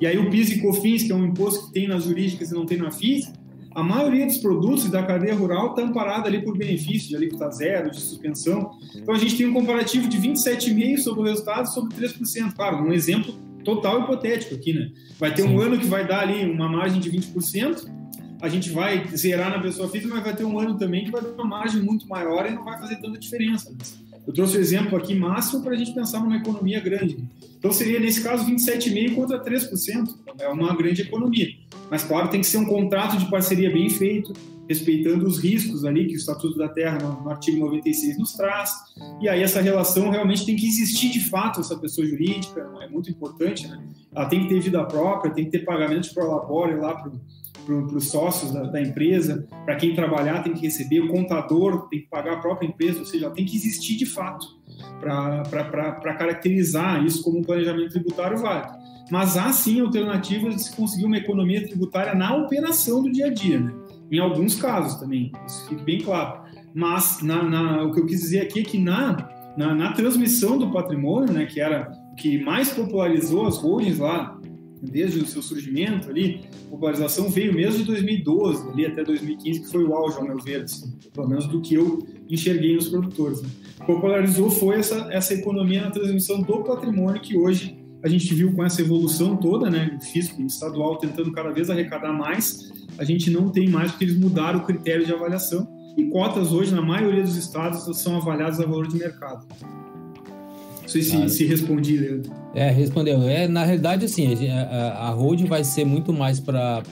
E 0.00 0.06
aí 0.06 0.16
o 0.16 0.30
PIS 0.30 0.50
e 0.50 0.60
COFINS, 0.62 1.02
que 1.02 1.12
é 1.12 1.14
um 1.14 1.26
imposto 1.26 1.66
que 1.66 1.74
tem 1.74 1.86
nas 1.86 2.04
jurídicas 2.04 2.50
e 2.50 2.54
não 2.54 2.64
tem 2.64 2.78
na 2.78 2.90
física, 2.90 3.41
a 3.74 3.82
maioria 3.82 4.26
dos 4.26 4.38
produtos 4.38 4.88
da 4.90 5.02
cadeia 5.02 5.34
rural 5.34 5.70
está 5.70 5.82
amparada 5.82 6.28
ali 6.28 6.42
por 6.42 6.56
benefício 6.56 7.08
de 7.08 7.16
alíquota 7.16 7.50
zero, 7.50 7.90
de 7.90 8.00
suspensão. 8.00 8.78
Então 8.94 9.14
a 9.14 9.18
gente 9.18 9.36
tem 9.36 9.46
um 9.46 9.52
comparativo 9.52 10.08
de 10.08 10.18
27,5% 10.18 10.98
sobre 10.98 11.20
o 11.20 11.24
resultado 11.24 11.66
sobre 11.66 11.94
3%. 11.96 12.54
Claro, 12.54 12.78
um 12.78 12.92
exemplo 12.92 13.34
total 13.64 14.02
hipotético 14.02 14.54
aqui, 14.54 14.72
né? 14.72 14.90
Vai 15.18 15.32
ter 15.34 15.42
Sim. 15.42 15.54
um 15.54 15.60
ano 15.60 15.78
que 15.78 15.86
vai 15.86 16.06
dar 16.06 16.20
ali 16.20 16.44
uma 16.50 16.68
margem 16.68 17.00
de 17.00 17.10
20%, 17.10 17.88
a 18.40 18.48
gente 18.48 18.70
vai 18.70 19.06
zerar 19.16 19.50
na 19.50 19.60
pessoa 19.60 19.88
física, 19.88 20.12
mas 20.12 20.24
vai 20.24 20.34
ter 20.34 20.44
um 20.44 20.58
ano 20.58 20.76
também 20.76 21.04
que 21.04 21.12
vai 21.12 21.22
dar 21.22 21.30
uma 21.30 21.44
margem 21.44 21.80
muito 21.80 22.08
maior 22.08 22.44
e 22.44 22.50
não 22.50 22.64
vai 22.64 22.76
fazer 22.78 22.96
tanta 22.96 23.18
diferença. 23.18 23.72
Eu 24.26 24.32
trouxe 24.32 24.56
o 24.56 24.60
exemplo 24.60 24.96
aqui 24.96 25.14
máximo 25.14 25.62
para 25.62 25.72
a 25.72 25.76
gente 25.76 25.92
pensar 25.92 26.20
numa 26.20 26.36
economia 26.36 26.80
grande. 26.80 27.18
Então 27.58 27.72
seria, 27.72 28.00
nesse 28.00 28.22
caso, 28.22 28.44
27,5% 28.44 29.14
contra 29.14 29.42
3%. 29.42 30.14
É 30.38 30.48
uma 30.48 30.74
grande 30.76 31.02
economia. 31.02 31.48
Mas, 31.90 32.04
claro, 32.04 32.28
tem 32.28 32.40
que 32.40 32.46
ser 32.46 32.58
um 32.58 32.64
contrato 32.64 33.16
de 33.18 33.30
parceria 33.30 33.70
bem 33.70 33.88
feito, 33.88 34.32
respeitando 34.68 35.26
os 35.26 35.38
riscos 35.38 35.84
ali 35.84 36.06
que 36.06 36.14
o 36.14 36.16
Estatuto 36.16 36.56
da 36.56 36.68
Terra, 36.68 36.98
no, 36.98 37.28
artigo 37.28 37.58
96, 37.60 38.18
nos 38.18 38.32
traz. 38.32 38.72
E 39.20 39.28
aí 39.28 39.42
essa 39.42 39.60
relação 39.60 40.10
realmente 40.10 40.46
tem 40.46 40.56
que 40.56 40.66
existir 40.66 41.10
de 41.10 41.20
fato, 41.20 41.60
essa 41.60 41.76
pessoa 41.76 42.06
jurídica, 42.06 42.68
é 42.80 42.88
muito 42.88 43.10
importante, 43.10 43.66
né? 43.66 43.82
Ela 44.14 44.26
tem 44.26 44.42
que 44.42 44.48
ter 44.48 44.60
vida 44.60 44.84
própria, 44.84 45.32
tem 45.32 45.44
que 45.44 45.50
ter 45.50 45.64
pagamento 45.64 46.08
de 46.08 46.14
prolabore 46.14 46.76
lá 46.76 46.94
para 46.94 47.12
para 47.64 47.74
os 47.74 48.10
sócios 48.10 48.52
da, 48.52 48.64
da 48.64 48.80
empresa, 48.80 49.46
para 49.64 49.76
quem 49.76 49.94
trabalhar 49.94 50.42
tem 50.42 50.52
que 50.52 50.62
receber, 50.62 51.00
o 51.00 51.08
contador 51.08 51.88
tem 51.88 52.00
que 52.00 52.08
pagar 52.08 52.34
a 52.34 52.40
própria 52.40 52.66
empresa, 52.66 53.00
ou 53.00 53.06
seja, 53.06 53.30
tem 53.30 53.44
que 53.44 53.56
existir 53.56 53.96
de 53.96 54.06
fato 54.06 54.46
para 55.00 56.14
caracterizar 56.18 57.04
isso 57.04 57.22
como 57.22 57.38
um 57.38 57.42
planejamento 57.42 57.90
tributário 57.90 58.38
válido. 58.38 58.72
Mas 59.10 59.36
há 59.36 59.52
sim 59.52 59.80
alternativas 59.80 60.56
de 60.56 60.62
se 60.62 60.76
conseguir 60.76 61.04
uma 61.04 61.18
economia 61.18 61.66
tributária 61.66 62.14
na 62.14 62.34
operação 62.36 63.02
do 63.02 63.12
dia 63.12 63.26
a 63.26 63.30
dia, 63.30 63.60
né? 63.60 63.72
em 64.10 64.18
alguns 64.18 64.56
casos 64.56 65.00
também, 65.00 65.32
isso 65.46 65.68
fique 65.68 65.82
bem 65.82 66.00
claro. 66.00 66.42
Mas 66.74 67.22
na, 67.22 67.42
na, 67.42 67.82
o 67.82 67.92
que 67.92 68.00
eu 68.00 68.06
quis 68.06 68.20
dizer 68.20 68.40
aqui 68.42 68.60
é 68.60 68.62
que 68.62 68.78
na, 68.78 69.28
na, 69.56 69.74
na 69.74 69.92
transmissão 69.92 70.58
do 70.58 70.70
patrimônio, 70.70 71.32
né, 71.32 71.46
que 71.46 71.60
era 71.60 71.90
o 72.12 72.14
que 72.14 72.42
mais 72.42 72.70
popularizou 72.70 73.46
as 73.46 73.56
holdings 73.56 73.98
lá 73.98 74.38
desde 74.82 75.20
o 75.20 75.26
seu 75.26 75.40
surgimento 75.40 76.10
ali, 76.10 76.40
a 76.66 76.70
popularização 76.70 77.30
veio 77.30 77.54
mesmo 77.54 77.78
de 77.78 77.84
2012, 77.84 78.68
ali 78.70 78.86
até 78.86 79.04
2015, 79.04 79.60
que 79.60 79.70
foi 79.70 79.84
o 79.84 79.94
auge, 79.94 80.18
ao 80.18 80.24
meu 80.24 80.38
ver, 80.38 80.62
assim, 80.62 80.92
pelo 81.14 81.28
menos 81.28 81.46
do 81.46 81.60
que 81.60 81.74
eu 81.74 82.04
enxerguei 82.28 82.74
nos 82.74 82.88
produtores. 82.88 83.40
Né? 83.42 83.48
Popularizou 83.86 84.50
foi 84.50 84.76
essa, 84.76 85.08
essa 85.12 85.34
economia 85.34 85.82
na 85.82 85.90
transmissão 85.90 86.42
do 86.42 86.64
patrimônio 86.64 87.20
que 87.20 87.36
hoje 87.36 87.78
a 88.02 88.08
gente 88.08 88.34
viu 88.34 88.52
com 88.52 88.64
essa 88.64 88.80
evolução 88.82 89.36
toda, 89.36 89.70
né, 89.70 89.96
o 89.96 90.04
fisco 90.04 90.42
estadual 90.42 90.96
tentando 90.96 91.30
cada 91.30 91.50
vez 91.52 91.70
arrecadar 91.70 92.12
mais, 92.12 92.72
a 92.98 93.04
gente 93.04 93.30
não 93.30 93.48
tem 93.48 93.68
mais 93.68 93.92
porque 93.92 94.04
eles 94.04 94.18
mudaram 94.18 94.58
o 94.58 94.64
critério 94.64 95.06
de 95.06 95.12
avaliação 95.12 95.68
e 95.96 96.08
cotas 96.08 96.52
hoje, 96.52 96.74
na 96.74 96.82
maioria 96.82 97.22
dos 97.22 97.36
estados, 97.36 97.84
são 97.98 98.16
avaliadas 98.16 98.58
a 98.58 98.64
valor 98.64 98.88
de 98.88 98.96
mercado. 98.96 99.46
Não 100.92 101.02
sei 101.02 101.02
se, 101.02 101.28
se 101.30 101.44
respondi, 101.46 101.96
Leandro. 101.96 102.30
É, 102.54 102.70
respondeu. 102.70 103.22
É, 103.22 103.48
na 103.48 103.64
realidade, 103.64 104.04
assim, 104.04 104.50
a, 104.50 105.08
a 105.08 105.10
holding 105.10 105.46
vai 105.46 105.64
ser 105.64 105.86
muito 105.86 106.12
mais 106.12 106.38
para 106.38 106.82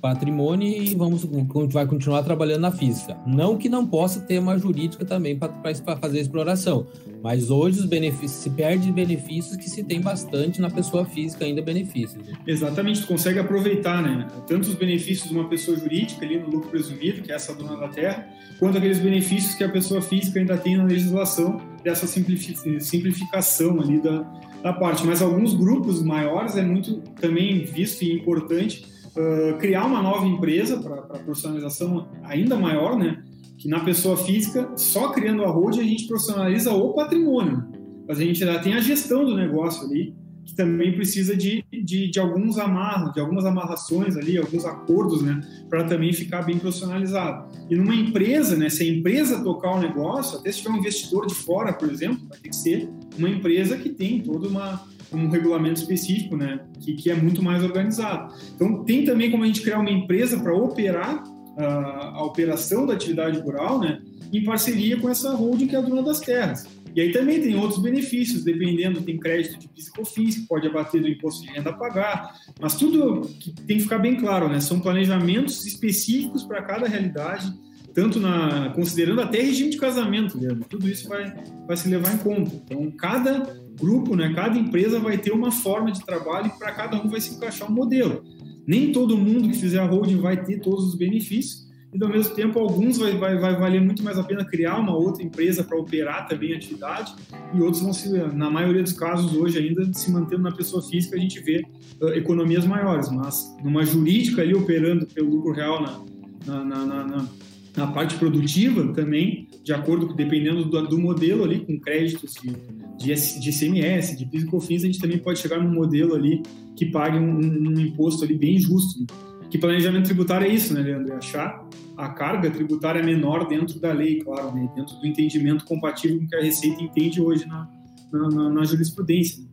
patrimônio 0.00 0.66
e 0.66 0.94
vamos 0.94 1.24
vai 1.70 1.86
continuar 1.86 2.24
trabalhando 2.24 2.62
na 2.62 2.72
física. 2.72 3.16
Não 3.24 3.56
que 3.56 3.68
não 3.68 3.86
possa 3.86 4.20
ter 4.20 4.40
uma 4.40 4.58
jurídica 4.58 5.04
também 5.04 5.38
para 5.38 5.96
fazer 5.96 6.18
exploração, 6.18 6.86
mas 7.24 7.50
hoje 7.50 7.80
os 7.80 7.86
benefícios 7.86 8.42
se 8.42 8.50
perde 8.50 8.92
benefícios 8.92 9.56
que 9.56 9.70
se 9.70 9.82
tem 9.82 9.98
bastante 9.98 10.60
na 10.60 10.70
pessoa 10.70 11.06
física 11.06 11.46
ainda 11.46 11.62
benefícios. 11.62 12.22
Né? 12.22 12.34
Exatamente, 12.46 13.00
tu 13.00 13.06
consegue 13.06 13.38
aproveitar, 13.38 14.02
né? 14.02 14.28
Tanto 14.46 14.68
os 14.68 14.74
benefícios 14.74 15.30
de 15.30 15.34
uma 15.34 15.48
pessoa 15.48 15.74
jurídica 15.74 16.22
ali 16.22 16.38
no 16.38 16.50
lucro 16.50 16.68
presumido, 16.68 17.22
que 17.22 17.32
é 17.32 17.34
essa 17.34 17.54
dona 17.54 17.78
da 17.78 17.88
terra, 17.88 18.28
quanto 18.58 18.76
aqueles 18.76 18.98
benefícios 18.98 19.54
que 19.54 19.64
a 19.64 19.70
pessoa 19.70 20.02
física 20.02 20.38
ainda 20.38 20.58
tem 20.58 20.76
na 20.76 20.84
legislação 20.84 21.62
dessa 21.82 22.06
simplificação 22.06 23.80
ali 23.80 24.02
da 24.02 24.30
da 24.64 24.72
parte, 24.72 25.06
mas 25.06 25.20
alguns 25.20 25.52
grupos 25.52 26.02
maiores 26.02 26.56
é 26.56 26.62
muito 26.62 27.02
também 27.20 27.62
visto 27.66 28.00
e 28.00 28.14
importante 28.14 28.86
uh, 29.14 29.58
criar 29.58 29.84
uma 29.84 30.00
nova 30.00 30.24
empresa 30.24 30.78
para 30.78 31.18
profissionalização 31.18 32.08
ainda 32.22 32.56
maior, 32.56 32.96
né? 32.96 33.22
Que 33.64 33.70
na 33.70 33.80
pessoa 33.80 34.14
física, 34.14 34.70
só 34.76 35.08
criando 35.08 35.42
a 35.42 35.48
road, 35.48 35.80
a 35.80 35.82
gente 35.82 36.06
profissionaliza 36.06 36.70
o 36.70 36.92
patrimônio, 36.92 37.64
mas 38.06 38.18
a 38.18 38.22
gente 38.22 38.40
já 38.40 38.58
tem 38.58 38.74
a 38.74 38.80
gestão 38.80 39.24
do 39.24 39.34
negócio 39.34 39.86
ali 39.86 40.14
que 40.44 40.54
também 40.54 40.92
precisa 40.92 41.34
de, 41.34 41.64
de, 41.72 42.10
de, 42.10 42.20
alguns 42.20 42.58
amarros, 42.58 43.14
de 43.14 43.20
algumas 43.20 43.46
amarrações 43.46 44.18
ali, 44.18 44.36
alguns 44.36 44.66
acordos, 44.66 45.22
né, 45.22 45.40
para 45.70 45.84
também 45.84 46.12
ficar 46.12 46.42
bem 46.42 46.58
profissionalizado. 46.58 47.50
E 47.70 47.74
numa 47.74 47.94
empresa, 47.94 48.54
né, 48.54 48.68
se 48.68 48.82
a 48.82 48.86
empresa 48.86 49.42
tocar 49.42 49.76
o 49.76 49.80
negócio, 49.80 50.38
até 50.38 50.52
se 50.52 50.58
tiver 50.58 50.74
um 50.74 50.76
investidor 50.76 51.26
de 51.26 51.34
fora, 51.34 51.72
por 51.72 51.90
exemplo, 51.90 52.20
vai 52.28 52.38
ter 52.40 52.50
que 52.50 52.56
ser 52.56 52.90
uma 53.16 53.30
empresa 53.30 53.78
que 53.78 53.88
tem 53.88 54.20
todo 54.20 54.46
uma, 54.46 54.82
um 55.10 55.30
regulamento 55.30 55.80
específico, 55.80 56.36
né, 56.36 56.60
que, 56.80 56.92
que 56.92 57.10
é 57.10 57.14
muito 57.14 57.42
mais 57.42 57.64
organizado. 57.64 58.34
Então, 58.54 58.84
tem 58.84 59.06
também 59.06 59.30
como 59.30 59.42
a 59.42 59.46
gente 59.46 59.62
criar 59.62 59.80
uma 59.80 59.90
empresa 59.90 60.38
para 60.38 60.54
operar 60.54 61.24
a, 61.56 62.16
a 62.16 62.24
operação 62.24 62.86
da 62.86 62.94
atividade 62.94 63.38
rural, 63.38 63.80
né, 63.80 64.00
em 64.32 64.44
parceria 64.44 65.00
com 65.00 65.08
essa 65.08 65.34
holding 65.34 65.66
que 65.66 65.76
é 65.76 65.78
a 65.78 65.82
dona 65.82 66.02
das 66.02 66.20
terras. 66.20 66.66
E 66.94 67.00
aí 67.00 67.10
também 67.10 67.40
tem 67.40 67.56
outros 67.56 67.82
benefícios, 67.82 68.44
dependendo, 68.44 69.02
tem 69.02 69.18
crédito 69.18 69.58
de 69.58 69.68
psicofins, 69.68 70.36
que 70.36 70.46
pode 70.46 70.68
abater 70.68 71.02
do 71.02 71.08
imposto 71.08 71.42
de 71.42 71.50
renda 71.50 71.70
a 71.70 71.72
pagar, 71.72 72.32
mas 72.60 72.76
tudo 72.76 73.28
que 73.40 73.52
tem 73.52 73.78
que 73.78 73.82
ficar 73.82 73.98
bem 73.98 74.14
claro, 74.14 74.48
né? 74.48 74.60
São 74.60 74.78
planejamentos 74.78 75.66
específicos 75.66 76.44
para 76.44 76.62
cada 76.62 76.86
realidade, 76.86 77.52
tanto 77.92 78.20
na 78.20 78.70
considerando 78.70 79.20
até 79.20 79.40
regime 79.40 79.70
de 79.70 79.76
casamento, 79.76 80.38
Leandro. 80.38 80.68
Tudo 80.68 80.88
isso 80.88 81.08
vai, 81.08 81.34
vai 81.66 81.76
se 81.76 81.88
levar 81.88 82.14
em 82.14 82.18
conta. 82.18 82.54
Então, 82.54 82.88
cada 82.92 83.40
grupo, 83.76 84.14
né, 84.14 84.32
cada 84.32 84.56
empresa 84.56 85.00
vai 85.00 85.18
ter 85.18 85.32
uma 85.32 85.50
forma 85.50 85.90
de 85.90 86.04
trabalho 86.04 86.46
e 86.46 86.58
para 86.58 86.70
cada 86.70 86.96
um 86.96 87.08
vai 87.08 87.20
se 87.20 87.34
encaixar 87.34 87.68
um 87.68 87.74
modelo. 87.74 88.24
Nem 88.66 88.92
todo 88.92 89.16
mundo 89.16 89.48
que 89.48 89.56
fizer 89.56 89.78
a 89.78 89.86
holding 89.86 90.16
vai 90.16 90.42
ter 90.42 90.60
todos 90.60 90.84
os 90.84 90.94
benefícios, 90.94 91.64
e 91.94 92.02
ao 92.02 92.10
mesmo 92.10 92.34
tempo 92.34 92.58
alguns 92.58 92.98
vai, 92.98 93.16
vai, 93.16 93.38
vai 93.38 93.56
valer 93.56 93.80
muito 93.80 94.02
mais 94.02 94.18
a 94.18 94.24
pena 94.24 94.44
criar 94.44 94.80
uma 94.80 94.96
outra 94.96 95.22
empresa 95.22 95.62
para 95.62 95.78
operar 95.78 96.26
também 96.26 96.52
a 96.52 96.56
atividade 96.56 97.14
e 97.54 97.60
outros 97.60 97.82
vão 97.82 97.92
se, 97.92 98.08
na 98.34 98.50
maioria 98.50 98.82
dos 98.82 98.92
casos 98.92 99.32
hoje 99.32 99.58
ainda 99.58 99.88
se 99.94 100.10
mantendo 100.10 100.42
na 100.42 100.50
pessoa 100.50 100.82
física. 100.82 101.14
A 101.14 101.20
gente 101.20 101.38
vê 101.40 101.64
uh, 102.00 102.08
economias 102.08 102.66
maiores, 102.66 103.08
mas 103.12 103.56
numa 103.62 103.84
jurídica 103.84 104.42
ali 104.42 104.54
operando 104.54 105.06
pelo 105.06 105.30
lucro 105.30 105.52
real 105.52 105.80
na, 105.80 106.64
na, 106.64 106.64
na, 106.64 107.04
na, 107.04 107.28
na 107.76 107.86
parte 107.86 108.16
produtiva 108.16 108.92
também, 108.92 109.46
de 109.62 109.72
acordo 109.72 110.12
dependendo 110.14 110.64
do, 110.64 110.88
do 110.88 110.98
modelo 110.98 111.44
ali 111.44 111.60
com 111.60 111.78
créditos 111.78 112.34
de, 112.34 112.56
de, 112.98 113.40
de 113.40 113.50
ICMS, 113.50 114.16
de 114.16 114.26
PIS 114.26 114.42
e 114.42 114.46
COFINS, 114.46 114.82
a 114.82 114.86
gente 114.86 114.98
também 114.98 115.18
pode 115.18 115.38
chegar 115.38 115.62
num 115.62 115.72
modelo 115.72 116.16
ali 116.16 116.42
que 116.76 116.86
pague 116.86 117.18
um, 117.18 117.38
um 117.38 117.80
imposto 117.80 118.24
ali 118.24 118.36
bem 118.36 118.58
justo. 118.58 119.00
Né? 119.00 119.06
Que 119.50 119.58
planejamento 119.58 120.06
tributário 120.06 120.46
é 120.46 120.50
isso, 120.50 120.74
né, 120.74 120.80
Leandro? 120.80 121.12
É 121.12 121.16
achar 121.16 121.64
a 121.96 122.08
carga 122.08 122.50
tributária 122.50 123.02
menor 123.02 123.46
dentro 123.46 123.78
da 123.78 123.92
lei, 123.92 124.20
claro, 124.20 124.54
né? 124.54 124.68
dentro 124.74 124.96
do 124.96 125.06
entendimento 125.06 125.64
compatível 125.64 126.18
com 126.18 126.26
que 126.26 126.36
a 126.36 126.42
Receita 126.42 126.82
entende 126.82 127.20
hoje 127.20 127.46
na, 127.46 127.68
na, 128.12 128.28
na, 128.28 128.50
na 128.50 128.64
jurisprudência. 128.64 129.44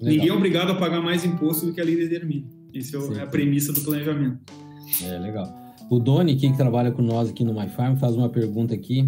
Legal. 0.00 0.16
Ninguém 0.16 0.28
é 0.28 0.32
obrigado 0.32 0.70
a 0.70 0.74
pagar 0.76 1.02
mais 1.02 1.24
imposto 1.24 1.66
do 1.66 1.72
que 1.72 1.80
a 1.80 1.84
lei 1.84 1.96
determina. 1.96 2.46
Essa 2.74 2.96
é 3.18 3.22
a 3.22 3.26
premissa 3.26 3.72
do 3.72 3.80
planejamento. 3.80 4.38
É, 5.02 5.18
legal. 5.18 5.52
O 5.90 5.98
Doni, 5.98 6.36
que 6.36 6.56
trabalha 6.56 6.92
com 6.92 7.02
nós 7.02 7.30
aqui 7.30 7.42
no 7.42 7.52
MyFarm, 7.52 7.96
faz 7.96 8.14
uma 8.14 8.28
pergunta 8.28 8.72
aqui. 8.74 9.06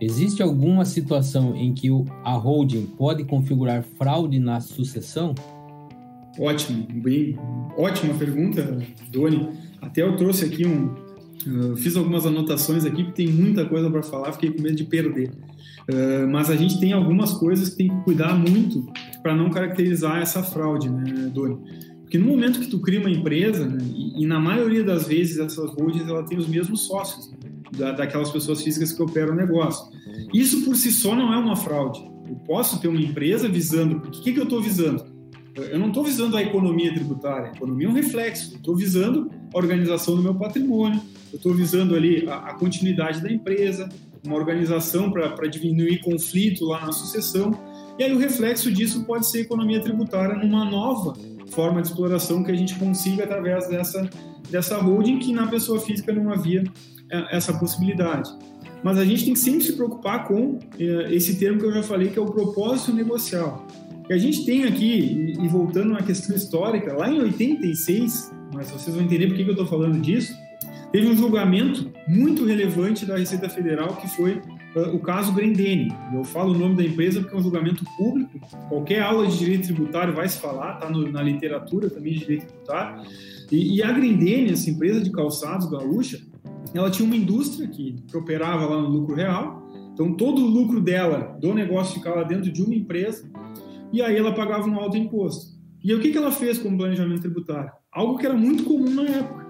Existe 0.00 0.42
alguma 0.42 0.84
situação 0.84 1.54
em 1.54 1.72
que 1.72 1.90
o, 1.90 2.04
a 2.24 2.32
holding 2.32 2.86
pode 2.86 3.24
configurar 3.24 3.82
fraude 3.82 4.38
na 4.38 4.60
sucessão? 4.60 5.34
Ótimo, 6.38 6.86
bem, 7.02 7.38
ótima 7.76 8.14
pergunta, 8.14 8.78
Doni. 9.10 9.50
Até 9.80 10.02
eu 10.02 10.16
trouxe 10.16 10.44
aqui 10.44 10.66
um, 10.66 10.94
Uh, 11.46 11.76
fiz 11.76 11.94
algumas 11.94 12.24
anotações 12.24 12.86
aqui, 12.86 13.04
porque 13.04 13.24
tem 13.24 13.32
muita 13.32 13.66
coisa 13.66 13.90
para 13.90 14.02
falar, 14.02 14.32
fiquei 14.32 14.50
com 14.50 14.62
medo 14.62 14.76
de 14.76 14.84
perder. 14.84 15.30
Uh, 15.90 16.26
mas 16.30 16.48
a 16.48 16.56
gente 16.56 16.80
tem 16.80 16.92
algumas 16.92 17.32
coisas 17.34 17.68
que 17.70 17.76
tem 17.76 17.88
que 17.88 18.04
cuidar 18.04 18.34
muito 18.34 18.90
para 19.22 19.34
não 19.36 19.50
caracterizar 19.50 20.22
essa 20.22 20.42
fraude, 20.42 20.88
né, 20.88 21.30
Doni? 21.34 21.58
Porque 22.00 22.16
no 22.16 22.26
momento 22.26 22.60
que 22.60 22.68
tu 22.68 22.78
cria 22.80 23.00
uma 23.00 23.10
empresa, 23.10 23.66
né, 23.66 23.78
e, 23.94 24.22
e, 24.22 24.26
na 24.26 24.40
maioria 24.40 24.82
das 24.82 25.06
vezes 25.06 25.38
essas 25.38 25.70
holdings 25.72 26.08
ela 26.08 26.22
tem 26.22 26.38
os 26.38 26.48
mesmos 26.48 26.86
sócios 26.86 27.30
né, 27.30 27.50
da, 27.76 27.92
daquelas 27.92 28.30
pessoas 28.30 28.62
físicas 28.62 28.92
que 28.92 29.02
operam 29.02 29.34
o 29.34 29.36
negócio. 29.36 29.92
Isso 30.32 30.64
por 30.64 30.76
si 30.76 30.90
só 30.90 31.14
não 31.14 31.34
é 31.34 31.36
uma 31.36 31.56
fraude. 31.56 32.00
Eu 32.26 32.36
posso 32.46 32.80
ter 32.80 32.88
uma 32.88 33.00
empresa 33.00 33.48
visando, 33.48 33.96
o 33.96 34.10
que, 34.10 34.32
que 34.32 34.38
eu 34.38 34.44
estou 34.44 34.62
visando? 34.62 35.13
Eu 35.56 35.78
não 35.78 35.88
estou 35.88 36.02
visando 36.02 36.36
a 36.36 36.42
economia 36.42 36.92
tributária, 36.92 37.50
a 37.50 37.52
economia 37.52 37.86
é 37.86 37.90
um 37.90 37.94
reflexo, 37.94 38.56
estou 38.56 38.74
visando 38.74 39.30
a 39.52 39.56
organização 39.56 40.16
do 40.16 40.22
meu 40.22 40.34
patrimônio, 40.34 41.00
estou 41.32 41.54
visando 41.54 41.94
ali 41.94 42.28
a, 42.28 42.50
a, 42.50 42.54
continuidade 42.54 43.20
da 43.20 43.30
empresa, 43.30 43.88
uma 44.24 44.34
organização 44.34 45.12
para 45.12 45.46
diminuir 45.46 46.00
conflito 46.00 46.64
lá 46.64 46.84
na 46.84 46.92
sucessão, 46.92 47.52
e 47.96 48.02
aí 48.02 48.12
o 48.12 48.18
reflexo 48.18 48.72
disso 48.72 49.04
pode 49.04 49.28
ser 49.28 49.42
economia 49.42 49.80
tributária 49.80 50.34
numa 50.34 50.64
nova 50.64 51.14
forma 51.50 51.80
de 51.80 51.88
exploração 51.88 52.42
que 52.42 52.50
a 52.50 52.56
gente 52.56 52.74
consiga 52.74 53.22
através 53.22 53.68
dessa, 53.68 54.08
dessa 54.50 54.76
holding 54.78 55.20
que 55.20 55.32
na 55.32 55.46
pessoa 55.46 55.78
física 55.78 56.12
não 56.12 56.32
havia 56.32 56.64
é, 57.10 57.36
essa 57.36 57.52
possibilidade. 57.56 58.28
Mas 58.82 58.98
a 58.98 59.04
gente 59.04 59.24
tem 59.24 59.32
que 59.32 59.38
sempre 59.38 59.64
se 59.64 59.72
preocupar 59.72 60.26
com 60.26 60.58
é, 60.78 61.14
esse 61.14 61.38
termo 61.38 61.58
que 61.58 61.64
eu 61.64 61.72
já 61.72 61.82
falei, 61.82 62.08
que 62.08 62.18
é 62.18 62.22
o 62.22 62.26
propósito 62.26 62.92
negocial. 62.92 63.66
E 64.08 64.12
a 64.12 64.18
gente 64.18 64.44
tem 64.44 64.64
aqui, 64.64 65.34
e 65.40 65.48
voltando 65.48 65.94
à 65.94 66.02
questão 66.02 66.36
histórica, 66.36 66.92
lá 66.92 67.10
em 67.10 67.20
86, 67.22 68.32
mas 68.52 68.70
vocês 68.70 68.94
vão 68.94 69.04
entender 69.04 69.28
por 69.28 69.36
que 69.36 69.42
eu 69.42 69.50
estou 69.50 69.66
falando 69.66 69.98
disso, 69.98 70.36
teve 70.92 71.08
um 71.08 71.16
julgamento 71.16 71.90
muito 72.06 72.44
relevante 72.44 73.06
da 73.06 73.16
Receita 73.16 73.48
Federal, 73.48 73.96
que 73.96 74.06
foi 74.08 74.42
uh, 74.76 74.94
o 74.94 74.98
caso 74.98 75.32
Grendene. 75.32 75.90
Eu 76.12 76.22
falo 76.22 76.54
o 76.54 76.58
nome 76.58 76.76
da 76.76 76.84
empresa 76.84 77.20
porque 77.20 77.34
é 77.34 77.38
um 77.38 77.42
julgamento 77.42 77.82
público, 77.96 78.38
qualquer 78.68 79.00
aula 79.00 79.26
de 79.26 79.38
direito 79.38 79.64
tributário 79.64 80.14
vai 80.14 80.28
se 80.28 80.38
falar, 80.38 80.74
está 80.74 80.90
na 80.90 81.22
literatura 81.22 81.88
também 81.88 82.12
de 82.12 82.18
direito 82.20 82.46
tributário. 82.46 83.06
E, 83.50 83.76
e 83.76 83.82
a 83.82 83.90
Grendene, 83.90 84.52
essa 84.52 84.68
empresa 84.68 85.00
de 85.00 85.10
calçados 85.10 85.66
gaúcha, 85.70 86.20
ela 86.74 86.90
tinha 86.90 87.06
uma 87.06 87.16
indústria 87.16 87.68
que 87.68 87.96
operava 88.14 88.66
lá 88.66 88.82
no 88.82 88.88
lucro 88.88 89.14
real, 89.14 89.66
então 89.94 90.12
todo 90.12 90.44
o 90.44 90.46
lucro 90.46 90.80
dela, 90.80 91.38
do 91.40 91.54
negócio, 91.54 91.94
ficava 91.94 92.22
dentro 92.24 92.52
de 92.52 92.62
uma 92.62 92.74
empresa, 92.74 93.24
e 93.94 94.02
aí 94.02 94.16
ela 94.16 94.34
pagava 94.34 94.66
um 94.68 94.78
alto 94.78 94.96
imposto. 94.96 95.54
E 95.82 95.90
aí, 95.90 95.98
o 95.98 96.00
que, 96.00 96.10
que 96.10 96.18
ela 96.18 96.32
fez 96.32 96.58
como 96.58 96.78
planejamento 96.78 97.20
tributário? 97.20 97.70
Algo 97.92 98.18
que 98.18 98.26
era 98.26 98.34
muito 98.34 98.64
comum 98.64 98.90
na 98.90 99.02
época 99.02 99.44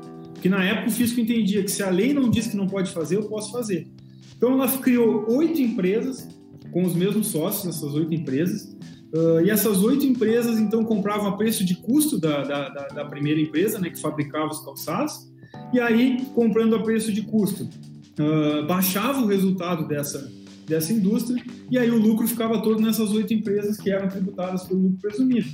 que 0.44 0.48
na 0.50 0.62
época 0.62 0.88
o 0.88 0.92
fisco 0.92 1.18
entendia 1.18 1.62
que 1.62 1.70
se 1.70 1.82
a 1.82 1.88
lei 1.88 2.12
não 2.12 2.28
diz 2.28 2.48
que 2.48 2.56
não 2.56 2.66
pode 2.66 2.92
fazer, 2.92 3.16
eu 3.16 3.22
posso 3.22 3.50
fazer. 3.50 3.88
Então 4.36 4.52
ela 4.52 4.68
criou 4.76 5.24
oito 5.26 5.58
empresas 5.58 6.28
com 6.70 6.82
os 6.82 6.94
mesmos 6.94 7.28
sócios, 7.28 7.74
essas 7.74 7.94
oito 7.94 8.12
empresas, 8.12 8.76
uh, 9.14 9.40
e 9.42 9.48
essas 9.48 9.82
oito 9.82 10.04
empresas 10.04 10.58
então 10.58 10.84
compravam 10.84 11.28
a 11.28 11.32
preço 11.38 11.64
de 11.64 11.76
custo 11.76 12.18
da, 12.18 12.42
da, 12.42 12.68
da, 12.68 12.86
da 12.88 13.04
primeira 13.06 13.40
empresa, 13.40 13.78
né, 13.78 13.88
que 13.88 13.98
fabricava 13.98 14.50
os 14.50 14.62
calçados, 14.62 15.32
e 15.72 15.80
aí 15.80 16.26
comprando 16.34 16.76
a 16.76 16.82
preço 16.82 17.10
de 17.10 17.22
custo, 17.22 17.64
uh, 17.64 18.66
baixava 18.66 19.22
o 19.22 19.26
resultado 19.26 19.88
dessa, 19.88 20.30
dessa 20.66 20.92
indústria, 20.92 21.42
e 21.70 21.78
aí 21.78 21.90
o 21.90 21.98
lucro 21.98 22.26
ficava 22.26 22.62
todo 22.62 22.80
nessas 22.80 23.12
oito 23.12 23.32
empresas 23.34 23.76
que 23.76 23.90
eram 23.90 24.08
tributadas 24.08 24.64
pelo 24.64 24.80
lucro 24.80 24.98
presumido. 24.98 25.48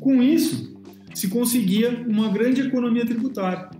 Com 0.00 0.22
isso, 0.22 0.74
se 1.14 1.28
conseguia 1.28 2.04
uma 2.06 2.28
grande 2.28 2.60
economia 2.60 3.06
tributária 3.06 3.70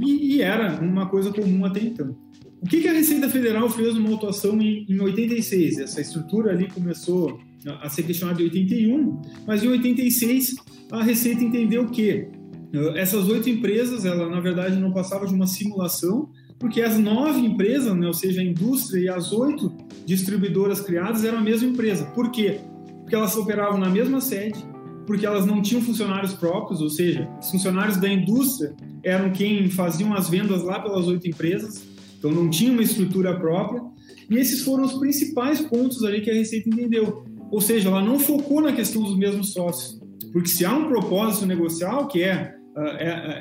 e, 0.00 0.36
e, 0.36 0.42
era 0.42 0.80
uma 0.80 1.06
coisa 1.06 1.32
comum 1.32 1.64
até 1.64 1.80
então. 1.80 2.16
O 2.60 2.66
que, 2.66 2.80
que 2.80 2.88
a 2.88 2.92
Receita 2.92 3.28
Federal 3.28 3.68
fez 3.68 3.94
numa 3.94 4.10
autuação 4.10 4.60
em, 4.60 4.86
em 4.88 5.00
86? 5.00 5.78
Essa 5.78 6.00
estrutura 6.00 6.50
ali 6.50 6.68
começou 6.68 7.38
a, 7.80 7.88
ser 7.88 8.02
questionada 8.02 8.40
em 8.40 8.44
81, 8.44 9.22
mas 9.46 9.62
em 9.62 9.68
86 9.68 10.56
a 10.90 11.02
Receita 11.02 11.44
entendeu 11.44 11.86
que 11.86 12.28
uh, 12.74 12.96
essas 12.96 13.28
oito 13.28 13.48
empresas, 13.48 14.04
ela 14.04 14.28
na 14.28 14.40
verdade 14.40 14.76
não 14.80 14.92
passava 14.92 15.26
de 15.26 15.34
uma 15.34 15.46
simulação, 15.46 16.30
porque 16.58 16.80
as 16.80 16.98
nove 16.98 17.40
empresas, 17.40 17.94
né, 17.94 18.06
ou 18.06 18.14
seja, 18.14 18.40
a 18.40 18.44
indústria 18.44 19.00
e 19.00 19.08
as 19.08 19.32
oito 19.32 19.76
distribuidoras 20.06 20.80
criadas 20.80 21.24
eram 21.24 21.38
a 21.38 21.42
mesma 21.42 21.68
empresa. 21.68 22.06
Por 22.06 22.30
quê? 22.30 22.60
Porque 23.00 23.14
elas 23.14 23.36
operavam 23.36 23.78
na 23.78 23.90
mesma 23.90 24.20
sede, 24.20 24.58
porque 25.06 25.26
elas 25.26 25.44
não 25.44 25.60
tinham 25.60 25.82
funcionários 25.82 26.32
próprios, 26.32 26.80
ou 26.80 26.88
seja, 26.88 27.28
os 27.40 27.50
funcionários 27.50 27.96
da 27.98 28.08
indústria 28.08 28.74
eram 29.02 29.30
quem 29.30 29.68
faziam 29.68 30.14
as 30.14 30.30
vendas 30.30 30.62
lá 30.62 30.80
pelas 30.80 31.06
oito 31.06 31.28
empresas, 31.28 31.84
então 32.18 32.30
não 32.30 32.48
tinha 32.48 32.72
uma 32.72 32.82
estrutura 32.82 33.38
própria. 33.38 33.82
E 34.30 34.36
esses 34.38 34.62
foram 34.62 34.84
os 34.84 34.94
principais 34.94 35.60
pontos 35.60 36.02
ali 36.02 36.20
que 36.20 36.30
a 36.30 36.34
Receita 36.34 36.68
entendeu. 36.68 37.24
Ou 37.50 37.60
seja, 37.60 37.88
ela 37.88 38.02
não 38.02 38.18
focou 38.18 38.60
na 38.60 38.72
questão 38.72 39.02
dos 39.02 39.16
mesmos 39.16 39.52
sócios, 39.52 40.00
porque 40.32 40.48
se 40.48 40.64
há 40.64 40.74
um 40.74 40.88
propósito 40.88 41.46
negocial, 41.46 42.08
que 42.08 42.22
é, 42.22 42.56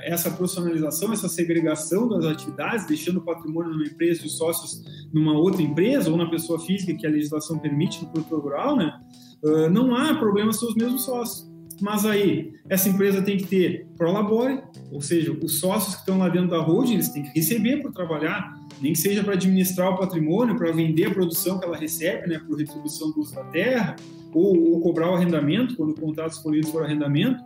essa 0.03 0.31
profissionalização, 0.31 1.11
essa 1.11 1.27
segregação 1.27 2.07
das 2.07 2.25
atividades, 2.25 2.87
deixando 2.87 3.17
o 3.17 3.21
patrimônio 3.21 3.71
numa 3.71 3.85
empresa 3.85 4.23
e 4.23 4.27
os 4.27 4.37
sócios 4.37 4.81
numa 5.13 5.37
outra 5.37 5.61
empresa, 5.61 6.09
ou 6.09 6.17
na 6.17 6.29
pessoa 6.29 6.59
física 6.59 6.93
que 6.93 7.05
a 7.05 7.09
legislação 7.09 7.59
permite 7.59 8.01
no 8.01 8.09
produtor 8.09 8.41
rural, 8.41 8.77
né? 8.77 8.97
Uh, 9.43 9.69
não 9.69 9.93
há 9.93 10.15
problema 10.15 10.53
ser 10.53 10.65
os 10.65 10.75
mesmos 10.75 11.03
sócios. 11.03 11.53
Mas 11.81 12.05
aí, 12.05 12.53
essa 12.69 12.87
empresa 12.87 13.21
tem 13.21 13.37
que 13.37 13.45
ter 13.45 13.87
prolabore, 13.97 14.61
ou 14.91 15.01
seja, 15.01 15.37
os 15.43 15.59
sócios 15.59 15.95
que 15.95 16.01
estão 16.01 16.17
lá 16.17 16.29
dentro 16.29 16.49
da 16.49 16.61
holding, 16.61 16.93
eles 16.93 17.09
têm 17.09 17.23
que 17.23 17.37
receber 17.37 17.81
para 17.81 17.91
trabalhar, 17.91 18.57
nem 18.81 18.93
que 18.93 18.99
seja 18.99 19.23
para 19.23 19.33
administrar 19.33 19.91
o 19.91 19.97
patrimônio, 19.97 20.55
para 20.55 20.71
vender 20.71 21.07
a 21.07 21.11
produção 21.11 21.59
que 21.59 21.65
ela 21.65 21.75
recebe, 21.75 22.27
né, 22.27 22.39
por 22.39 22.57
retribuição 22.57 23.11
do 23.11 23.19
uso 23.19 23.35
da 23.35 23.43
terra, 23.45 23.95
ou, 24.33 24.71
ou 24.71 24.81
cobrar 24.81 25.11
o 25.11 25.15
arrendamento, 25.15 25.75
quando 25.75 25.91
o 25.91 25.99
contrato 25.99 26.31
escolhido 26.31 26.67
for 26.67 26.83
arrendamento. 26.83 27.43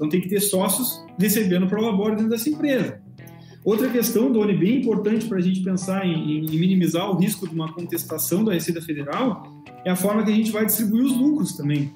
Então, 0.00 0.08
tem 0.08 0.18
que 0.18 0.30
ter 0.30 0.40
sócios 0.40 1.04
recebendo 1.18 1.66
prolabore 1.66 2.16
dentro 2.16 2.30
dessa 2.30 2.48
empresa. 2.48 2.98
Outra 3.62 3.90
questão, 3.90 4.32
Doni, 4.32 4.56
bem 4.56 4.78
importante 4.78 5.26
para 5.26 5.36
a 5.36 5.40
gente 5.42 5.60
pensar 5.60 6.06
em, 6.06 6.38
em, 6.38 6.58
minimizar 6.58 7.10
o 7.10 7.18
risco 7.18 7.46
de 7.46 7.54
uma 7.54 7.70
contestação 7.70 8.42
da 8.42 8.54
Receita 8.54 8.80
Federal, 8.80 9.62
é 9.84 9.90
a 9.90 9.96
forma 9.96 10.24
que 10.24 10.30
a 10.30 10.34
gente 10.34 10.50
vai 10.50 10.64
distribuir 10.64 11.04
os 11.04 11.12
lucros 11.14 11.52
também 11.52 11.92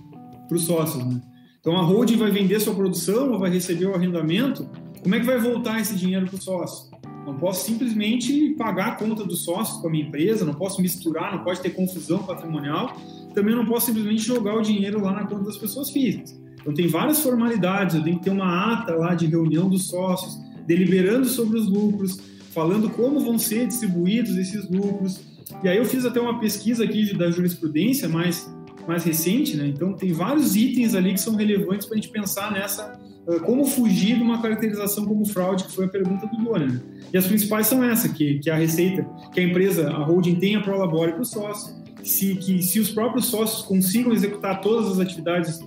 para 0.46 0.56
os 0.56 0.64
sócios. 0.64 1.02
Né? 1.02 1.22
Então 1.60 1.74
a 1.74 1.80
holding 1.80 2.16
vai 2.16 2.30
vender 2.30 2.60
sua 2.60 2.74
produção 2.74 3.32
ou 3.32 3.38
vai 3.38 3.50
receber 3.50 3.86
o 3.86 3.94
arrendamento. 3.94 4.68
Como 5.02 5.14
é 5.14 5.20
que 5.20 5.24
vai 5.24 5.38
voltar 5.38 5.80
esse 5.80 5.94
dinheiro 5.96 6.26
para 6.26 6.36
o 6.36 6.42
sócio? 6.42 6.90
Não 7.24 7.38
posso 7.38 7.64
simplesmente 7.64 8.50
pagar 8.58 8.88
a 8.88 8.94
conta 8.96 9.24
dos 9.24 9.44
sócios 9.44 9.80
com 9.80 9.88
a 9.88 9.90
minha 9.90 10.04
empresa, 10.04 10.44
não 10.44 10.52
posso 10.52 10.82
misturar, 10.82 11.34
não 11.34 11.42
pode 11.42 11.62
ter 11.62 11.70
confusão 11.70 12.22
patrimonial. 12.22 12.94
Também 13.34 13.54
não 13.54 13.64
posso 13.64 13.86
simplesmente 13.86 14.22
jogar 14.22 14.54
o 14.54 14.60
dinheiro 14.60 15.02
lá 15.02 15.12
na 15.12 15.26
conta 15.26 15.44
das 15.44 15.56
pessoas 15.56 15.88
físicas. 15.88 16.43
Então 16.64 16.72
tem 16.72 16.88
várias 16.88 17.20
formalidades, 17.20 17.94
eu 17.94 18.02
tenho 18.02 18.16
que 18.16 18.24
ter 18.24 18.30
uma 18.30 18.72
ata 18.72 18.94
lá 18.94 19.14
de 19.14 19.26
reunião 19.26 19.68
dos 19.68 19.88
sócios, 19.88 20.40
deliberando 20.66 21.26
sobre 21.26 21.58
os 21.58 21.68
lucros, 21.68 22.18
falando 22.54 22.88
como 22.88 23.20
vão 23.20 23.38
ser 23.38 23.66
distribuídos 23.66 24.34
esses 24.38 24.68
lucros. 24.70 25.20
E 25.62 25.68
aí 25.68 25.76
eu 25.76 25.84
fiz 25.84 26.06
até 26.06 26.18
uma 26.18 26.40
pesquisa 26.40 26.82
aqui 26.82 27.14
da 27.14 27.30
jurisprudência, 27.30 28.08
mas 28.08 28.50
mais 28.88 29.04
recente, 29.04 29.56
né? 29.56 29.66
Então 29.66 29.92
tem 29.92 30.12
vários 30.12 30.56
itens 30.56 30.94
ali 30.94 31.12
que 31.12 31.20
são 31.20 31.34
relevantes 31.34 31.86
para 31.86 31.96
a 31.96 32.00
gente 32.00 32.10
pensar 32.10 32.52
nessa 32.52 32.98
uh, 33.26 33.40
como 33.40 33.64
fugir 33.64 34.16
de 34.16 34.22
uma 34.22 34.40
caracterização 34.40 35.04
como 35.04 35.24
fraude, 35.26 35.64
que 35.64 35.72
foi 35.72 35.86
a 35.86 35.88
pergunta 35.88 36.26
do 36.26 36.44
Dona. 36.44 36.66
Né? 36.66 36.80
E 37.12 37.16
as 37.16 37.26
principais 37.26 37.66
são 37.66 37.82
essa, 37.82 38.08
que, 38.08 38.38
que 38.38 38.50
a 38.50 38.56
receita, 38.56 39.06
que 39.32 39.40
a 39.40 39.42
empresa, 39.42 39.90
a 39.90 40.04
holding 40.04 40.36
tenha 40.36 40.62
prolabore 40.62 41.12
para 41.12 41.22
o 41.22 41.24
sócio, 41.24 41.74
se, 42.02 42.34
que 42.36 42.62
se 42.62 42.78
os 42.78 42.90
próprios 42.90 43.26
sócios 43.26 43.62
consigam 43.62 44.12
executar 44.12 44.60
todas 44.60 44.90
as 44.90 45.00
atividades 45.00 45.60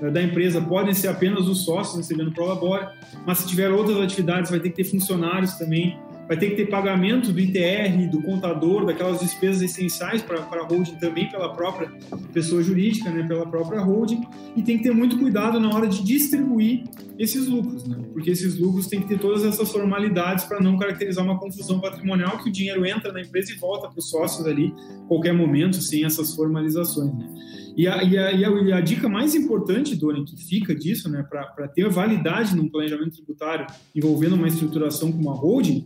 da 0.00 0.22
empresa, 0.22 0.60
podem 0.60 0.92
ser 0.94 1.08
apenas 1.08 1.46
os 1.46 1.64
sócios 1.64 1.96
recebendo 1.96 2.32
prolabore, 2.32 2.86
mas 3.26 3.38
se 3.38 3.46
tiver 3.46 3.70
outras 3.70 3.98
atividades, 3.98 4.50
vai 4.50 4.60
ter 4.60 4.70
que 4.70 4.76
ter 4.76 4.84
funcionários 4.84 5.54
também 5.54 5.96
vai 6.26 6.36
ter 6.36 6.50
que 6.50 6.56
ter 6.56 6.66
pagamento 6.66 7.32
do 7.32 7.40
ITR, 7.40 8.08
do 8.10 8.22
contador, 8.22 8.86
daquelas 8.86 9.20
despesas 9.20 9.62
essenciais 9.62 10.22
para 10.22 10.38
a 10.38 10.66
holding 10.66 10.96
também 10.96 11.28
pela 11.28 11.52
própria 11.52 11.90
pessoa 12.32 12.62
jurídica, 12.62 13.10
né, 13.10 13.22
pela 13.26 13.46
própria 13.46 13.80
holding, 13.80 14.22
e 14.56 14.62
tem 14.62 14.78
que 14.78 14.84
ter 14.84 14.94
muito 14.94 15.18
cuidado 15.18 15.60
na 15.60 15.74
hora 15.74 15.86
de 15.86 16.02
distribuir 16.02 16.84
esses 17.18 17.46
lucros, 17.46 17.86
né, 17.86 17.96
porque 18.12 18.30
esses 18.30 18.58
lucros 18.58 18.86
têm 18.86 19.00
que 19.00 19.08
ter 19.08 19.18
todas 19.18 19.44
essas 19.44 19.70
formalidades 19.70 20.44
para 20.44 20.60
não 20.60 20.78
caracterizar 20.78 21.24
uma 21.24 21.38
confusão 21.38 21.78
patrimonial, 21.78 22.38
que 22.38 22.48
o 22.48 22.52
dinheiro 22.52 22.86
entra 22.86 23.12
na 23.12 23.20
empresa 23.20 23.52
e 23.52 23.56
volta 23.56 23.88
para 23.88 23.98
os 23.98 24.08
sócios 24.08 24.46
ali, 24.46 24.72
qualquer 25.06 25.34
momento, 25.34 25.76
sem 25.76 26.04
essas 26.04 26.34
formalizações. 26.34 27.12
Né. 27.14 27.28
E 27.76 27.88
a, 27.88 28.02
e, 28.04 28.16
a, 28.16 28.32
e, 28.32 28.44
a, 28.44 28.50
e 28.50 28.72
a, 28.72 28.80
dica 28.80 29.08
mais 29.08 29.34
importante, 29.34 29.96
Doni, 29.96 30.24
que 30.24 30.36
fica 30.36 30.74
disso, 30.74 31.08
né, 31.08 31.24
para 31.28 31.68
ter 31.68 31.88
validade 31.88 32.54
num 32.54 32.68
planejamento 32.68 33.16
tributário 33.16 33.66
envolvendo 33.94 34.36
uma 34.36 34.46
estruturação 34.46 35.10
como 35.10 35.30
a 35.30 35.34
holding, 35.34 35.84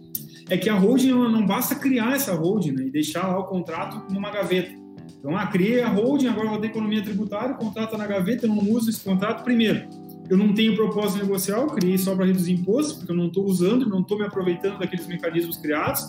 é 0.50 0.56
que 0.56 0.68
a 0.68 0.74
holding 0.74 1.12
não 1.12 1.46
basta 1.46 1.74
criar 1.74 2.14
essa 2.14 2.34
holding 2.34 2.72
né, 2.72 2.86
e 2.86 2.90
deixar 2.90 3.26
lá 3.26 3.38
o 3.38 3.44
contrato 3.44 4.12
numa 4.12 4.30
gaveta. 4.30 4.70
Então, 5.18 5.36
ah, 5.36 5.46
criei 5.46 5.82
a 5.82 5.88
holding, 5.88 6.28
agora 6.28 6.48
vou 6.50 6.60
ter 6.60 6.68
economia 6.68 7.02
tributária, 7.02 7.54
contrato 7.54 7.96
na 7.96 8.06
gaveta, 8.06 8.46
eu 8.46 8.54
não 8.54 8.70
uso 8.70 8.90
esse 8.90 9.00
contrato. 9.00 9.42
Primeiro, 9.42 9.88
eu 10.28 10.36
não 10.36 10.52
tenho 10.54 10.76
propósito 10.76 11.22
negocial, 11.22 11.66
criei 11.68 11.96
só 11.96 12.14
para 12.14 12.26
reduzir 12.26 12.52
impostos, 12.52 12.98
porque 12.98 13.10
eu 13.10 13.16
não 13.16 13.28
estou 13.28 13.46
usando, 13.46 13.88
não 13.88 14.00
estou 14.00 14.18
me 14.18 14.24
aproveitando 14.24 14.78
daqueles 14.78 15.06
mecanismos 15.06 15.56
criados. 15.56 16.02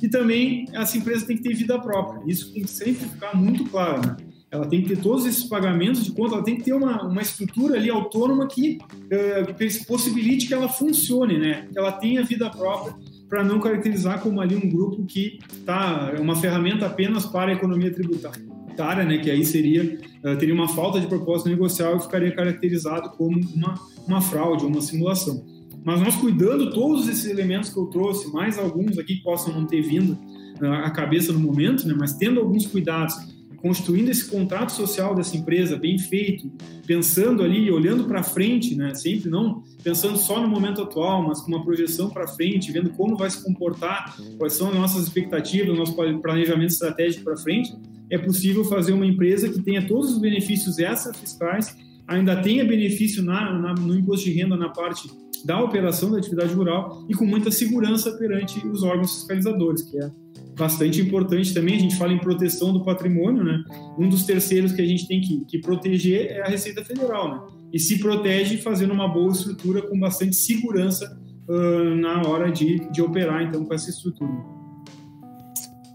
E 0.00 0.08
também 0.08 0.66
essa 0.72 0.96
empresa 0.96 1.26
tem 1.26 1.36
que 1.36 1.42
ter 1.42 1.54
vida 1.54 1.78
própria. 1.78 2.22
Isso 2.26 2.52
tem 2.52 2.62
que 2.62 2.70
sempre 2.70 3.06
ficar 3.08 3.36
muito 3.36 3.64
claro. 3.64 4.06
Né? 4.06 4.16
Ela 4.56 4.66
tem 4.66 4.82
que 4.82 4.88
ter 4.88 4.98
todos 4.98 5.26
esses 5.26 5.44
pagamentos 5.44 6.04
de 6.04 6.12
conta, 6.12 6.34
ela 6.34 6.44
tem 6.44 6.56
que 6.56 6.64
ter 6.64 6.72
uma, 6.72 7.02
uma 7.02 7.22
estrutura 7.22 7.76
ali 7.76 7.90
autônoma 7.90 8.46
que 8.46 8.78
uh, 8.78 9.86
possibilite 9.86 10.46
que 10.46 10.54
ela 10.54 10.68
funcione, 10.68 11.38
né? 11.38 11.68
que 11.70 11.78
ela 11.78 11.92
tenha 11.92 12.24
vida 12.24 12.48
própria 12.50 12.94
para 13.28 13.42
não 13.44 13.60
caracterizar 13.60 14.20
como 14.20 14.40
ali 14.40 14.54
um 14.54 14.68
grupo 14.68 15.04
que 15.04 15.38
está 15.52 16.12
é 16.16 16.20
uma 16.20 16.36
ferramenta 16.36 16.86
apenas 16.86 17.26
para 17.26 17.50
a 17.50 17.54
economia 17.54 17.92
tributária, 17.92 19.04
né, 19.04 19.18
que 19.18 19.30
aí 19.30 19.44
seria 19.44 19.98
uh, 20.24 20.36
teria 20.38 20.54
uma 20.54 20.68
falta 20.68 21.00
de 21.00 21.06
propósito 21.06 21.48
negocial 21.48 21.96
e 21.96 22.00
ficaria 22.00 22.30
caracterizado 22.32 23.10
como 23.10 23.40
uma 23.54 23.74
uma 24.06 24.20
fraude, 24.20 24.64
uma 24.64 24.80
simulação. 24.80 25.44
Mas 25.84 26.00
nós 26.00 26.14
cuidando 26.16 26.70
todos 26.70 27.08
esses 27.08 27.26
elementos 27.26 27.70
que 27.70 27.78
eu 27.78 27.86
trouxe, 27.86 28.32
mais 28.32 28.58
alguns 28.58 28.98
aqui 28.98 29.16
que 29.16 29.22
possam 29.22 29.52
não 29.52 29.66
ter 29.66 29.82
vindo 29.82 30.12
uh, 30.60 30.84
à 30.84 30.90
cabeça 30.90 31.32
no 31.32 31.40
momento, 31.40 31.86
né, 31.86 31.94
mas 31.98 32.14
tendo 32.14 32.38
alguns 32.38 32.66
cuidados 32.66 33.16
construindo 33.56 34.08
esse 34.08 34.28
contrato 34.28 34.72
social 34.72 35.14
dessa 35.14 35.36
empresa 35.36 35.76
bem 35.76 35.98
feito, 35.98 36.50
pensando 36.86 37.42
ali, 37.42 37.70
olhando 37.70 38.04
para 38.04 38.22
frente, 38.22 38.74
né? 38.74 38.94
Sempre 38.94 39.30
não 39.30 39.62
pensando 39.82 40.16
só 40.16 40.40
no 40.40 40.48
momento 40.48 40.82
atual, 40.82 41.26
mas 41.26 41.40
com 41.40 41.48
uma 41.48 41.64
projeção 41.64 42.10
para 42.10 42.26
frente, 42.28 42.72
vendo 42.72 42.90
como 42.90 43.16
vai 43.16 43.30
se 43.30 43.42
comportar, 43.42 44.16
quais 44.38 44.52
são 44.52 44.68
as 44.68 44.74
nossas 44.74 45.04
expectativas, 45.04 45.76
nosso 45.76 45.94
planejamento 45.94 46.70
estratégico 46.70 47.24
para 47.24 47.36
frente, 47.36 47.74
é 48.10 48.18
possível 48.18 48.64
fazer 48.64 48.92
uma 48.92 49.06
empresa 49.06 49.48
que 49.48 49.60
tenha 49.60 49.86
todos 49.86 50.12
os 50.12 50.18
benefícios 50.18 50.78
extra 50.78 51.12
fiscais, 51.12 51.76
ainda 52.06 52.40
tenha 52.40 52.64
benefício 52.64 53.22
na, 53.22 53.52
na, 53.52 53.74
no 53.74 53.96
imposto 53.98 54.26
de 54.26 54.32
renda 54.32 54.56
na 54.56 54.68
parte 54.68 55.10
da 55.44 55.60
operação 55.60 56.10
da 56.10 56.18
atividade 56.18 56.52
rural 56.54 57.04
e 57.08 57.14
com 57.14 57.24
muita 57.24 57.50
segurança 57.50 58.12
perante 58.12 58.64
os 58.66 58.82
órgãos 58.82 59.14
fiscalizadores, 59.14 59.82
que 59.82 59.98
é 59.98 60.10
bastante 60.56 61.00
importante 61.00 61.52
também. 61.52 61.76
A 61.76 61.78
gente 61.78 61.96
fala 61.96 62.12
em 62.12 62.18
proteção 62.18 62.72
do 62.72 62.82
patrimônio, 62.82 63.44
né? 63.44 63.62
Um 63.98 64.08
dos 64.08 64.24
terceiros 64.24 64.72
que 64.72 64.80
a 64.80 64.86
gente 64.86 65.06
tem 65.06 65.20
que, 65.20 65.44
que 65.44 65.58
proteger 65.58 66.30
é 66.30 66.42
a 66.42 66.48
Receita 66.48 66.84
Federal, 66.84 67.30
né? 67.30 67.40
E 67.72 67.78
se 67.78 67.98
protege 67.98 68.56
fazendo 68.58 68.92
uma 68.92 69.08
boa 69.08 69.30
estrutura 69.32 69.82
com 69.82 69.98
bastante 69.98 70.34
segurança 70.34 71.20
uh, 71.48 71.94
na 71.96 72.22
hora 72.22 72.50
de, 72.50 72.90
de 72.90 73.02
operar, 73.02 73.42
então, 73.42 73.64
com 73.64 73.74
essa 73.74 73.90
estrutura. 73.90 74.32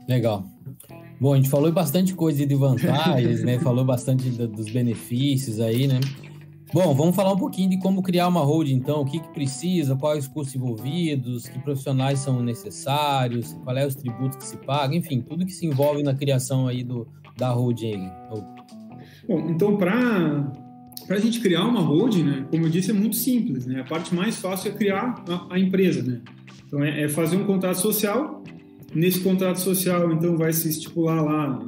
Legal. 0.08 0.46
Bom, 1.20 1.34
a 1.34 1.36
gente 1.36 1.50
falou 1.50 1.72
bastante 1.72 2.14
coisa 2.14 2.46
de 2.46 2.56
vantagens, 2.56 3.44
né? 3.44 3.60
Falou 3.60 3.86
bastante 3.86 4.30
dos 4.30 4.70
benefícios 4.70 5.60
aí, 5.60 5.88
né? 5.88 6.00
Bom, 6.74 6.96
vamos 6.96 7.14
falar 7.18 7.34
um 7.34 7.38
pouquinho 7.38 7.70
de 7.70 7.78
como 7.78 8.02
criar 8.02 8.30
uma 8.30 8.40
holding, 8.40 8.76
então, 8.76 9.02
o 9.02 9.06
que, 9.06 9.20
que 9.20 9.28
precisa, 9.34 9.94
quais 9.94 10.24
os 10.24 10.32
custos 10.32 10.56
envolvidos, 10.56 11.46
que 11.50 11.60
profissionais 11.60 12.20
são 12.20 12.42
necessários, 12.42 13.54
qual 13.66 13.78
é 13.78 13.86
os 13.86 13.94
tributos 13.94 14.38
que 14.38 14.46
se 14.46 14.56
pagam, 14.56 14.96
enfim, 14.96 15.22
tudo 15.22 15.46
que 15.46 15.52
se 15.52 15.66
envolve 15.66 16.02
na 16.02 16.16
criação 16.16 16.70
aí 16.70 16.82
do, 16.82 17.06
da 17.38 17.50
holding. 17.52 18.10
Bom, 19.28 19.50
então, 19.50 19.76
para 19.76 20.50
a 21.10 21.20
gente 21.20 21.42
criar 21.42 21.66
uma 21.66 21.82
holding, 21.82 22.24
né, 22.24 22.46
como 22.50 22.66
eu 22.66 22.70
disse, 22.70 22.92
é 22.92 22.94
muito 22.94 23.18
simples, 23.18 23.66
né? 23.66 23.82
A 23.82 23.84
parte 23.84 24.16
mais 24.16 24.38
fácil 24.38 24.72
é 24.72 24.74
criar 24.74 25.22
a, 25.28 25.56
a 25.56 25.60
empresa, 25.60 26.02
né? 26.02 26.22
Então, 26.66 26.82
é, 26.82 27.04
é 27.04 27.10
fazer 27.10 27.36
um 27.36 27.46
contrato 27.46 27.80
social, 27.80 28.42
Nesse 28.94 29.22
contrato 29.22 29.58
social, 29.58 30.12
então, 30.12 30.38
vai 30.38 30.52
se 30.52 30.68
estipular 30.68 31.24
lá 31.24 31.60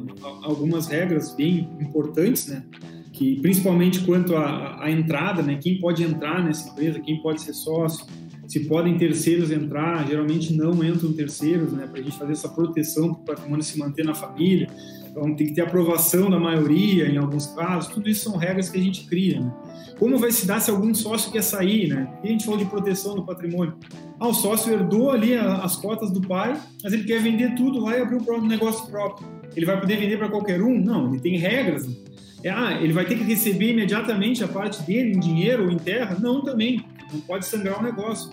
algumas 0.44 0.88
regras 0.88 1.34
bem 1.34 1.70
importantes, 1.80 2.48
né? 2.48 2.66
Que 3.14 3.40
principalmente 3.42 4.00
quanto 4.02 4.36
à, 4.36 4.90
entrada, 4.90 5.44
né, 5.44 5.60
quem 5.62 5.80
pode 5.80 6.04
entrar 6.04 6.44
nessa 6.44 6.70
empresa, 6.70 7.00
quem 7.00 7.22
pode 7.22 7.42
ser 7.42 7.54
sócio, 7.54 8.06
se 8.48 8.62
podem 8.62 8.98
terceiros 8.98 9.52
entrar, 9.52 10.06
geralmente 10.08 10.54
não 10.54 10.84
entram 10.84 11.14
terceiros, 11.14 11.72
né, 11.72 11.88
para 11.88 12.02
a 12.02 12.04
gente 12.04 12.18
fazer 12.18 12.34
essa 12.34 12.50
proteção 12.50 13.14
para 13.14 13.22
o 13.22 13.26
patrimônio 13.26 13.64
se 13.64 13.78
manter 13.78 14.04
na 14.04 14.16
família. 14.16 14.68
Então 15.10 15.36
tem 15.36 15.46
que 15.46 15.54
ter 15.54 15.62
aprovação 15.62 16.28
da 16.28 16.40
maioria 16.40 17.08
em 17.08 17.18
alguns 17.18 17.46
casos. 17.48 17.94
Tudo 17.94 18.10
isso 18.10 18.24
são 18.24 18.36
regras 18.36 18.70
que 18.70 18.80
a 18.80 18.82
gente 18.82 19.06
cria. 19.06 19.40
Né? 19.40 19.54
Como 20.00 20.18
vai 20.18 20.32
se 20.32 20.48
dar 20.48 20.60
se 20.60 20.72
algum 20.72 20.92
sócio 20.94 21.32
quer 21.32 21.44
sair, 21.44 21.88
né? 21.88 22.12
E 22.24 22.28
a 22.28 22.32
gente 22.32 22.44
falou 22.44 22.60
de 22.60 22.66
proteção 22.66 23.16
do 23.16 23.24
patrimônio. 23.24 23.76
Ah, 24.20 24.28
o 24.28 24.34
sócio 24.34 24.74
herdou 24.74 25.12
ali 25.12 25.36
as 25.36 25.76
cotas 25.76 26.12
do 26.12 26.20
pai, 26.20 26.60
mas 26.84 26.92
ele 26.92 27.04
quer 27.04 27.22
vender 27.22 27.54
tudo 27.54 27.80
lá 27.80 27.96
e 27.96 28.02
abrir 28.02 28.16
o 28.16 28.24
próprio 28.24 28.48
negócio 28.48 28.88
próprio. 28.88 29.28
Ele 29.56 29.68
vai 29.68 29.80
poder 29.80 29.98
vender 29.98 30.18
para 30.18 30.30
qualquer 30.30 30.64
um? 30.64 30.82
Não, 30.82 31.10
ele 31.10 31.22
tem 31.22 31.38
regras. 31.38 31.88
Né? 31.88 31.94
É, 32.44 32.50
ah, 32.50 32.80
ele 32.82 32.92
vai 32.92 33.06
ter 33.06 33.16
que 33.16 33.24
receber 33.24 33.72
imediatamente 33.72 34.44
a 34.44 34.48
parte 34.48 34.84
dele 34.84 35.14
em 35.16 35.20
dinheiro 35.20 35.66
ou 35.66 35.72
em 35.72 35.78
terra? 35.78 36.18
Não, 36.20 36.44
também. 36.44 36.84
Não 37.12 37.22
pode 37.22 37.46
sangrar 37.46 37.80
o 37.80 37.84
negócio. 37.84 38.32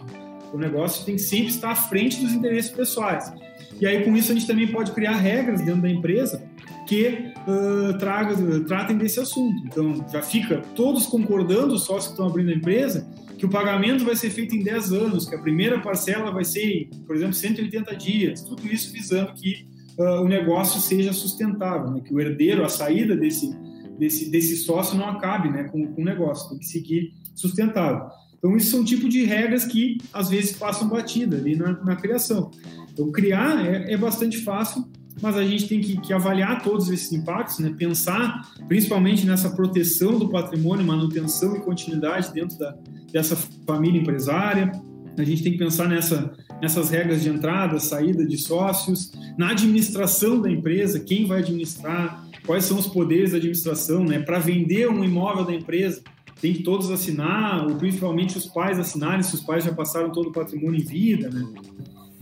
O 0.53 0.59
negócio 0.59 1.05
tem 1.05 1.15
que 1.15 1.23
sempre 1.23 1.49
estar 1.49 1.71
à 1.71 1.77
frente 1.77 2.21
dos 2.21 2.33
interesses 2.33 2.71
pessoais. 2.71 3.33
E 3.81 3.87
aí, 3.87 4.05
com 4.05 4.17
isso, 4.17 4.33
a 4.33 4.35
gente 4.35 4.47
também 4.47 4.67
pode 4.67 4.91
criar 4.93 5.17
regras 5.17 5.61
dentro 5.63 5.83
da 5.83 5.89
empresa 5.89 6.43
que 6.87 7.33
uh, 7.47 7.97
traga, 7.99 8.35
tratem 8.67 8.99
desse 8.99 9.21
assunto. 9.21 9.63
Então, 9.65 10.05
já 10.13 10.21
fica 10.21 10.61
todos 10.75 11.07
concordando, 11.07 11.75
os 11.75 11.85
sócios 11.85 12.07
que 12.07 12.13
estão 12.13 12.27
abrindo 12.27 12.51
a 12.51 12.55
empresa, 12.55 13.09
que 13.39 13.47
o 13.47 13.49
pagamento 13.49 14.05
vai 14.05 14.17
ser 14.17 14.29
feito 14.31 14.57
em 14.57 14.63
10 14.63 14.93
anos, 14.93 15.29
que 15.29 15.35
a 15.35 15.39
primeira 15.39 15.79
parcela 15.79 16.33
vai 16.33 16.45
ser, 16.45 16.89
por 17.07 17.15
exemplo, 17.15 17.33
180 17.33 17.97
dias. 17.97 18.43
Tudo 18.43 18.67
isso 18.67 18.93
visando 18.93 19.33
que 19.35 19.67
uh, 19.97 20.21
o 20.23 20.29
negócio 20.29 20.81
seja 20.81 21.13
sustentável, 21.13 21.93
né? 21.93 22.01
que 22.05 22.13
o 22.13 22.21
herdeiro, 22.21 22.65
a 22.65 22.69
saída 22.69 23.17
desse, 23.17 23.57
desse, 24.01 24.31
desse 24.31 24.57
sócio 24.57 24.97
não 24.97 25.09
acabe 25.09 25.51
né, 25.51 25.65
com, 25.65 25.87
com 25.93 26.01
o 26.01 26.05
negócio, 26.05 26.49
tem 26.49 26.59
que 26.59 26.67
seguir 26.67 27.13
sustentável. 27.35 28.09
Então, 28.39 28.57
isso 28.57 28.71
são 28.71 28.83
tipo 28.83 29.07
de 29.07 29.25
regras 29.25 29.67
que 29.67 29.99
às 30.13 30.31
vezes 30.31 30.53
passam 30.53 30.89
batida 30.89 31.37
ali 31.37 31.55
na, 31.55 31.73
na 31.85 31.95
criação. 31.95 32.51
Então, 32.91 33.13
criar 33.13 33.65
é, 33.65 33.93
é, 33.93 33.97
bastante 33.99 34.39
fácil, 34.39 34.89
mas 35.21 35.37
a 35.37 35.45
gente 35.45 35.69
tem 35.69 35.81
que, 35.83 36.01
que, 36.01 36.13
avaliar 36.15 36.63
todos 36.63 36.89
esses 36.89 37.13
impactos, 37.13 37.59
né? 37.59 37.75
pensar 37.77 38.51
principalmente 38.67 39.27
nessa 39.27 39.51
proteção 39.51 40.19
do 40.19 40.31
patrimônio, 40.31 40.87
manutenção 40.87 41.55
e 41.55 41.61
continuidade 41.61 42.33
dentro 42.33 42.59
da, 42.59 42.75
dessa 43.13 43.37
família 43.67 44.01
empresária. 44.01 44.73
A 45.21 45.25
gente 45.25 45.43
tem 45.43 45.53
que 45.53 45.59
pensar 45.59 45.89
nessa, 45.89 46.33
nessas 46.61 46.91
regras 46.91 47.23
de 47.23 47.29
entrada, 47.29 47.79
saída 47.79 48.25
de 48.25 48.37
sócios, 48.37 49.13
na 49.37 49.51
administração 49.51 50.41
da 50.41 50.51
empresa, 50.51 51.01
quem 51.01 51.27
vai 51.27 51.41
administrar, 51.41 52.27
quais 52.47 52.65
são 52.65 52.79
os 52.79 52.87
poderes 52.87 53.33
da 53.33 53.37
administração, 53.37 54.05
né? 54.05 54.19
Para 54.19 54.39
vender 54.39 54.89
um 54.89 55.05
imóvel 55.05 55.45
da 55.45 55.55
empresa, 55.55 56.03
tem 56.41 56.55
que 56.55 56.63
todos 56.63 56.91
assinar, 56.91 57.67
ou 57.67 57.77
principalmente 57.77 58.39
os 58.39 58.47
pais 58.47 58.79
assinarem, 58.79 59.23
se 59.23 59.35
os 59.35 59.43
pais 59.43 59.65
já 59.65 59.73
passaram 59.73 60.11
todo 60.11 60.29
o 60.29 60.33
patrimônio 60.33 60.81
em 60.81 60.85
vida, 60.85 61.29
né? 61.29 61.47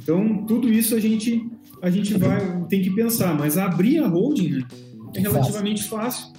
Então, 0.03 0.45
tudo 0.47 0.73
isso 0.73 0.95
a 0.95 1.01
gente, 1.01 1.47
a 1.83 1.91
gente 1.91 2.15
vai, 2.15 2.65
tem 2.69 2.83
que 2.83 2.91
pensar, 2.91 3.37
mas 3.37 3.59
abrir 3.59 3.99
a 3.99 4.09
holding 4.09 4.51
né, 4.51 4.67
é 5.15 5.21
relativamente 5.21 5.85
fácil. 5.85 6.33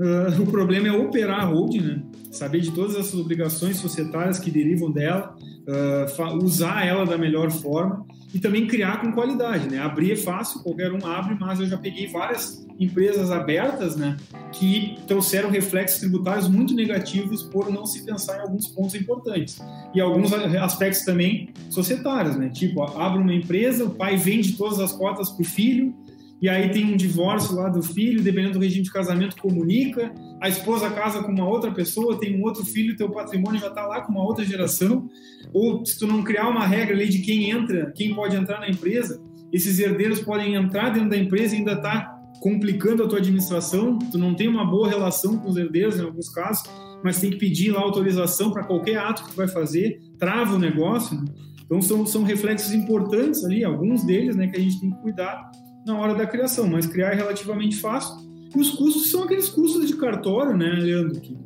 Uh, 0.00 0.42
o 0.42 0.46
problema 0.46 0.88
é 0.88 0.92
operar 0.92 1.40
a 1.40 1.44
holding, 1.44 1.80
né? 1.80 2.02
Saber 2.30 2.60
de 2.60 2.70
todas 2.70 2.96
essas 2.96 3.14
obrigações 3.14 3.76
societárias 3.76 4.38
que 4.38 4.50
derivam 4.50 4.90
dela, 4.90 5.36
uh, 5.70 6.44
usar 6.44 6.86
ela 6.86 7.06
da 7.06 7.16
melhor 7.16 7.50
forma 7.50 8.04
e 8.32 8.38
também 8.38 8.66
criar 8.66 9.00
com 9.00 9.12
qualidade, 9.12 9.68
né? 9.68 9.78
Abrir 9.78 10.12
é 10.12 10.16
fácil, 10.16 10.62
qualquer 10.62 10.92
um 10.92 11.04
abre, 11.04 11.36
mas 11.38 11.58
eu 11.58 11.66
já 11.66 11.76
peguei 11.76 12.06
várias 12.06 12.66
empresas 12.78 13.30
abertas, 13.30 13.94
né, 13.94 14.16
que 14.52 14.96
trouxeram 15.06 15.50
reflexos 15.50 16.00
tributários 16.00 16.48
muito 16.48 16.74
negativos 16.74 17.42
por 17.42 17.70
não 17.70 17.84
se 17.84 18.02
pensar 18.06 18.38
em 18.38 18.40
alguns 18.40 18.68
pontos 18.68 18.94
importantes 18.94 19.60
e 19.94 20.00
alguns 20.00 20.32
aspectos 20.32 21.04
também 21.04 21.50
societários, 21.68 22.36
né? 22.36 22.48
Tipo, 22.48 22.82
abre 22.82 23.20
uma 23.20 23.34
empresa, 23.34 23.84
o 23.84 23.90
pai 23.90 24.16
vende 24.16 24.54
todas 24.54 24.80
as 24.80 24.92
cotas 24.92 25.30
para 25.30 25.42
o 25.42 25.44
filho 25.44 25.94
e 26.40 26.48
aí 26.48 26.70
tem 26.70 26.86
um 26.86 26.96
divórcio 26.96 27.54
lá 27.54 27.68
do 27.68 27.82
filho, 27.82 28.22
dependendo 28.22 28.54
do 28.54 28.60
regime 28.60 28.82
de 28.82 28.90
casamento, 28.90 29.36
comunica, 29.36 30.12
a 30.40 30.48
esposa 30.48 30.88
casa 30.90 31.22
com 31.22 31.30
uma 31.30 31.46
outra 31.46 31.70
pessoa, 31.70 32.18
tem 32.18 32.40
um 32.40 32.42
outro 32.42 32.64
filho, 32.64 32.96
teu 32.96 33.10
patrimônio 33.10 33.60
já 33.60 33.68
está 33.68 33.86
lá 33.86 34.00
com 34.00 34.12
uma 34.12 34.24
outra 34.24 34.44
geração, 34.44 35.06
ou 35.52 35.84
se 35.84 35.98
tu 35.98 36.06
não 36.06 36.22
criar 36.22 36.48
uma 36.48 36.66
regra 36.66 36.94
ali 36.94 37.08
de 37.08 37.18
quem 37.18 37.50
entra, 37.50 37.92
quem 37.94 38.14
pode 38.14 38.34
entrar 38.36 38.60
na 38.60 38.70
empresa, 38.70 39.20
esses 39.52 39.78
herdeiros 39.78 40.20
podem 40.20 40.54
entrar 40.54 40.90
dentro 40.90 41.10
da 41.10 41.16
empresa 41.16 41.54
e 41.54 41.58
ainda 41.58 41.76
tá 41.76 42.16
complicando 42.40 43.02
a 43.02 43.08
tua 43.08 43.18
administração, 43.18 43.98
tu 43.98 44.16
não 44.16 44.34
tem 44.34 44.48
uma 44.48 44.64
boa 44.64 44.88
relação 44.88 45.36
com 45.36 45.50
os 45.50 45.58
herdeiros 45.58 45.98
em 45.98 46.02
alguns 46.02 46.30
casos, 46.30 46.62
mas 47.04 47.20
tem 47.20 47.30
que 47.30 47.36
pedir 47.36 47.70
lá 47.70 47.80
autorização 47.80 48.50
para 48.50 48.64
qualquer 48.64 48.96
ato 48.96 49.24
que 49.24 49.30
tu 49.30 49.36
vai 49.36 49.48
fazer, 49.48 50.00
trava 50.18 50.54
o 50.54 50.58
negócio. 50.58 51.20
Né? 51.20 51.26
Então 51.64 51.82
são, 51.82 52.06
são 52.06 52.22
reflexos 52.22 52.72
importantes 52.72 53.44
ali, 53.44 53.62
alguns 53.62 54.04
deles, 54.04 54.36
né, 54.36 54.46
que 54.48 54.56
a 54.56 54.60
gente 54.60 54.80
tem 54.80 54.90
que 54.90 55.02
cuidar 55.02 55.50
na 55.86 55.98
hora 55.98 56.14
da 56.14 56.26
criação, 56.26 56.66
mas 56.66 56.86
criar 56.86 57.12
é 57.12 57.14
relativamente 57.14 57.76
fácil. 57.76 58.16
E 58.54 58.58
os 58.58 58.70
custos 58.70 59.10
são 59.10 59.24
aqueles 59.24 59.48
custos 59.48 59.86
de 59.86 59.96
cartório, 59.96 60.56
né, 60.56 60.68
Leandro? 60.70 61.20
Que, 61.20 61.36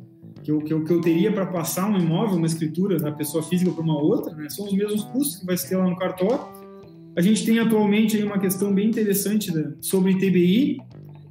que, 0.43 0.51
eu, 0.51 0.59
que, 0.59 0.73
eu, 0.73 0.83
que 0.83 0.91
eu 0.91 1.01
teria 1.01 1.31
para 1.31 1.45
passar 1.45 1.89
um 1.89 1.97
imóvel, 1.97 2.37
uma 2.37 2.47
escritura 2.47 2.97
da 2.97 3.11
pessoa 3.11 3.43
física 3.43 3.71
para 3.71 3.83
uma 3.83 3.99
outra, 4.01 4.33
né? 4.35 4.49
São 4.49 4.65
os 4.65 4.73
mesmos 4.73 5.03
custos 5.05 5.37
que 5.37 5.45
vai 5.45 5.57
se 5.57 5.69
ter 5.69 5.77
lá 5.77 5.87
no 5.87 5.95
cartório. 5.95 6.39
A 7.15 7.21
gente 7.21 7.45
tem 7.45 7.59
atualmente 7.59 8.17
aí 8.17 8.23
uma 8.23 8.37
questão 8.37 8.73
bem 8.73 8.89
interessante 8.89 9.53
né, 9.53 9.73
sobre 9.79 10.15
TBI, 10.15 10.79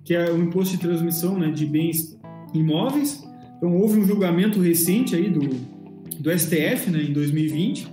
que 0.02 0.14
é 0.14 0.30
o 0.30 0.38
imposto 0.38 0.76
de 0.76 0.80
transmissão 0.80 1.38
né, 1.38 1.50
de 1.50 1.66
bens 1.66 2.18
imóveis. 2.54 3.22
Então, 3.56 3.76
houve 3.76 3.98
um 3.98 4.06
julgamento 4.06 4.60
recente 4.60 5.14
aí 5.14 5.28
do, 5.28 5.40
do 6.20 6.38
STF, 6.38 6.90
né, 6.90 7.02
em 7.02 7.12
2020, 7.12 7.86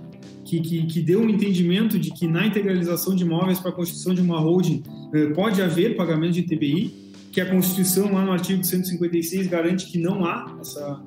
que, 0.52 0.60
que, 0.60 0.86
que, 0.86 1.00
deu 1.00 1.20
um 1.20 1.30
entendimento 1.30 1.98
de 1.98 2.10
que 2.10 2.26
na 2.26 2.46
integralização 2.46 3.14
de 3.14 3.22
imóveis 3.24 3.58
para 3.58 3.70
a 3.70 3.72
constituição 3.72 4.14
de 4.14 4.20
uma 4.20 4.38
holding 4.38 4.82
eh, 5.14 5.26
pode 5.28 5.62
haver 5.62 5.96
pagamento 5.96 6.34
de 6.34 6.42
TBI, 6.42 6.92
que 7.30 7.40
a 7.40 7.46
Constituição, 7.46 8.12
lá 8.12 8.22
no 8.22 8.32
artigo 8.32 8.62
156, 8.62 9.46
garante 9.46 9.86
que 9.86 9.96
não 9.96 10.26
há 10.26 10.58
essa, 10.60 11.02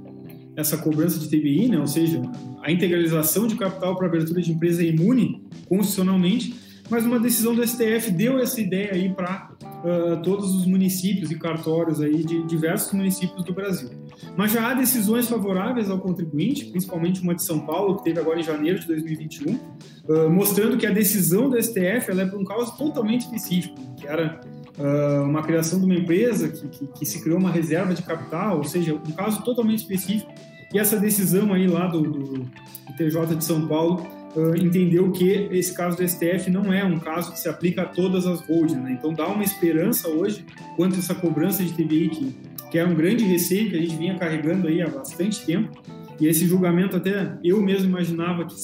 essa 0.56 0.78
cobrança 0.78 1.20
de 1.20 1.28
TBI, 1.28 1.68
né? 1.68 1.80
ou 1.80 1.86
seja, 1.86 2.20
a 2.64 2.72
integralização 2.72 3.46
de 3.46 3.56
capital 3.56 3.96
para 3.96 4.08
abertura 4.08 4.42
de 4.42 4.52
empresa 4.52 4.82
é 4.82 4.88
imune 4.88 5.44
constitucionalmente, 5.70 6.56
mas 6.90 7.06
uma 7.06 7.20
decisão 7.20 7.56
do 7.56 7.66
STF 7.66 8.12
deu 8.12 8.40
essa 8.40 8.62
ideia 8.62 8.94
aí 8.94 9.10
para 9.10 9.50
uh, 9.84 10.22
todos 10.22 10.54
os 10.56 10.66
municípios 10.66 11.32
e 11.32 11.36
cartórios 11.36 12.00
aí 12.00 12.24
de 12.24 12.44
diversos 12.44 12.94
municípios 12.94 13.44
do 13.44 13.54
Brasil. 13.54 13.90
Mas 14.38 14.52
já 14.52 14.70
há 14.70 14.74
decisões 14.74 15.28
favoráveis 15.28 15.90
ao 15.90 16.00
contribuinte, 16.00 16.66
principalmente 16.66 17.22
uma 17.22 17.34
de 17.34 17.44
São 17.44 17.60
Paulo, 17.60 17.98
que 17.98 18.04
teve 18.04 18.20
agora 18.20 18.40
em 18.40 18.44
janeiro 18.44 18.80
de 18.80 18.88
2021, 18.88 19.54
uh, 19.54 20.30
mostrando 20.30 20.78
que 20.78 20.86
a 20.86 20.92
decisão 20.92 21.50
do 21.50 21.62
STF 21.62 22.12
é 22.12 22.26
para 22.26 22.38
um 22.38 22.46
caso 22.46 22.78
totalmente 22.78 23.22
específico, 23.22 23.76
que 23.98 24.06
era 24.06 24.40
uh, 24.78 25.24
uma 25.24 25.42
criação 25.42 25.80
de 25.80 25.86
uma 25.86 25.96
empresa 25.96 26.50
que, 26.50 26.68
que, 26.68 26.88
que, 26.88 27.06
se 27.06 27.22
criou 27.22 27.40
uma 27.40 27.52
reserva 27.52 27.94
de 27.94 28.04
capital, 28.04 28.58
ou 28.58 28.64
seja, 28.64 28.94
um 28.94 29.12
caso 29.12 29.44
totalmente 29.44 29.80
específico. 29.80 30.32
E 30.74 30.80
essa 30.80 30.98
decisão 30.98 31.54
aí 31.54 31.68
lá 31.68 31.88
do, 31.88 32.02
do, 32.02 32.24
do 32.24 32.52
TJ 32.98 33.36
de 33.36 33.44
São 33.44 33.68
Paulo 33.68 34.06
uh, 34.36 34.56
entendeu 34.56 35.12
que 35.12 35.30
esse 35.52 35.74
caso 35.74 35.98
do 35.98 36.08
STF 36.08 36.50
não 36.50 36.72
é 36.74 36.84
um 36.84 37.00
caso 37.00 37.32
que 37.32 37.40
se 37.40 37.50
aplica 37.50 37.84
a 37.84 37.86
todas 37.86 38.26
as 38.26 38.42
holdings, 38.48 38.84
né? 38.84 38.96
Então 38.98 39.14
dá 39.14 39.28
uma 39.28 39.44
esperança 39.44 40.08
hoje 40.10 40.46
quanto 40.76 40.96
a 40.96 41.00
essa 41.00 41.16
cobrança 41.16 41.64
de 41.64 41.74
TBI 41.74 42.10
que, 42.10 42.36
que 42.72 42.78
é 42.78 42.86
um 42.86 42.96
grande 42.96 43.24
receio 43.24 43.70
que 43.70 43.76
a 43.78 43.80
gente 43.80 43.96
vinha 43.96 44.16
carregando 44.18 44.68
aí 44.68 44.82
há 44.82 44.88
bastante 44.88 45.46
tempo 45.46 45.82
e 46.20 46.28
esse 46.28 46.46
julgamento 46.46 46.96
até 46.96 47.38
eu 47.44 47.62
mesmo 47.62 47.90
imaginava 47.90 48.46
que 48.46 48.56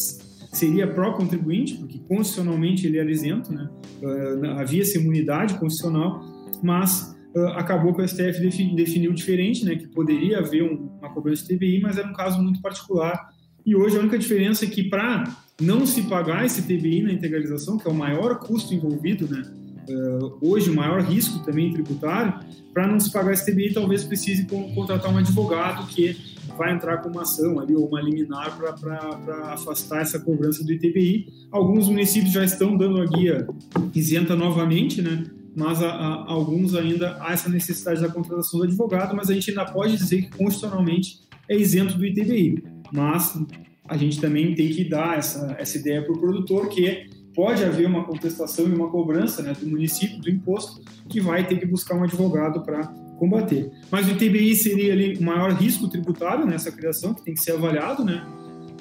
seria 0.52 0.88
pró-contribuinte, 0.88 1.76
porque 1.76 2.00
constitucionalmente 2.00 2.86
ele 2.86 2.98
era 2.98 3.10
isento, 3.10 3.54
né? 3.54 3.70
Uh, 4.02 4.46
havia 4.60 4.82
essa 4.82 4.98
imunidade 4.98 5.54
constitucional, 5.56 6.22
mas 6.62 7.16
uh, 7.36 7.48
acabou 7.56 7.94
que 7.94 8.02
o 8.02 8.08
STF 8.08 8.40
definiu 8.76 9.14
diferente, 9.14 9.64
né? 9.64 9.76
Que 9.76 9.88
poderia 9.88 10.40
haver 10.40 10.64
um, 10.64 10.90
uma 11.00 11.14
cobrança 11.14 11.44
de 11.46 11.56
TBI, 11.56 11.80
mas 11.82 11.98
era 11.98 12.08
um 12.08 12.14
caso 12.14 12.42
muito 12.42 12.62
particular. 12.62 13.30
E 13.66 13.76
hoje 13.76 13.98
a 13.98 14.00
única 14.00 14.18
diferença 14.18 14.66
é 14.66 14.68
que 14.68 14.84
para 14.84 15.24
não 15.62 15.86
se 15.86 16.04
pagar 16.04 16.46
esse 16.46 16.64
TBI 16.64 17.04
na 17.04 17.14
integralização, 17.14 17.78
que 17.78 17.88
é 17.88 17.92
o 17.92 17.94
maior 17.94 18.40
custo 18.40 18.74
envolvido, 18.74 19.28
né? 19.28 19.44
Uh, 19.90 20.38
hoje 20.42 20.70
o 20.70 20.76
maior 20.76 21.02
risco 21.02 21.40
também 21.44 21.72
tributário, 21.74 22.34
para 22.74 22.88
não 22.88 23.00
se 23.00 23.12
pagar 23.12 23.34
esse 23.34 23.46
TBI, 23.52 23.74
talvez 23.74 24.04
precise 24.04 24.46
contratar 24.46 25.14
um 25.14 25.18
advogado 25.18 25.88
que 25.88 26.16
vai 26.58 26.74
entrar 26.74 26.98
com 26.98 27.10
uma 27.10 27.24
ação 27.24 27.60
ali 27.60 27.76
ou 27.76 27.88
uma 27.88 28.02
liminar 28.02 28.58
para 28.58 29.54
afastar 29.54 30.02
essa 30.02 30.20
cobrança 30.20 30.64
do 30.64 30.72
ITBI. 30.72 31.28
Alguns 31.52 31.88
municípios 31.88 32.32
já 32.32 32.44
estão 32.44 32.78
dando 32.78 33.02
a 33.02 33.06
guia 33.06 33.48
isenta 33.94 34.36
novamente, 34.36 35.02
né? 35.02 35.24
Mas 35.56 35.82
a, 35.82 35.90
a, 35.90 36.32
alguns 36.32 36.76
ainda 36.76 37.18
há 37.20 37.34
essa 37.34 37.50
necessidade 37.50 38.02
da 38.02 38.10
contratação 38.10 38.60
do 38.60 38.66
advogado, 38.66 39.16
mas 39.16 39.30
a 39.30 39.34
gente 39.34 39.50
ainda 39.50 39.66
pode 39.66 39.98
dizer 39.98 40.22
que 40.24 40.38
constitucionalmente 40.38 41.20
é 41.50 41.58
isento 41.58 41.98
do 41.98 42.06
ITBI. 42.06 42.64
Mas 42.92 43.38
a 43.92 43.98
gente 43.98 44.22
também 44.22 44.56
tem 44.56 44.70
que 44.70 44.86
dar 44.86 45.18
essa, 45.18 45.54
essa 45.60 45.78
ideia 45.78 46.02
para 46.02 46.14
o 46.14 46.18
produtor 46.18 46.70
que 46.70 47.10
pode 47.36 47.62
haver 47.62 47.86
uma 47.86 48.06
contestação 48.06 48.66
e 48.66 48.72
uma 48.74 48.90
cobrança 48.90 49.44
né, 49.44 49.54
do 49.54 49.68
município 49.68 50.18
do 50.22 50.30
imposto 50.30 50.82
que 51.10 51.20
vai 51.20 51.46
ter 51.46 51.60
que 51.60 51.66
buscar 51.66 51.98
um 51.98 52.04
advogado 52.06 52.64
para 52.64 52.88
combater. 53.20 53.70
Mas 53.92 54.08
o 54.08 54.12
ITBI 54.12 54.56
seria 54.56 54.94
ali 54.94 55.18
o 55.18 55.24
maior 55.24 55.52
risco 55.52 55.90
tributário 55.90 56.46
nessa 56.46 56.72
criação, 56.72 57.14
que 57.14 57.22
tem 57.22 57.34
que 57.34 57.42
ser 57.42 57.52
avaliado, 57.52 58.06
né? 58.06 58.26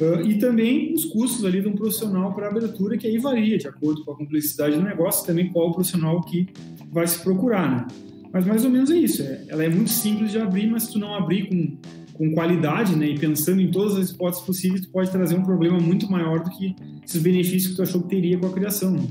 Uh, 0.00 0.24
e 0.24 0.38
também 0.38 0.94
os 0.94 1.06
custos 1.06 1.44
ali 1.44 1.61
de 1.61 1.66
um 1.66 1.74
profissional 1.74 2.32
para 2.32 2.46
abertura, 2.46 2.96
que 2.96 3.08
aí 3.08 3.18
varia 3.18 3.58
de 3.58 3.66
acordo 3.66 4.04
com 4.04 4.12
a 4.12 4.16
complexidade 4.16 4.76
do 4.76 4.82
negócio, 4.82 5.26
também 5.26 5.50
qual 5.50 5.70
o 5.70 5.74
profissional 5.74 6.20
que 6.22 6.46
vai 6.92 7.06
se 7.06 7.18
procurar, 7.18 7.68
né? 7.68 7.86
Mas 8.32 8.46
mais 8.46 8.64
ou 8.64 8.70
menos 8.70 8.92
é 8.92 8.96
isso. 8.96 9.22
É, 9.22 9.44
ela 9.48 9.64
é 9.64 9.68
muito 9.68 9.90
simples 9.90 10.30
de 10.30 10.38
abrir, 10.38 10.68
mas 10.68 10.84
se 10.84 10.92
tu 10.92 11.00
não 11.00 11.14
abrir 11.14 11.48
com, 11.48 11.76
com 12.21 12.35
qualidade, 12.35 12.95
né, 12.95 13.07
e 13.07 13.18
pensando 13.18 13.62
em 13.62 13.71
todas 13.71 13.97
as 13.97 14.11
hipóteses 14.11 14.45
possíveis, 14.45 14.83
tu 14.83 14.91
pode 14.91 15.11
trazer 15.11 15.39
um 15.39 15.43
problema 15.43 15.81
muito 15.81 16.07
maior 16.12 16.41
do 16.41 16.51
que 16.51 16.77
esses 17.03 17.23
benefícios 17.23 17.68
que 17.68 17.77
tu 17.77 17.83
achou 17.83 18.03
que 18.03 18.09
teria 18.09 18.37
com 18.37 18.45
a 18.45 18.53
criação. 18.53 18.91
Né? 18.91 19.09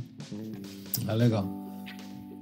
Ah, 1.07 1.15
legal. 1.15 1.49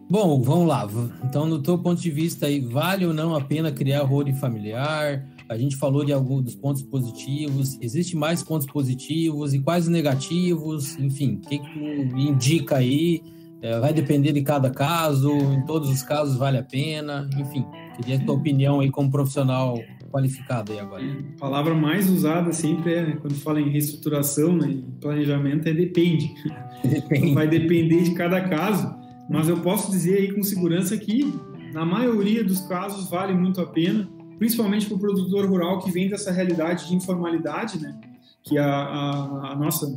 Bom, 0.09 0.41
vamos 0.41 0.67
lá. 0.67 0.85
Então, 1.23 1.45
no 1.45 1.61
teu 1.61 1.77
ponto 1.77 2.01
de 2.01 2.11
vista 2.11 2.47
aí, 2.47 2.59
vale 2.59 3.05
ou 3.05 3.13
não 3.13 3.33
a 3.33 3.39
pena 3.39 3.71
criar 3.71 4.03
holding 4.03 4.35
familiar? 4.35 5.25
A 5.47 5.57
gente 5.57 5.77
falou 5.77 6.03
de 6.03 6.11
alguns 6.11 6.43
dos 6.43 6.55
pontos 6.55 6.81
positivos. 6.81 7.77
Existe 7.79 8.17
mais 8.17 8.43
pontos 8.43 8.67
positivos 8.67 9.53
e 9.53 9.59
quais 9.59 9.87
negativos? 9.87 10.99
Enfim, 10.99 11.35
o 11.35 11.47
que, 11.47 11.59
que 11.59 11.79
indica 12.21 12.75
aí? 12.75 13.23
É, 13.61 13.79
vai 13.79 13.93
depender 13.93 14.33
de 14.33 14.41
cada 14.41 14.69
caso. 14.69 15.31
Em 15.31 15.65
todos 15.65 15.89
os 15.89 16.03
casos 16.03 16.35
vale 16.35 16.57
a 16.57 16.63
pena. 16.63 17.29
Enfim, 17.37 17.65
queria 17.95 18.17
a 18.17 18.19
tua 18.19 18.35
opinião 18.35 18.81
aí 18.81 18.91
como 18.91 19.09
profissional 19.09 19.79
qualificado 20.17 20.71
aí 20.71 20.79
agora. 20.79 21.03
A 21.03 21.39
palavra 21.39 21.75
mais 21.75 22.09
usada 22.09 22.51
sempre 22.51 22.93
é, 22.93 23.05
né, 23.05 23.17
quando 23.21 23.35
fala 23.35 23.61
em 23.61 23.69
reestruturação 23.69 24.57
né, 24.57 24.69
e 24.69 24.81
planejamento, 24.99 25.67
é 25.67 25.73
depende. 25.73 26.33
Depende. 26.83 27.33
Vai 27.33 27.47
depender 27.47 28.03
de 28.03 28.13
cada 28.13 28.39
caso. 28.41 28.95
Mas 29.27 29.49
eu 29.49 29.57
posso 29.57 29.89
dizer 29.89 30.19
aí 30.19 30.31
com 30.31 30.43
segurança 30.43 30.95
que, 30.95 31.33
na 31.73 31.83
maioria 31.83 32.43
dos 32.43 32.61
casos, 32.61 33.09
vale 33.09 33.33
muito 33.33 33.59
a 33.59 33.65
pena, 33.65 34.07
principalmente 34.37 34.85
para 34.85 34.95
o 34.95 34.99
produtor 34.99 35.49
rural 35.49 35.79
que 35.79 35.89
vem 35.89 36.07
dessa 36.07 36.31
realidade 36.31 36.87
de 36.87 36.95
informalidade, 36.95 37.81
né? 37.81 37.99
Que 38.43 38.59
a, 38.59 38.67
a, 38.67 39.53
a 39.53 39.55
nossa 39.55 39.87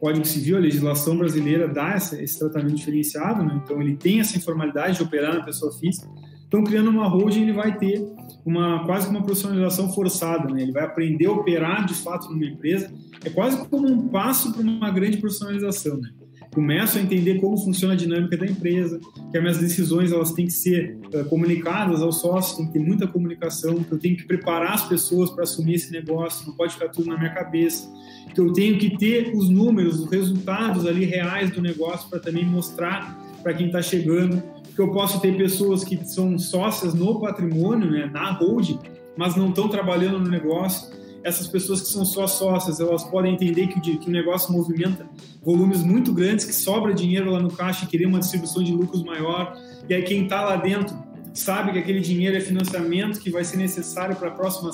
Código 0.00 0.24
Civil, 0.24 0.56
a 0.56 0.60
legislação 0.60 1.18
brasileira 1.18 1.66
dá 1.66 1.94
essa, 1.94 2.22
esse 2.22 2.38
tratamento 2.38 2.76
diferenciado, 2.76 3.42
né? 3.42 3.60
Então 3.64 3.82
ele 3.82 3.96
tem 3.96 4.20
essa 4.20 4.38
informalidade 4.38 4.96
de 4.96 5.02
operar 5.02 5.34
na 5.34 5.44
pessoa 5.44 5.72
física. 5.72 6.08
Então, 6.48 6.64
criando 6.64 6.90
uma 6.90 7.06
holding, 7.06 7.42
ele 7.42 7.52
vai 7.52 7.76
ter 7.76 8.02
uma 8.44 8.84
quase 8.84 9.08
uma 9.08 9.22
profissionalização 9.22 9.92
forçada, 9.92 10.52
né? 10.52 10.62
Ele 10.62 10.72
vai 10.72 10.82
aprender 10.82 11.26
a 11.26 11.32
operar 11.32 11.84
de 11.86 11.94
fato 11.94 12.30
numa 12.30 12.46
empresa. 12.46 12.90
É 13.22 13.28
quase 13.28 13.58
como 13.68 13.86
um 13.86 14.08
passo 14.08 14.52
para 14.52 14.62
uma 14.62 14.90
grande 14.90 15.18
profissionalização, 15.18 15.98
né? 15.98 16.08
começo 16.52 16.98
a 16.98 17.00
entender 17.00 17.40
como 17.40 17.56
funciona 17.56 17.94
a 17.94 17.96
dinâmica 17.96 18.36
da 18.36 18.46
empresa, 18.46 18.98
que 19.30 19.36
as 19.36 19.42
minhas 19.42 19.58
decisões 19.58 20.12
elas 20.12 20.32
têm 20.32 20.46
que 20.46 20.52
ser 20.52 20.98
uh, 21.14 21.24
comunicadas 21.26 22.02
aos 22.02 22.20
sócios, 22.20 22.56
tem 22.56 22.66
que 22.66 22.72
ter 22.72 22.78
muita 22.80 23.06
comunicação, 23.06 23.82
que 23.82 23.92
eu 23.92 23.98
tenho 23.98 24.16
que 24.16 24.24
preparar 24.24 24.72
as 24.72 24.88
pessoas 24.88 25.30
para 25.30 25.44
assumir 25.44 25.74
esse 25.74 25.92
negócio, 25.92 26.46
não 26.46 26.54
pode 26.54 26.74
ficar 26.74 26.88
tudo 26.88 27.08
na 27.08 27.18
minha 27.18 27.32
cabeça, 27.32 27.88
que 28.34 28.40
eu 28.40 28.52
tenho 28.52 28.78
que 28.78 28.96
ter 28.96 29.32
os 29.34 29.48
números, 29.48 30.00
os 30.00 30.10
resultados 30.10 30.86
ali 30.86 31.04
reais 31.04 31.50
do 31.50 31.60
negócio 31.60 32.08
para 32.08 32.18
também 32.18 32.44
mostrar 32.44 33.16
para 33.42 33.54
quem 33.54 33.66
está 33.66 33.80
chegando, 33.80 34.42
que 34.78 34.82
eu 34.82 34.92
posso 34.92 35.20
ter 35.20 35.36
pessoas 35.36 35.82
que 35.82 35.96
são 36.06 36.38
sócias 36.38 36.94
no 36.94 37.20
patrimônio, 37.20 37.90
né, 37.90 38.08
na 38.14 38.30
holding, 38.30 38.78
mas 39.16 39.34
não 39.34 39.48
estão 39.48 39.68
trabalhando 39.68 40.20
no 40.20 40.30
negócio, 40.30 40.88
essas 41.24 41.48
pessoas 41.48 41.80
que 41.80 41.88
são 41.88 42.04
só 42.04 42.28
sócias, 42.28 42.78
elas 42.78 43.02
podem 43.02 43.34
entender 43.34 43.66
que, 43.66 43.80
que 43.80 44.08
o 44.08 44.12
negócio 44.12 44.52
movimenta 44.52 45.04
volumes 45.42 45.82
muito 45.82 46.12
grandes, 46.12 46.44
que 46.44 46.54
sobra 46.54 46.94
dinheiro 46.94 47.32
lá 47.32 47.40
no 47.40 47.50
caixa 47.50 47.86
e 47.86 47.88
querer 47.88 48.06
uma 48.06 48.20
distribuição 48.20 48.62
de 48.62 48.70
lucros 48.70 49.02
maior. 49.02 49.52
E 49.88 49.94
aí 49.94 50.02
quem 50.02 50.22
está 50.22 50.42
lá 50.42 50.54
dentro 50.54 50.96
sabe 51.34 51.72
que 51.72 51.80
aquele 51.80 51.98
dinheiro 51.98 52.36
é 52.36 52.40
financiamento 52.40 53.18
que 53.18 53.30
vai 53.30 53.42
ser 53.42 53.56
necessário 53.56 54.14
para 54.14 54.28
a 54.28 54.30
próxima, 54.30 54.70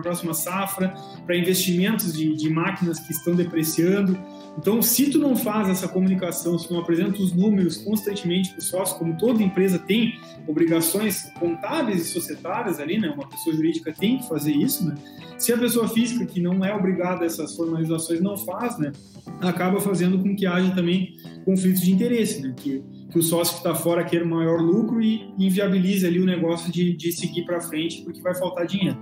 próxima 0.00 0.32
safra, 0.32 0.94
para 1.26 1.36
investimentos 1.36 2.12
de, 2.12 2.36
de 2.36 2.48
máquinas 2.48 3.00
que 3.00 3.10
estão 3.10 3.34
depreciando. 3.34 4.16
Então, 4.58 4.82
se 4.82 5.10
tu 5.10 5.18
não 5.18 5.36
faz 5.36 5.68
essa 5.68 5.88
comunicação, 5.88 6.58
se 6.58 6.68
tu 6.68 6.74
não 6.74 6.80
apresenta 6.80 7.22
os 7.22 7.32
números 7.32 7.76
constantemente 7.78 8.50
para 8.50 8.58
o 8.58 8.62
sócio, 8.62 8.98
como 8.98 9.16
toda 9.16 9.42
empresa 9.42 9.78
tem 9.78 10.18
obrigações 10.46 11.30
contábeis 11.38 12.02
e 12.02 12.04
societárias 12.04 12.78
ali, 12.80 12.98
né? 12.98 13.08
Uma 13.10 13.28
pessoa 13.28 13.54
jurídica 13.54 13.92
tem 13.92 14.18
que 14.18 14.28
fazer 14.28 14.52
isso, 14.52 14.86
né? 14.86 14.94
Se 15.38 15.52
a 15.52 15.58
pessoa 15.58 15.88
física 15.88 16.26
que 16.26 16.40
não 16.40 16.64
é 16.64 16.74
obrigada 16.74 17.22
a 17.22 17.26
essas 17.26 17.56
formalizações 17.56 18.20
não 18.20 18.36
faz, 18.36 18.78
né? 18.78 18.92
Acaba 19.40 19.80
fazendo 19.80 20.18
com 20.18 20.34
que 20.36 20.46
haja 20.46 20.74
também 20.74 21.16
conflitos 21.44 21.80
de 21.80 21.92
interesse, 21.92 22.42
né? 22.42 22.54
Que, 22.56 22.82
que 23.10 23.18
o 23.18 23.22
sócio 23.22 23.54
que 23.54 23.60
está 23.60 23.74
fora 23.74 24.04
queira 24.04 24.24
maior 24.24 24.60
lucro 24.60 25.00
e 25.00 25.32
inviabilize 25.38 26.06
ali 26.06 26.20
o 26.20 26.26
negócio 26.26 26.70
de, 26.70 26.94
de 26.94 27.12
seguir 27.12 27.44
para 27.44 27.60
frente 27.60 28.02
porque 28.02 28.20
vai 28.20 28.34
faltar 28.34 28.66
dinheiro. 28.66 28.98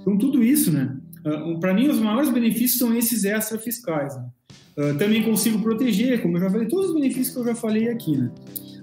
Então, 0.00 0.16
tudo 0.16 0.42
isso, 0.42 0.70
né? 0.70 0.96
Uh, 1.24 1.58
para 1.58 1.74
mim, 1.74 1.88
os 1.88 1.98
maiores 1.98 2.30
benefícios 2.30 2.78
são 2.78 2.96
esses 2.96 3.24
extra 3.24 3.58
fiscais. 3.58 4.16
Né? 4.16 4.24
Uh, 4.76 4.96
também 4.96 5.22
consigo 5.22 5.60
proteger, 5.60 6.22
como 6.22 6.36
eu 6.36 6.42
já 6.42 6.50
falei, 6.50 6.66
todos 6.68 6.90
os 6.90 6.94
benefícios 6.94 7.30
que 7.30 7.40
eu 7.40 7.44
já 7.44 7.54
falei 7.54 7.88
aqui, 7.88 8.16
né? 8.16 8.30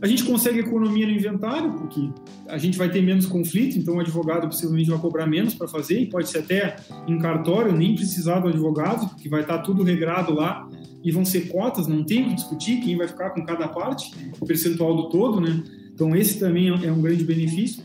A 0.01 0.05
gente 0.05 0.23
consegue 0.23 0.59
economia 0.59 1.07
no 1.07 1.13
inventário, 1.13 1.73
porque 1.73 2.09
a 2.47 2.57
gente 2.57 2.77
vai 2.77 2.89
ter 2.89 3.01
menos 3.01 3.25
conflito, 3.25 3.79
então 3.79 3.95
o 3.95 3.99
advogado 3.99 4.47
possivelmente 4.47 4.89
vai 4.89 4.99
cobrar 4.99 5.25
menos 5.25 5.55
para 5.55 5.67
fazer, 5.67 5.99
e 5.99 6.05
pode 6.05 6.29
ser 6.29 6.39
até 6.39 6.75
em 7.07 7.17
cartório, 7.17 7.75
nem 7.75 7.95
precisar 7.95 8.39
do 8.39 8.47
advogado, 8.47 9.09
porque 9.09 9.27
vai 9.27 9.41
estar 9.41 9.57
tá 9.57 9.63
tudo 9.63 9.83
regrado 9.83 10.33
lá, 10.33 10.69
e 11.03 11.11
vão 11.11 11.25
ser 11.25 11.47
cotas, 11.47 11.87
não 11.87 12.03
tem 12.03 12.29
que 12.29 12.35
discutir 12.35 12.79
quem 12.81 12.95
vai 12.95 13.07
ficar 13.07 13.31
com 13.31 13.43
cada 13.43 13.67
parte, 13.67 14.11
o 14.39 14.45
percentual 14.45 14.95
do 14.95 15.09
todo, 15.09 15.41
né? 15.41 15.63
Então 15.93 16.15
esse 16.15 16.39
também 16.39 16.67
é 16.67 16.91
um 16.91 17.01
grande 17.01 17.23
benefício. 17.23 17.81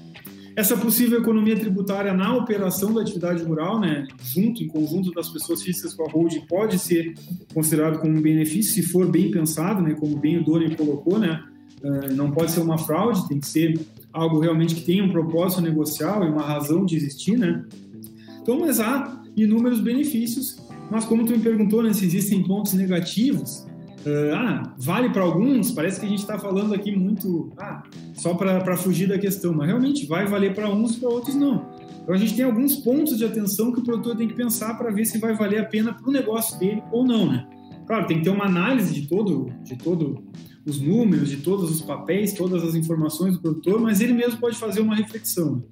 Essa 0.54 0.76
possível 0.76 1.20
economia 1.20 1.58
tributária 1.58 2.12
na 2.12 2.36
operação 2.36 2.92
da 2.92 3.00
atividade 3.00 3.42
rural, 3.42 3.80
né, 3.80 4.06
junto, 4.22 4.62
em 4.62 4.68
conjunto 4.68 5.10
das 5.12 5.30
pessoas 5.30 5.62
físicas 5.62 5.94
com 5.94 6.06
a 6.06 6.12
holding, 6.12 6.40
pode 6.46 6.78
ser 6.78 7.14
considerado 7.54 7.98
como 8.00 8.18
um 8.18 8.20
benefício, 8.20 8.72
se 8.72 8.82
for 8.82 9.10
bem 9.10 9.30
pensado, 9.30 9.80
né, 9.80 9.94
como 9.94 10.18
bem 10.18 10.38
o 10.38 10.44
Doni 10.44 10.76
colocou, 10.76 11.18
né, 11.18 11.42
uh, 11.82 12.14
não 12.14 12.30
pode 12.30 12.50
ser 12.50 12.60
uma 12.60 12.76
fraude, 12.76 13.26
tem 13.28 13.40
que 13.40 13.46
ser 13.46 13.80
algo 14.12 14.40
realmente 14.40 14.74
que 14.74 14.82
tenha 14.82 15.02
um 15.02 15.10
propósito 15.10 15.62
negocial 15.62 16.22
e 16.24 16.28
uma 16.28 16.42
razão 16.42 16.84
de 16.84 16.96
existir, 16.96 17.38
né. 17.38 17.64
Então, 18.42 18.60
mas 18.60 18.78
há 18.78 19.22
inúmeros 19.34 19.80
benefícios, 19.80 20.58
mas 20.90 21.06
como 21.06 21.24
tu 21.24 21.32
me 21.32 21.38
perguntou, 21.38 21.82
né, 21.82 21.94
se 21.94 22.04
existem 22.04 22.42
pontos 22.42 22.74
negativos, 22.74 23.66
Uh, 24.04 24.34
ah, 24.34 24.74
vale 24.78 25.10
para 25.10 25.22
alguns, 25.22 25.70
parece 25.70 26.00
que 26.00 26.06
a 26.06 26.08
gente 26.08 26.18
está 26.18 26.36
falando 26.36 26.74
aqui 26.74 26.90
muito 26.90 27.52
ah, 27.56 27.84
só 28.14 28.34
para 28.34 28.76
fugir 28.76 29.08
da 29.08 29.16
questão, 29.16 29.54
mas 29.54 29.68
realmente 29.68 30.06
vai 30.06 30.26
valer 30.26 30.54
para 30.54 30.68
uns 30.68 30.96
e 30.96 31.00
para 31.00 31.08
outros 31.08 31.36
não. 31.36 31.70
Então 32.02 32.12
a 32.12 32.18
gente 32.18 32.34
tem 32.34 32.44
alguns 32.44 32.76
pontos 32.76 33.16
de 33.16 33.24
atenção 33.24 33.70
que 33.70 33.78
o 33.78 33.84
produtor 33.84 34.16
tem 34.16 34.26
que 34.26 34.34
pensar 34.34 34.76
para 34.76 34.90
ver 34.90 35.04
se 35.04 35.18
vai 35.18 35.34
valer 35.36 35.60
a 35.60 35.64
pena 35.64 35.94
para 35.94 36.08
o 36.08 36.12
negócio 36.12 36.58
dele 36.58 36.82
ou 36.90 37.06
não, 37.06 37.30
né? 37.30 37.46
Claro, 37.86 38.06
tem 38.06 38.18
que 38.18 38.24
ter 38.24 38.30
uma 38.30 38.46
análise 38.46 38.92
de 38.92 39.06
todo, 39.06 39.52
de 39.62 39.76
todo 39.76 40.24
os 40.64 40.80
números, 40.80 41.28
de 41.28 41.38
todos 41.38 41.70
os 41.70 41.80
papéis, 41.80 42.32
todas 42.32 42.62
as 42.62 42.74
informações 42.74 43.34
do 43.34 43.40
produtor, 43.40 43.80
mas 43.80 44.00
ele 44.00 44.12
mesmo 44.12 44.38
pode 44.40 44.56
fazer 44.56 44.80
uma 44.80 44.94
reflexão. 44.94 45.56
Né? 45.56 45.62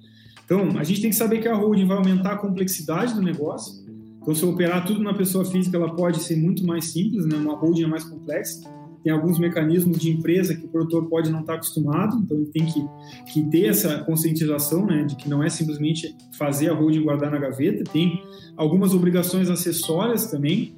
Então, 0.45 0.77
a 0.77 0.83
gente 0.83 1.01
tem 1.01 1.09
que 1.09 1.15
saber 1.15 1.39
que 1.39 1.47
a 1.47 1.55
holding 1.55 1.85
vai 1.85 1.97
aumentar 1.97 2.33
a 2.33 2.37
complexidade 2.37 3.13
do 3.13 3.21
negócio, 3.21 3.85
então, 4.21 4.35
se 4.35 4.43
eu 4.43 4.49
operar 4.49 4.85
tudo 4.85 5.01
na 5.01 5.13
pessoa 5.13 5.43
física, 5.43 5.75
ela 5.75 5.95
pode 5.95 6.19
ser 6.19 6.35
muito 6.35 6.65
mais 6.65 6.85
simples, 6.85 7.25
né? 7.25 7.35
Uma 7.35 7.55
holding 7.55 7.85
é 7.85 7.87
mais 7.87 8.03
complexa. 8.03 8.69
tem 9.03 9.11
alguns 9.11 9.39
mecanismos 9.39 9.97
de 9.97 10.11
empresa 10.11 10.55
que 10.55 10.63
o 10.63 10.69
produtor 10.69 11.09
pode 11.09 11.31
não 11.31 11.39
estar 11.39 11.55
acostumado, 11.55 12.17
então 12.17 12.37
ele 12.37 12.45
tem 12.47 12.65
que, 12.65 12.85
que 13.33 13.43
ter 13.49 13.65
essa 13.65 14.03
conscientização, 14.03 14.85
né, 14.85 15.05
de 15.05 15.15
que 15.15 15.27
não 15.27 15.43
é 15.43 15.49
simplesmente 15.49 16.15
fazer 16.37 16.69
a 16.69 16.73
holding 16.73 17.01
guardar 17.01 17.31
na 17.31 17.39
gaveta, 17.39 17.83
tem 17.91 18.21
algumas 18.55 18.93
obrigações 18.93 19.49
acessórias 19.49 20.27
também, 20.27 20.75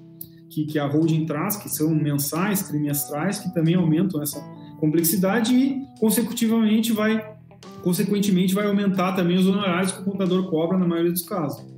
que, 0.50 0.66
que 0.66 0.80
a 0.80 0.88
holding 0.88 1.26
traz, 1.26 1.58
que 1.58 1.68
são 1.68 1.94
mensais, 1.94 2.64
trimestrais, 2.64 3.39
que 3.39 3.54
também 3.54 3.76
aumentam 3.76 4.22
essa 4.22 4.39
complexidade 4.80 5.54
e, 5.54 5.82
consecutivamente, 6.00 6.94
vai 6.94 7.34
consequentemente 7.82 8.54
vai 8.54 8.66
aumentar 8.66 9.12
também 9.12 9.38
os 9.38 9.46
honorários 9.46 9.91
que 9.91 10.02
o 10.02 10.06
contador 10.06 10.50
cobra 10.50 10.78
na 10.78 10.88
maioria 10.88 11.12
dos 11.12 11.24
casos. 11.24 11.72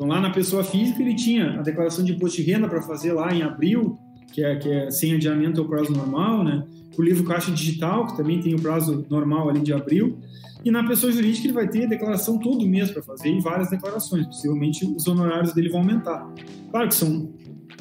Então, 0.00 0.08
lá 0.08 0.18
na 0.18 0.30
pessoa 0.30 0.64
física, 0.64 1.02
ele 1.02 1.14
tinha 1.14 1.60
a 1.60 1.62
declaração 1.62 2.02
de 2.02 2.12
imposto 2.12 2.38
de 2.38 2.50
renda 2.50 2.66
para 2.66 2.80
fazer 2.80 3.12
lá 3.12 3.34
em 3.34 3.42
abril, 3.42 3.98
que 4.32 4.42
é, 4.42 4.56
que 4.56 4.66
é 4.66 4.90
sem 4.90 5.12
adiamento 5.12 5.60
ao 5.60 5.68
prazo 5.68 5.92
normal, 5.92 6.42
né? 6.42 6.64
O 6.96 7.02
livro 7.02 7.22
Caixa 7.24 7.50
Digital, 7.50 8.06
que 8.06 8.16
também 8.16 8.40
tem 8.40 8.54
o 8.54 8.58
prazo 8.58 9.04
normal 9.10 9.50
ali 9.50 9.60
de 9.60 9.74
abril. 9.74 10.18
E 10.64 10.70
na 10.70 10.88
pessoa 10.88 11.12
jurídica, 11.12 11.48
ele 11.48 11.52
vai 11.52 11.68
ter 11.68 11.86
declaração 11.86 12.38
todo 12.38 12.66
mês 12.66 12.90
para 12.90 13.02
fazer 13.02 13.28
e 13.28 13.42
várias 13.42 13.68
declarações. 13.68 14.24
Possivelmente 14.24 14.86
os 14.86 15.06
honorários 15.06 15.52
dele 15.52 15.68
vão 15.68 15.80
aumentar. 15.80 16.26
Claro 16.70 16.88
que 16.88 16.94
são 16.94 17.34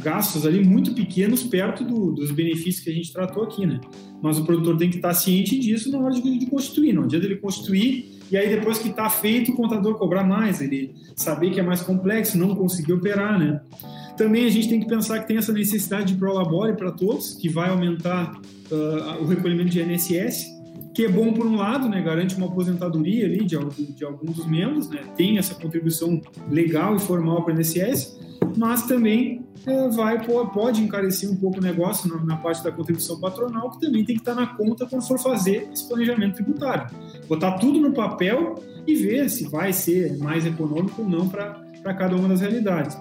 gastos 0.04 0.46
ali 0.46 0.62
muito 0.62 0.94
pequenos 0.94 1.44
perto 1.44 1.86
do, 1.86 2.12
dos 2.12 2.32
benefícios 2.32 2.84
que 2.84 2.90
a 2.90 2.94
gente 2.94 3.14
tratou 3.14 3.44
aqui, 3.44 3.66
né? 3.66 3.80
Mas 4.22 4.38
o 4.38 4.44
produtor 4.44 4.76
tem 4.76 4.90
que 4.90 4.98
estar 4.98 5.14
ciente 5.14 5.58
disso 5.58 5.90
na 5.90 6.00
hora 6.00 6.14
de, 6.14 6.38
de 6.38 6.46
constituir. 6.48 6.92
Não 6.92 7.04
adianta 7.04 7.26
ele 7.26 7.38
constituir 7.38 8.19
e 8.32 8.38
aí 8.38 8.50
depois 8.50 8.78
que 8.78 8.90
está 8.90 9.10
feito 9.10 9.52
o 9.52 9.56
contador 9.56 9.96
cobrar 9.96 10.24
mais, 10.24 10.62
ele 10.62 10.96
saber 11.16 11.52
que 11.52 11.60
é 11.60 11.64
mais 11.64 11.82
complexo, 11.82 12.38
não 12.38 12.56
conseguir 12.56 12.94
operar, 12.94 13.40
né? 13.40 13.62
Também 14.16 14.46
a 14.46 14.50
gente 14.50 14.68
tem 14.68 14.80
que 14.80 14.88
pensar 14.88 15.20
que 15.20 15.28
tem 15.28 15.38
essa 15.38 15.54
necessidade 15.54 16.14
de 16.14 16.20
prolabore 16.20 16.74
para 16.74 16.92
todos, 16.92 17.36
que 17.36 17.48
vai 17.48 17.70
aumentar 17.70 18.40
uh, 18.70 19.24
o 19.24 19.26
recolhimento 19.26 19.70
de 19.70 19.82
INSS, 19.82 20.46
que 20.94 21.06
é 21.06 21.08
bom 21.10 21.32
por 21.32 21.46
um 21.46 21.56
lado, 21.56 21.88
né, 21.88 22.02
garante 22.02 22.36
uma 22.36 22.48
aposentadoria 22.48 23.26
ali 23.26 23.46
de, 23.46 23.58
de 23.96 24.04
alguns 24.04 24.36
dos 24.36 24.46
membros, 24.46 24.90
né, 24.90 25.02
tem 25.16 25.38
essa 25.38 25.56
contribuição 25.56 26.22
legal 26.52 26.98
e 26.98 27.00
formal 27.00 27.44
para 27.44 27.56
o 27.56 27.58
INSS, 27.58 28.20
mas 28.58 28.84
também 28.84 29.42
é, 29.66 29.90
vai 29.90 30.26
pode 30.26 30.82
encarecer 30.82 31.30
um 31.30 31.36
pouco 31.36 31.60
o 31.60 31.62
negócio 31.62 32.10
na, 32.10 32.24
na, 32.24 32.38
parte 32.38 32.64
da 32.64 32.72
contribuição 32.72 33.20
patronal, 33.20 33.70
que 33.72 33.82
também 33.82 34.04
tem 34.04 34.16
que 34.16 34.22
estar 34.22 34.36
na 34.36 34.48
conta 34.48 34.86
quando 34.86 35.08
for 35.08 35.20
fazer 35.20 35.70
esse 35.72 35.88
planejamento 35.88 36.36
tributário. 36.36 36.88
Botar 37.28 37.54
tudo 37.54 37.80
no 37.80 37.94
papel 37.94 38.56
e 38.88 38.96
ver 38.96 39.30
se 39.30 39.48
vai 39.48 39.74
ser 39.74 40.18
mais 40.18 40.46
econômico 40.46 41.02
ou 41.02 41.10
não 41.10 41.28
para 41.28 41.94
cada 41.94 42.16
uma 42.16 42.28
das 42.28 42.42
realidades. 42.42 42.98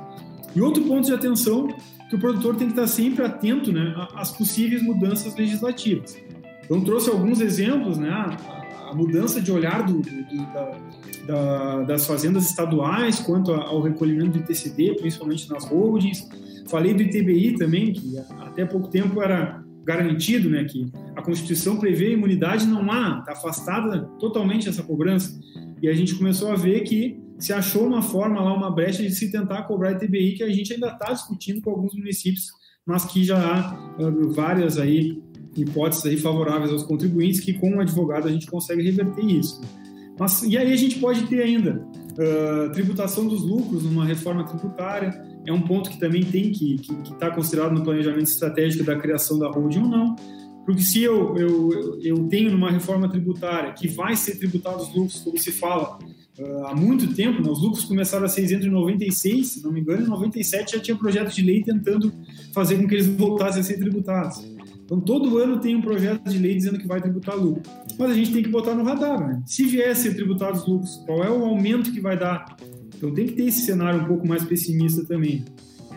E 0.55 0.61
outro 0.61 0.82
ponto 0.84 1.07
de 1.07 1.14
atenção 1.14 1.68
que 2.09 2.16
o 2.16 2.18
produtor 2.18 2.57
tem 2.57 2.68
que 2.68 2.72
estar 2.72 2.86
sempre 2.86 3.24
atento 3.24 3.70
né, 3.72 3.95
às 4.14 4.32
possíveis 4.32 4.82
mudanças 4.82 5.34
legislativas. 5.36 6.16
Então, 6.64 6.80
trouxe 6.80 7.11
alguns 7.11 7.41
exemplos, 7.41 7.99
né, 7.99 8.36
a, 8.89 8.91
a 8.91 8.95
mudança 8.95 9.41
de 9.41 9.53
olhar 9.53 9.84
do, 9.84 10.01
do, 10.01 10.36
da, 10.53 10.70
da, 11.26 11.82
das 11.82 12.07
fazendas 12.07 12.47
estaduais 12.47 13.20
quanto 13.20 13.53
ao 13.53 13.80
recolhimento 13.80 14.32
do 14.32 14.39
ITCD, 14.39 14.95
principalmente 14.95 15.49
nas 15.49 15.64
holdings, 15.64 16.28
Falei 16.68 16.93
do 16.93 17.03
ITBI 17.03 17.57
também, 17.57 17.93
que 17.93 18.18
até 18.41 18.64
pouco 18.64 18.89
tempo 18.89 19.22
era 19.22 19.64
garantido, 19.84 20.51
né, 20.51 20.64
que 20.64 20.93
a 21.16 21.22
Constituição 21.22 21.78
prevê 21.78 22.12
imunidade, 22.12 22.66
não 22.66 22.93
há, 22.93 23.20
está 23.20 23.32
afastada 23.32 24.03
totalmente 24.20 24.68
essa 24.68 24.82
cobrança. 24.82 25.41
E 25.80 25.89
a 25.89 25.95
gente 25.95 26.14
começou 26.14 26.53
a 26.53 26.55
ver 26.55 26.82
que 26.82 27.18
se 27.39 27.55
achou 27.55 27.86
uma 27.86 28.03
forma 28.03 28.41
lá, 28.41 28.53
uma 28.53 28.70
brecha 28.70 29.03
de 29.03 29.11
se 29.11 29.32
tentar 29.32 29.62
cobrar 29.62 29.93
ITBI, 29.93 30.34
que 30.34 30.43
a 30.43 30.51
gente 30.51 30.74
ainda 30.74 30.89
está 30.89 31.11
discutindo 31.12 31.62
com 31.62 31.70
alguns 31.70 31.95
municípios, 31.95 32.49
mas 32.84 33.07
que 33.07 33.24
já 33.24 33.39
há 33.39 33.76
várias 34.34 34.78
aí 34.78 35.22
hipóteses 35.62 36.04
aí 36.06 36.16
favoráveis 36.16 36.70
aos 36.70 36.82
contribuintes 36.82 37.40
que 37.40 37.52
com 37.52 37.70
um 37.70 37.80
advogado 37.80 38.28
a 38.28 38.30
gente 38.30 38.46
consegue 38.46 38.82
reverter 38.82 39.24
isso. 39.24 39.61
Mas 40.18 40.42
e 40.42 40.56
aí 40.56 40.72
a 40.72 40.76
gente 40.76 40.98
pode 40.98 41.22
ter 41.26 41.42
ainda 41.42 41.86
uh, 42.18 42.72
tributação 42.72 43.26
dos 43.26 43.42
lucros 43.42 43.84
numa 43.84 44.04
reforma 44.04 44.44
tributária, 44.44 45.22
é 45.46 45.52
um 45.52 45.62
ponto 45.62 45.88
que 45.88 45.98
também 45.98 46.24
tem 46.24 46.50
que 46.50 46.74
estar 46.74 46.94
que, 46.96 47.02
que 47.02 47.14
tá 47.18 47.30
considerado 47.30 47.72
no 47.72 47.84
planejamento 47.84 48.26
estratégico 48.26 48.84
da 48.84 48.96
criação 48.96 49.38
da 49.38 49.48
holding 49.48 49.82
ou 49.82 49.88
não. 49.88 50.16
Porque 50.66 50.82
se 50.82 51.02
eu, 51.02 51.34
eu, 51.38 51.98
eu 52.02 52.28
tenho 52.28 52.50
numa 52.50 52.70
reforma 52.70 53.09
tributária 53.09 53.72
que 53.72 53.88
vai 53.88 54.14
ser 54.14 54.36
tributado 54.36 54.82
os 54.82 54.94
lucros, 54.94 55.20
como 55.20 55.38
se 55.38 55.50
fala, 55.50 55.98
uh, 56.38 56.66
há 56.66 56.74
muito 56.74 57.14
tempo, 57.14 57.42
né? 57.42 57.48
os 57.48 57.62
lucros 57.62 57.84
começaram 57.84 58.26
a 58.26 58.28
ser 58.28 58.42
isentos 58.42 58.66
em 58.66 58.70
96, 58.70 59.46
se 59.46 59.62
não 59.62 59.72
me 59.72 59.80
engano, 59.80 60.02
em 60.02 60.09
97 60.09 60.72
já 60.72 60.82
tinha 60.82 60.96
projeto 60.96 61.34
de 61.34 61.40
lei 61.40 61.62
tentando 61.62 62.12
fazer 62.52 62.76
com 62.76 62.86
que 62.86 62.96
eles 62.96 63.06
voltassem 63.06 63.61
a 63.61 63.64
ser 63.64 63.78
tributados. 63.78 64.44
Então, 64.89 65.01
todo 65.01 65.36
ano 65.36 65.61
tem 65.61 65.76
um 65.76 65.82
projeto 65.82 66.30
de 66.30 66.39
lei 66.39 66.55
dizendo 66.55 66.78
que 66.78 66.86
vai 66.86 67.01
tributar 67.01 67.36
lucro. 67.36 67.62
Mas 67.99 68.11
a 68.11 68.14
gente 68.14 68.32
tem 68.32 68.43
que 68.43 68.49
botar 68.49 68.74
no 68.74 68.82
radar, 68.82 69.20
né? 69.20 69.43
Se 69.45 69.64
vier 69.64 69.91
a 69.91 69.95
ser 69.95 70.14
tributados 70.14 70.66
lucros, 70.66 71.03
qual 71.05 71.22
é 71.22 71.30
o 71.30 71.45
aumento 71.45 71.93
que 71.93 72.01
vai 72.01 72.18
dar 72.18 72.57
então 72.99 73.14
tem 73.14 73.26
que 73.26 73.32
ter 73.34 73.45
esse 73.45 73.61
cenário 73.61 74.03
um 74.03 74.05
pouco 74.07 74.26
mais 74.26 74.45
pessimista 74.45 75.05
também. 75.05 75.45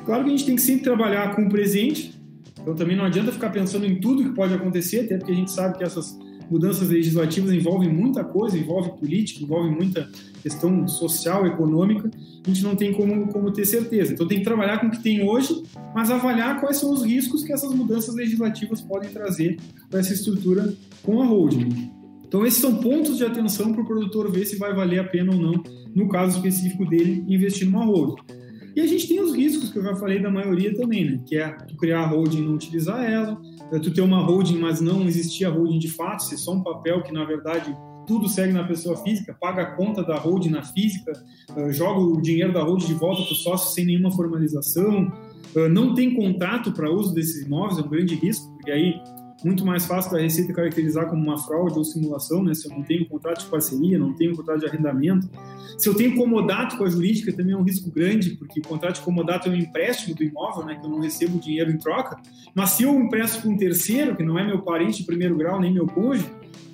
Claro 0.06 0.24
que 0.24 0.30
a 0.30 0.32
gente 0.32 0.46
tem 0.46 0.56
que 0.56 0.62
sempre 0.62 0.84
trabalhar 0.84 1.36
com 1.36 1.44
o 1.44 1.50
presente, 1.50 2.14
então 2.60 2.76
também 2.76 2.96
não 2.96 3.06
adianta 3.06 3.32
ficar 3.32 3.50
pensando 3.50 3.86
em 3.86 4.00
tudo 4.00 4.24
que 4.24 4.36
pode 4.36 4.54
acontecer, 4.54 5.02
até 5.02 5.18
porque 5.18 5.32
a 5.32 5.36
gente 5.36 5.52
sabe 5.52 5.78
que 5.78 5.84
essas 5.84 6.18
mudanças 6.52 6.90
legislativas 6.90 7.54
envolvem 7.54 7.90
muita 7.92 8.24
coisa, 8.24 8.58
envolve 8.58 8.92
política, 9.00 9.44
envolve 9.44 9.70
muita 9.70 10.10
questão 10.44 10.88
social, 10.88 11.48
econômica, 11.48 12.12
a 12.46 12.50
gente 12.50 12.62
não 12.64 12.76
tem 12.76 12.92
como, 12.94 13.28
como 13.28 13.52
ter 13.52 13.66
certeza. 13.66 14.14
Então 14.14 14.28
tem 14.28 14.40
que 14.40 14.44
trabalhar 14.44 14.80
com 14.80 14.88
o 14.88 14.92
que 14.92 15.02
tem 15.02 15.28
hoje, 15.28 15.64
mas 15.96 16.12
avaliar 16.12 16.60
quais 16.60 16.78
são 16.78 16.92
os 16.92 17.04
riscos 17.04 17.44
que 17.44 17.54
essas 17.54 17.74
mudanças 17.74 18.14
legislativas 18.14 18.82
podem 18.82 19.10
trazer 19.10 19.58
para 19.90 20.02
essa 20.02 20.14
estrutura 20.14 20.74
com 21.02 21.22
a 21.22 21.26
holding. 21.26 21.92
Então 22.28 22.46
esses 22.46 22.60
são 22.60 22.76
pontos 22.76 23.18
de 23.18 23.26
atenção 23.26 23.72
para 23.72 23.82
o 23.82 23.86
produtor 23.86 24.32
ver 24.32 24.46
se 24.46 24.58
vai 24.58 24.74
valer 24.74 25.00
a 25.00 25.04
pena 25.04 25.34
ou 25.34 25.40
não 25.40 25.64
no 25.96 26.08
caso 26.08 26.38
específico 26.38 26.86
dele, 26.86 27.24
investir 27.28 27.68
numa 27.70 27.86
holding. 27.86 28.41
E 28.76 28.82
a 28.82 28.88
gente 28.88 29.08
tem 29.08 29.20
os 29.20 29.36
riscos 29.36 29.72
que 29.72 29.80
eu 29.80 29.84
já 29.84 29.96
falei 29.96 30.22
da 30.22 30.30
maioria 30.30 30.74
também, 30.74 31.10
né? 31.10 31.20
Que 31.26 31.38
é 31.38 31.50
tu 31.50 31.76
criar 31.76 32.04
a 32.04 32.08
holding 32.08 32.40
e 32.40 32.46
não 32.46 32.56
utilizar 32.56 33.04
ela, 33.04 33.40
é 33.72 33.80
tu 33.80 33.92
ter 33.92 34.02
uma 34.02 34.22
holding, 34.22 34.58
mas 34.58 34.80
não 34.80 35.04
existir 35.04 35.46
a 35.46 35.50
holding 35.50 35.80
de 35.80 35.90
fato, 35.90 36.24
ser 36.24 36.38
só 36.38 36.54
um 36.54 36.64
papel 36.64 37.04
que, 37.04 37.12
na 37.12 37.26
verdade, 37.26 37.76
tudo 38.08 38.28
segue 38.28 38.54
na 38.54 38.64
pessoa 38.64 38.98
física, 38.98 39.36
paga 39.40 39.62
a 39.64 39.76
conta 39.76 40.04
da 40.04 40.18
holding 40.18 40.50
na 40.50 40.64
física, 40.64 41.12
uh, 41.56 41.72
joga 41.72 42.00
o 42.00 42.22
dinheiro 42.22 42.54
da 42.54 42.64
holding 42.64 42.88
de 42.88 42.94
volta 42.94 43.24
para 43.24 43.34
o 43.34 43.36
sócio 43.36 43.74
sem 43.74 43.86
nenhuma 43.86 44.12
formalização, 44.12 45.12
uh, 45.56 45.70
não 45.70 45.94
tem 45.94 46.16
contrato 46.16 46.72
para 46.72 46.92
uso 46.92 47.14
desses 47.14 47.46
imóveis, 47.46 47.80
é 47.80 47.82
um 47.82 47.90
grande 47.90 48.16
risco, 48.16 48.52
porque 48.54 48.72
aí 48.72 48.96
muito 49.44 49.66
mais 49.66 49.86
fácil 49.86 50.12
da 50.12 50.20
Receita 50.20 50.54
caracterizar 50.54 51.10
como 51.10 51.22
uma 51.22 51.38
fraude 51.38 51.78
ou 51.78 51.84
simulação, 51.84 52.44
né? 52.44 52.54
Se 52.54 52.70
eu 52.70 52.76
não 52.76 52.84
tenho 52.84 53.08
contrato 53.08 53.42
de 53.44 53.48
parceria, 53.48 53.98
não 53.98 54.14
tenho 54.14 54.36
contrato 54.36 54.60
de 54.60 54.68
arrendamento. 54.68 55.30
Se 55.78 55.90
eu 55.90 55.96
tenho 55.96 56.16
comodato 56.16 56.78
com 56.78 56.84
a 56.84 56.90
jurídica, 56.90 57.32
também 57.34 57.54
é 57.54 57.58
um 57.58 57.64
risco 57.64 57.90
grande, 57.90 58.32
porque 58.32 58.60
o 58.60 58.64
contrato 58.64 58.96
de 58.96 59.02
comodato 59.02 59.50
é 59.50 59.52
um 59.52 59.56
empréstimo 59.56 60.16
do 60.16 60.24
imóvel, 60.24 60.66
né? 60.66 60.76
Que 60.76 60.86
eu 60.86 60.90
não 60.90 61.00
recebo 61.00 61.40
dinheiro 61.40 61.72
em 61.72 61.78
troca. 61.78 62.18
Mas 62.54 62.72
se 62.72 62.84
eu 62.84 62.94
empresto 63.00 63.42
para 63.42 63.50
um 63.50 63.58
terceiro, 63.58 64.16
que 64.16 64.24
não 64.24 64.38
é 64.38 64.46
meu 64.46 64.62
parente 64.62 65.00
de 65.00 65.06
primeiro 65.06 65.36
grau, 65.36 65.60
nem 65.60 65.74
meu 65.74 65.88
cônjuge, 65.88 66.30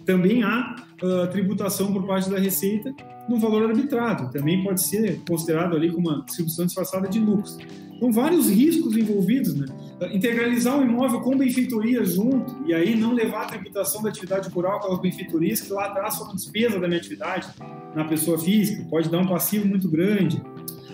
também 0.06 0.44
há 0.44 0.76
uh, 1.04 1.28
tributação 1.30 1.92
por 1.92 2.06
parte 2.06 2.30
da 2.30 2.40
Receita 2.40 2.94
no 3.28 3.38
valor 3.40 3.70
arbitrado. 3.70 4.32
Também 4.32 4.64
pode 4.64 4.82
ser 4.82 5.22
considerado 5.28 5.76
ali 5.76 5.92
como 5.92 6.10
uma 6.10 6.24
distribuição 6.24 6.66
disfarçada 6.66 7.08
de 7.08 7.20
lucros. 7.20 7.58
Então, 7.96 8.12
vários 8.12 8.50
riscos 8.50 8.96
envolvidos, 8.96 9.56
né? 9.56 9.66
Integralizar 10.12 10.80
o 10.80 10.84
imóvel 10.84 11.22
com 11.22 11.36
benfeitoria 11.36 12.06
junto, 12.06 12.56
e 12.68 12.74
aí 12.74 12.96
não 12.96 13.14
levar 13.14 13.44
a 13.44 13.46
tributação 13.46 14.04
da 14.04 14.10
atividade 14.10 14.48
rural 14.50 14.80
com 14.80 14.94
as 14.94 15.00
benfeitorias, 15.00 15.62
que 15.62 15.74
lá 15.74 15.88
atrás 15.88 16.18
foram 16.18 16.36
despesa 16.36 16.80
da 16.80 16.88
minha 16.88 17.00
atividade 17.00 17.48
na 17.96 18.06
pessoa 18.06 18.38
física, 18.38 18.86
pode 18.90 19.10
dar 19.10 19.18
um 19.18 19.28
passivo 19.28 19.68
muito 19.68 19.90
grande. 19.90 20.42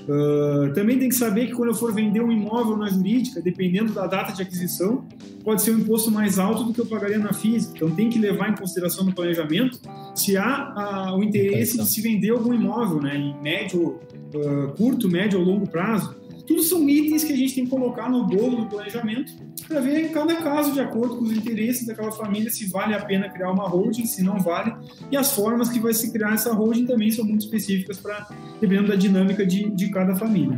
Uh, 0.04 0.74
também 0.74 1.00
tem 1.00 1.08
que 1.08 1.16
saber 1.16 1.48
que 1.48 1.54
quando 1.54 1.70
eu 1.70 1.76
for 1.76 1.94
vender 1.94 2.22
um 2.22 2.32
imóvel 2.32 2.76
na 2.76 2.90
jurídica, 2.90 3.42
dependendo 3.42 3.94
da 3.94 4.06
data 4.06 4.34
de 4.34 4.42
aquisição, 4.42 5.06
pode 5.44 5.62
ser 5.62 5.72
um 5.72 5.80
imposto 5.80 6.12
mais 6.12 6.40
alto 6.40 6.64
do 6.64 6.74
que 6.74 6.82
eu 6.82 6.86
pagaria 6.86 7.20
na 7.20 7.32
física. 7.32 7.74
Então 7.76 7.90
tem 7.92 8.10
que 8.10 8.20
levar 8.20 8.50
em 8.50 8.56
consideração 8.56 9.06
no 9.06 9.14
planejamento 9.14 9.80
se 10.14 10.36
há 10.36 11.12
uh, 11.12 11.18
o 11.18 11.24
interesse 11.24 11.78
de 11.78 11.86
se 11.86 12.02
vender 12.02 12.32
algum 12.32 12.54
imóvel, 12.54 13.02
né, 13.02 13.16
em 13.16 13.42
médio, 13.42 14.00
uh, 14.36 14.74
curto, 14.76 15.10
médio 15.10 15.40
ou 15.40 15.46
longo 15.46 15.70
prazo. 15.70 16.16
Tudo 16.46 16.62
são 16.62 16.88
itens 16.90 17.24
que 17.24 17.34
a 17.34 17.38
gente 17.38 17.56
tem 17.56 17.64
que 17.64 17.70
colocar 17.70 18.10
no 18.10 18.26
bolo 18.26 18.58
do 18.58 18.66
planejamento 18.66 19.34
para 19.68 19.80
ver 19.80 20.12
cada 20.12 20.36
caso, 20.36 20.74
de 20.74 20.80
acordo 20.80 21.18
com 21.18 21.24
os 21.24 21.32
interesses 21.32 21.88
daquela 21.88 22.12
família, 22.12 22.50
se 22.50 22.70
vale 22.70 22.94
a 22.94 23.04
pena 23.04 23.30
criar 23.30 23.52
uma 23.52 23.68
holding, 23.68 24.06
se 24.06 24.22
não 24.22 24.40
vale. 24.40 24.74
E 25.10 25.16
as 25.16 25.32
formas 25.32 25.70
que 25.70 25.80
vai 25.80 25.94
se 25.94 26.12
criar 26.12 26.34
essa 26.34 26.54
holding 26.54 26.86
também 26.86 27.10
são 27.12 27.26
muito 27.26 27.46
específicas 27.46 27.98
para 27.98 28.28
dependendo 28.60 28.90
da 28.90 28.96
dinâmica 28.96 29.46
de, 29.46 29.70
de 29.70 29.90
cada 29.90 30.16
família. 30.16 30.58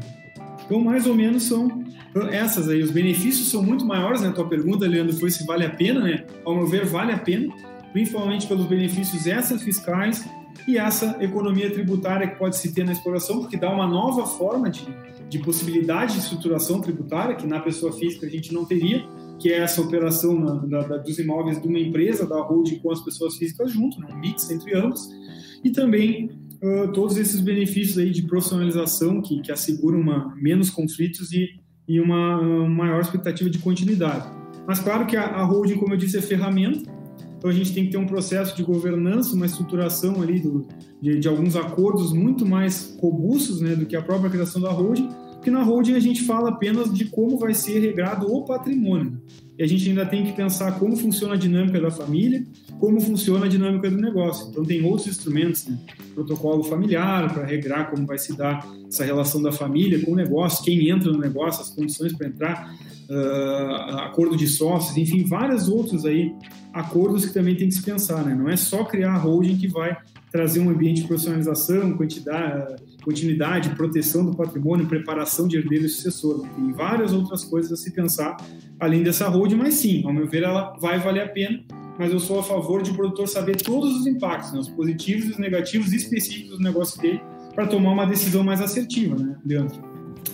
Então, 0.66 0.80
mais 0.80 1.06
ou 1.06 1.14
menos 1.14 1.44
são 1.44 1.84
essas 2.32 2.68
aí. 2.68 2.82
Os 2.82 2.90
benefícios 2.90 3.50
são 3.50 3.62
muito 3.62 3.86
maiores, 3.86 4.22
né? 4.22 4.30
A 4.30 4.32
tua 4.32 4.48
pergunta, 4.48 4.88
Leandro, 4.88 5.16
foi 5.16 5.30
se 5.30 5.46
vale 5.46 5.66
a 5.66 5.70
pena, 5.70 6.00
né? 6.02 6.26
Ao 6.44 6.56
meu 6.56 6.66
ver, 6.66 6.86
vale 6.86 7.12
a 7.12 7.18
pena, 7.18 7.54
principalmente 7.94 8.48
pelos 8.48 8.66
benefícios 8.66 9.28
extra 9.28 9.60
fiscais 9.60 10.26
e 10.68 10.78
essa 10.78 11.18
economia 11.22 11.70
tributária 11.72 12.28
que 12.28 12.38
pode 12.38 12.58
se 12.58 12.74
ter 12.74 12.84
na 12.84 12.92
exploração, 12.92 13.40
porque 13.40 13.58
dá 13.58 13.72
uma 13.72 13.88
nova 13.88 14.26
forma 14.26 14.70
de, 14.70 14.86
de 15.30 15.40
possibilidade 15.40 16.14
de 16.14 16.20
estruturação 16.20 16.82
tributária, 16.82 17.36
que 17.36 17.46
na 17.46 17.60
pessoa 17.60 17.92
física 17.94 18.26
a 18.26 18.30
gente 18.30 18.54
não 18.54 18.66
teria, 18.66 19.06
que 19.40 19.52
é 19.52 19.60
essa 19.60 19.82
operação 19.82 20.40
na, 20.40 20.56
da, 20.56 20.88
da, 20.88 20.98
dos 20.98 21.20
imóveis 21.20 21.62
de 21.62 21.68
uma 21.68 21.80
empresa, 21.80 22.26
da 22.26 22.42
holding 22.42 22.80
com 22.80 22.92
as 22.92 23.02
pessoas 23.02 23.36
físicas 23.36 23.72
junto, 23.72 24.00
né, 24.00 24.08
um 24.12 24.20
mix 24.20 24.50
entre 24.50 24.76
ambos, 24.76 25.10
e 25.64 25.72
também 25.72 26.32
uh, 26.62 26.92
todos 26.94 27.18
esses 27.18 27.42
benefícios 27.42 27.98
aí 27.98 28.12
de 28.12 28.24
profissionalização 28.24 29.22
que, 29.22 29.42
que 29.42 29.52
asseguram 29.52 30.00
uma, 30.00 30.34
menos 30.36 30.70
conflitos 30.70 31.32
e, 31.34 31.60
e 31.88 32.00
uma, 32.00 32.40
uma 32.40 32.70
maior 32.70 33.02
expectativa 33.02 33.50
de 33.50 33.60
continuidade. 33.60 34.28
Mas 34.68 34.80
claro 34.80 35.06
que 35.06 35.16
a, 35.16 35.26
a 35.26 35.44
holding, 35.44 35.76
como 35.76 35.94
eu 35.94 35.98
disse, 35.98 36.18
é 36.18 36.22
ferramenta, 36.22 36.95
então 37.46 37.54
a 37.54 37.54
gente 37.56 37.74
tem 37.74 37.86
que 37.86 37.92
ter 37.92 37.98
um 37.98 38.08
processo 38.08 38.58
de 38.58 38.64
governança, 38.64 39.36
uma 39.36 39.46
estruturação 39.46 40.20
ali 40.20 40.40
do, 40.40 40.68
de, 41.00 41.20
de, 41.20 41.28
alguns 41.28 41.56
acordos 41.56 42.12
muito 42.12 42.44
mais 42.44 42.98
robustos 43.00 43.62
né, 43.62 43.76
do 43.76 43.86
que 43.86 43.96
a 43.96 44.02
própria 44.02 44.32
criação 44.32 44.60
da 44.60 44.72
holding, 44.72 45.08
porque 45.34 45.52
na 45.52 45.62
holding 45.62 45.94
a 45.94 46.00
gente 46.00 46.24
fala 46.24 46.50
apenas 46.50 46.92
de 46.92 47.06
como 47.06 47.38
vai 47.38 47.54
ser 47.54 47.78
regrado 47.78 48.26
o 48.34 48.44
patrimônio. 48.46 49.22
E 49.60 49.64
a 49.64 49.68
gente 49.68 49.88
ainda 49.88 50.08
tem 50.08 50.26
que 50.26 50.34
pensar 50.34 50.80
como 50.80 50.98
funciona 50.98 51.36
a 51.36 51.38
dinâmica 51.38 51.80
da 51.80 51.92
família, 51.92 52.44
como 52.80 53.00
funciona 53.00 53.46
a 53.46 53.48
dinâmica 53.48 53.92
do 53.92 53.98
negócio. 53.98 54.50
Então 54.50 54.66
tem 54.66 54.84
outros 54.84 55.08
instrumentos, 55.08 55.68
né? 55.68 55.78
protocolo 56.16 56.64
familiar 56.64 57.32
para 57.32 57.46
regrar 57.46 57.92
como 57.92 58.08
vai 58.08 58.18
se 58.18 58.36
dar 58.36 58.68
essa 58.88 59.06
relação 59.06 59.40
da 59.40 59.52
família 59.52 60.04
com 60.04 60.14
o 60.14 60.16
negócio, 60.16 60.66
quem 60.66 60.90
entra 60.90 61.12
no 61.12 61.20
negócio, 61.20 61.62
as 61.62 61.70
condições 61.70 62.12
para 62.14 62.28
entrar, 62.28 62.76
uh, 63.08 63.98
acordo 64.00 64.36
de 64.36 64.48
sócios, 64.48 64.98
enfim, 64.98 65.24
vários 65.26 65.70
outros 65.70 66.06
aí 66.06 66.34
acordos 66.76 67.26
que 67.26 67.34
também 67.34 67.56
tem 67.56 67.70
que 67.70 67.74
se 67.74 67.82
pensar, 67.82 68.26
né? 68.26 68.36
Não 68.36 68.50
é 68.50 68.58
só 68.58 68.84
criar 68.84 69.14
a 69.14 69.18
holding 69.18 69.56
que 69.56 69.68
vai 69.70 69.96
trazer 70.30 70.60
um 70.60 70.70
ambiente 70.70 71.02
de 71.02 71.08
profissionalização, 71.08 71.96
quantidade, 71.96 72.76
continuidade, 73.02 73.70
proteção 73.70 74.26
do 74.26 74.36
patrimônio, 74.36 74.86
preparação 74.86 75.48
de 75.48 75.56
herdeiro 75.56 75.86
e 75.86 75.90
sucessor. 75.90 76.46
Tem 76.50 76.74
várias 76.74 77.14
outras 77.14 77.46
coisas 77.46 77.72
a 77.72 77.78
se 77.78 77.92
pensar 77.92 78.36
além 78.78 79.02
dessa 79.02 79.30
holding, 79.30 79.56
mas 79.56 79.76
sim, 79.76 80.06
ao 80.06 80.12
meu 80.12 80.28
ver, 80.28 80.44
ela 80.44 80.78
vai 80.82 81.00
valer 81.00 81.24
a 81.24 81.30
pena. 81.30 81.64
Mas 81.98 82.12
eu 82.12 82.20
sou 82.20 82.42
a 82.42 82.44
favor 82.44 82.84
de 82.84 82.92
o 82.92 82.94
produtor 82.94 83.26
saber 83.30 83.56
todos 83.56 83.96
os 83.96 84.06
impactos, 84.06 84.52
né? 84.52 84.60
os 84.60 84.68
positivos 84.68 85.28
e 85.28 85.32
os 85.32 85.38
negativos 85.38 85.94
específicos 85.94 86.58
do 86.58 86.62
negócio 86.62 87.02
dele, 87.02 87.22
para 87.54 87.66
tomar 87.68 87.94
uma 87.94 88.06
decisão 88.06 88.44
mais 88.44 88.60
assertiva, 88.60 89.16
né, 89.16 89.38
Leandro? 89.46 89.82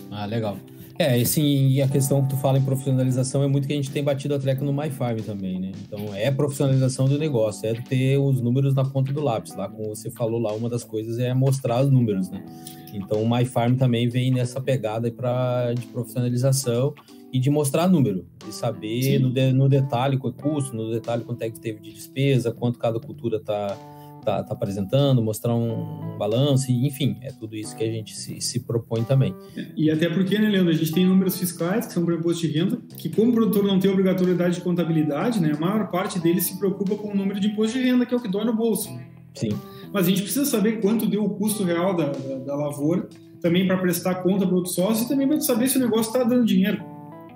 Ah, 0.09 0.25
legal. 0.25 0.57
É, 1.01 1.19
assim, 1.19 1.69
e 1.69 1.81
a 1.81 1.87
questão 1.87 2.21
que 2.21 2.29
tu 2.29 2.37
fala 2.37 2.59
em 2.59 2.61
profissionalização 2.61 3.41
é 3.41 3.47
muito 3.47 3.65
que 3.65 3.73
a 3.73 3.75
gente 3.75 3.89
tem 3.89 4.03
batido 4.03 4.35
a 4.35 4.39
treca 4.39 4.63
no 4.63 4.71
MyFarm 4.71 5.17
também, 5.21 5.59
né? 5.59 5.71
Então, 5.83 6.13
é 6.13 6.29
profissionalização 6.29 7.07
do 7.07 7.17
negócio, 7.17 7.67
é 7.67 7.73
ter 7.73 8.19
os 8.19 8.39
números 8.39 8.75
na 8.75 8.85
ponta 8.85 9.11
do 9.11 9.19
lápis. 9.19 9.55
Lá, 9.55 9.67
como 9.67 9.95
você 9.95 10.11
falou 10.11 10.39
lá, 10.39 10.53
uma 10.53 10.69
das 10.69 10.83
coisas 10.83 11.17
é 11.17 11.33
mostrar 11.33 11.83
os 11.83 11.91
números, 11.91 12.29
né? 12.29 12.45
Então, 12.93 13.19
o 13.23 13.27
MyFarm 13.27 13.77
também 13.77 14.07
vem 14.07 14.29
nessa 14.29 14.61
pegada 14.61 15.11
para 15.11 15.73
de 15.73 15.87
profissionalização 15.87 16.93
e 17.33 17.39
de 17.39 17.49
mostrar 17.49 17.87
número, 17.87 18.27
de 18.45 18.53
saber 18.53 19.17
no, 19.17 19.31
de, 19.31 19.51
no 19.51 19.67
detalhe 19.67 20.19
qual 20.19 20.31
é 20.37 20.39
custo, 20.39 20.75
no 20.75 20.91
detalhe 20.91 21.23
quanto 21.23 21.41
é 21.41 21.49
que 21.49 21.59
teve 21.59 21.79
de 21.79 21.93
despesa, 21.93 22.51
quanto 22.51 22.77
cada 22.77 22.99
cultura 22.99 23.37
está 23.37 23.75
tá, 24.23 24.43
tá 24.43 24.53
apresentando, 24.53 25.21
mostrar 25.21 25.55
um, 25.55 26.13
um 26.13 26.17
balanço, 26.17 26.71
enfim, 26.71 27.17
é 27.21 27.31
tudo 27.31 27.55
isso 27.55 27.75
que 27.75 27.83
a 27.83 27.91
gente 27.91 28.15
se, 28.15 28.39
se 28.39 28.59
propõe 28.61 29.03
também. 29.03 29.35
E 29.75 29.89
até 29.89 30.09
porque, 30.09 30.37
né, 30.37 30.49
Leandro, 30.49 30.69
a 30.69 30.75
gente 30.75 30.91
tem 30.91 31.05
números 31.05 31.37
fiscais, 31.37 31.87
que 31.87 31.93
são 31.93 32.05
para 32.05 32.15
imposto 32.15 32.47
de 32.47 32.53
renda, 32.53 32.77
que 32.97 33.09
como 33.09 33.31
o 33.31 33.33
produtor 33.33 33.63
não 33.63 33.79
tem 33.79 33.89
obrigatoriedade 33.91 34.55
de 34.55 34.61
contabilidade, 34.61 35.39
né, 35.39 35.53
a 35.55 35.59
maior 35.59 35.89
parte 35.89 36.19
deles 36.19 36.45
se 36.45 36.57
preocupa 36.57 36.95
com 36.95 37.09
o 37.09 37.15
número 37.15 37.39
de 37.39 37.47
imposto 37.47 37.77
de 37.77 37.83
renda, 37.83 38.05
que 38.05 38.13
é 38.13 38.17
o 38.17 38.21
que 38.21 38.29
dói 38.29 38.45
no 38.45 38.55
bolso. 38.55 38.89
Sim. 39.33 39.49
Mas 39.93 40.05
a 40.05 40.09
gente 40.09 40.21
precisa 40.21 40.45
saber 40.45 40.81
quanto 40.81 41.05
deu 41.05 41.23
o 41.23 41.29
custo 41.31 41.63
real 41.63 41.95
da, 41.95 42.05
da, 42.05 42.35
da 42.37 42.55
lavoura, 42.55 43.07
também 43.41 43.65
para 43.65 43.77
prestar 43.77 44.15
conta 44.15 44.45
para 44.45 44.55
outros 44.55 44.75
sócios 44.75 45.05
e 45.05 45.09
também 45.09 45.27
para 45.27 45.41
saber 45.41 45.67
se 45.67 45.77
o 45.77 45.81
negócio 45.81 46.11
está 46.11 46.23
dando 46.23 46.45
dinheiro. 46.45 46.81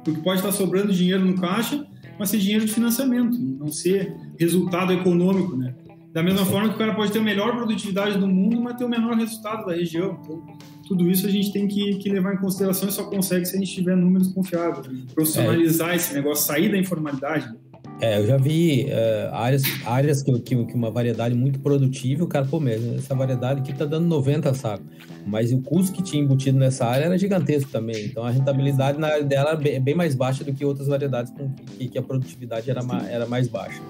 Porque 0.04 0.22
pode 0.22 0.40
estar 0.40 0.52
sobrando 0.52 0.94
dinheiro 0.94 1.26
no 1.26 1.36
caixa, 1.36 1.86
mas 2.18 2.30
ser 2.30 2.38
dinheiro 2.38 2.66
de 2.66 2.72
financiamento, 2.72 3.38
não 3.38 3.72
ser 3.72 4.16
resultado 4.40 4.94
econômico, 4.94 5.58
né? 5.58 5.74
Da 6.16 6.24
mesma 6.24 6.46
forma 6.46 6.70
que 6.70 6.76
o 6.76 6.78
cara 6.78 6.96
pode 6.96 7.12
ter 7.12 7.20
a 7.20 7.22
melhor 7.22 7.54
produtividade 7.58 8.18
do 8.18 8.26
mundo, 8.26 8.62
mas 8.62 8.78
ter 8.78 8.86
o 8.86 8.90
menor 8.90 9.18
resultado 9.18 9.66
da 9.66 9.76
região. 9.76 10.18
Então, 10.24 10.42
tudo 10.88 11.12
isso 11.12 11.28
a 11.28 11.30
gente 11.30 11.52
tem 11.52 11.68
que, 11.68 11.96
que 11.96 12.10
levar 12.10 12.34
em 12.34 12.38
consideração 12.38 12.88
e 12.88 12.92
só 12.94 13.04
consegue 13.04 13.46
se 13.46 13.58
a 13.58 13.60
gente 13.60 13.74
tiver 13.74 13.98
números 13.98 14.30
confiáveis. 14.30 14.88
Né? 14.88 15.04
Profissionalizar 15.14 15.90
é. 15.90 15.98
esse 15.98 16.14
negócio, 16.14 16.46
sair 16.46 16.72
da 16.72 16.78
informalidade. 16.78 17.54
É, 18.00 18.18
eu 18.18 18.28
já 18.28 18.38
vi 18.38 18.86
uh, 18.86 19.36
áreas, 19.36 19.64
áreas 19.86 20.24
que, 20.24 20.32
que, 20.40 20.66
que, 20.66 20.74
uma 20.74 20.90
variedade 20.90 21.36
muito 21.36 21.60
produtiva, 21.60 22.24
o 22.24 22.28
cara, 22.28 22.46
pô, 22.46 22.62
mesmo, 22.62 22.96
essa 22.96 23.14
variedade 23.14 23.60
aqui 23.60 23.74
tá 23.74 23.84
dando 23.84 24.08
90 24.08 24.54
sacos. 24.54 24.86
Mas 25.26 25.52
o 25.52 25.60
custo 25.60 25.98
que 25.98 26.02
tinha 26.02 26.24
embutido 26.24 26.58
nessa 26.58 26.86
área 26.86 27.06
era 27.06 27.18
gigantesco 27.18 27.70
também. 27.70 28.06
Então 28.06 28.24
a 28.24 28.30
rentabilidade 28.30 28.98
na 28.98 29.08
área 29.08 29.24
dela 29.24 29.52
é 29.52 29.58
bem, 29.58 29.82
bem 29.82 29.96
mais 29.96 30.16
baixa 30.16 30.46
do 30.46 30.54
que 30.54 30.64
outras 30.64 30.88
variedades 30.88 31.34
com 31.34 31.50
que, 31.78 31.90
que 31.90 31.98
a 31.98 32.02
produtividade 32.02 32.72
era, 32.72 32.82
ma, 32.82 33.06
era 33.06 33.26
mais 33.26 33.50
baixa. 33.50 33.82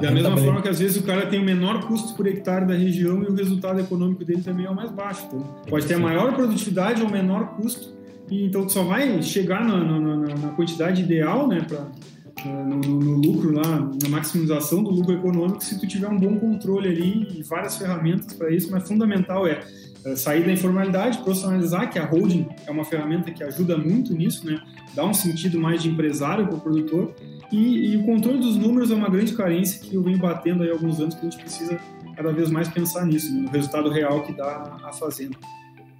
Da 0.00 0.10
mesma 0.10 0.36
forma 0.36 0.62
que 0.62 0.68
às 0.68 0.78
vezes 0.78 0.96
o 0.96 1.02
cara 1.02 1.26
tem 1.26 1.40
o 1.40 1.44
menor 1.44 1.86
custo 1.86 2.14
por 2.14 2.26
hectare 2.26 2.66
da 2.66 2.74
região 2.74 3.22
e 3.22 3.26
o 3.26 3.34
resultado 3.34 3.80
econômico 3.80 4.24
dele 4.24 4.42
também 4.42 4.66
é 4.66 4.70
o 4.70 4.74
mais 4.74 4.90
baixo. 4.90 5.24
Então, 5.26 5.40
pode 5.68 5.86
ter 5.86 5.94
a 5.94 5.98
maior 5.98 6.34
produtividade 6.34 7.02
ou 7.02 7.10
menor 7.10 7.56
custo, 7.56 7.94
e 8.30 8.44
então 8.44 8.66
tu 8.66 8.72
só 8.72 8.82
vai 8.82 9.22
chegar 9.22 9.64
na, 9.64 9.78
na, 9.78 10.16
na 10.34 10.48
quantidade 10.50 11.02
ideal, 11.02 11.46
né, 11.46 11.64
pra, 11.66 11.86
no, 12.44 12.76
no, 12.78 13.16
lucro 13.16 13.52
lá, 13.52 13.90
na 14.02 14.08
maximização 14.08 14.82
do 14.82 14.90
lucro 14.90 15.14
econômico, 15.14 15.64
se 15.64 15.78
tu 15.78 15.86
tiver 15.86 16.08
um 16.08 16.18
bom 16.18 16.38
controle 16.38 16.88
ali 16.88 17.38
e 17.38 17.42
várias 17.42 17.76
ferramentas 17.76 18.34
para 18.34 18.50
isso, 18.50 18.70
mas 18.70 18.86
fundamental 18.86 19.46
é, 19.46 19.60
é 20.04 20.16
sair 20.16 20.44
da 20.44 20.52
informalidade, 20.52 21.18
profissionalizar, 21.18 21.90
que 21.90 21.98
a 21.98 22.04
holding 22.04 22.46
é 22.66 22.70
uma 22.70 22.84
ferramenta 22.84 23.30
que 23.30 23.42
ajuda 23.42 23.76
muito 23.78 24.12
nisso, 24.12 24.44
né? 24.44 24.60
Dá 24.94 25.04
um 25.04 25.14
sentido 25.14 25.58
mais 25.58 25.82
de 25.82 25.88
empresário 25.88 26.46
para 26.46 26.56
o 26.56 26.60
produtor 26.60 27.14
e, 27.52 27.92
e, 27.92 27.96
o 27.96 28.04
controle 28.04 28.38
dos 28.38 28.56
números 28.56 28.90
é 28.90 28.94
uma 28.94 29.08
grande 29.08 29.34
carência 29.34 29.80
que 29.80 29.94
eu 29.94 30.02
venho 30.02 30.18
batendo 30.18 30.62
aí 30.62 30.70
há 30.70 30.72
alguns 30.72 31.00
anos 31.00 31.14
que 31.14 31.26
a 31.26 31.30
gente 31.30 31.40
precisa 31.40 31.78
cada 32.16 32.32
vez 32.32 32.50
mais 32.50 32.68
pensar 32.68 33.06
nisso, 33.06 33.32
né? 33.32 33.42
no 33.42 33.50
resultado 33.50 33.88
real 33.90 34.22
que 34.22 34.32
dá 34.32 34.78
a 34.82 34.92
fazenda. 34.92 35.36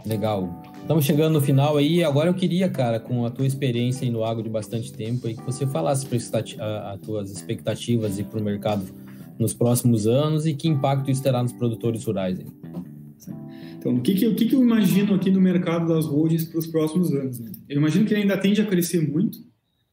Legal. 0.04 0.62
Estamos 0.80 1.04
chegando 1.04 1.34
no 1.34 1.40
final 1.40 1.76
aí. 1.76 2.04
Agora 2.04 2.30
eu 2.30 2.34
queria, 2.34 2.68
cara, 2.68 3.00
com 3.00 3.26
a 3.26 3.30
tua 3.30 3.46
experiência 3.46 4.08
no 4.10 4.24
agro 4.24 4.42
de 4.42 4.48
bastante 4.48 4.92
tempo, 4.92 5.26
aí, 5.26 5.34
que 5.34 5.42
você 5.42 5.66
falasse 5.66 6.06
as 6.14 7.00
tuas 7.00 7.30
expectativas 7.30 8.20
para 8.22 8.40
o 8.40 8.42
mercado 8.42 8.86
nos 9.38 9.52
próximos 9.52 10.06
anos 10.06 10.46
e 10.46 10.54
que 10.54 10.68
impacto 10.68 11.10
isso 11.10 11.22
terá 11.22 11.42
nos 11.42 11.52
produtores 11.52 12.04
rurais. 12.04 12.38
Aí. 12.38 12.46
Então, 13.78 13.94
o 13.94 14.00
que, 14.00 14.14
que, 14.14 14.26
o 14.26 14.34
que, 14.34 14.46
que 14.46 14.54
eu 14.54 14.62
imagino 14.62 15.14
aqui 15.14 15.30
no 15.30 15.40
mercado 15.40 15.88
das 15.88 16.06
holdings 16.06 16.44
para 16.44 16.58
os 16.58 16.66
próximos 16.66 17.12
anos? 17.12 17.38
Né? 17.38 17.52
Eu 17.68 17.78
imagino 17.78 18.04
que 18.04 18.14
ele 18.14 18.22
ainda 18.22 18.38
tende 18.38 18.60
a 18.60 18.66
crescer 18.66 19.06
muito, 19.08 19.38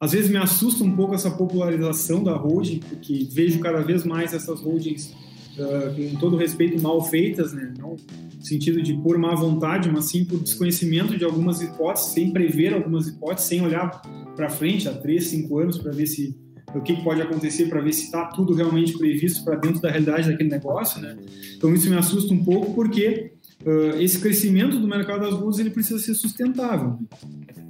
às 0.04 0.12
vezes 0.12 0.30
me 0.30 0.36
assusta 0.36 0.84
um 0.84 0.94
pouco 0.94 1.16
essa 1.16 1.32
popularização 1.32 2.22
da 2.22 2.36
holding, 2.36 2.80
porque 2.80 3.26
vejo 3.32 3.62
cada 3.62 3.80
vez 3.80 4.04
mais 4.04 4.34
essas 4.34 4.60
holdings, 4.60 5.16
uh, 5.58 6.12
com 6.12 6.20
todo 6.20 6.36
respeito, 6.36 6.82
mal 6.82 7.02
feitas, 7.06 7.54
né? 7.54 7.74
não 7.80 7.92
no 7.92 8.46
sentido 8.46 8.82
de 8.82 8.96
por 8.96 9.18
má 9.18 9.34
vontade, 9.34 9.90
mas 9.90 10.10
sim 10.10 10.26
por 10.26 10.42
desconhecimento 10.42 11.18
de 11.18 11.24
algumas 11.24 11.62
hipóteses, 11.62 12.10
sem 12.10 12.32
prever 12.32 12.74
algumas 12.74 13.08
hipóteses, 13.08 13.48
sem 13.48 13.62
olhar 13.62 14.02
para 14.36 14.50
frente 14.50 14.90
há 14.90 14.94
três, 14.94 15.28
cinco 15.28 15.58
anos 15.58 15.78
para 15.78 15.94
ver 15.94 16.06
se 16.06 16.36
o 16.76 16.82
que 16.82 17.02
pode 17.02 17.22
acontecer, 17.22 17.70
para 17.70 17.80
ver 17.80 17.94
se 17.94 18.04
está 18.04 18.26
tudo 18.26 18.54
realmente 18.54 18.98
previsto 18.98 19.46
para 19.46 19.56
dentro 19.56 19.80
da 19.80 19.90
realidade 19.90 20.30
daquele 20.30 20.50
negócio. 20.50 21.02
Né? 21.02 21.16
Então 21.56 21.74
isso 21.74 21.90
me 21.90 21.96
assusta 21.96 22.34
um 22.34 22.44
pouco 22.44 22.74
porque 22.74 23.32
uh, 23.66 24.02
esse 24.02 24.20
crescimento 24.20 24.78
do 24.78 24.86
mercado 24.86 25.22
das 25.22 25.34
holdings 25.34 25.60
ele 25.60 25.70
precisa 25.70 25.98
ser 25.98 26.14
sustentável. 26.14 27.00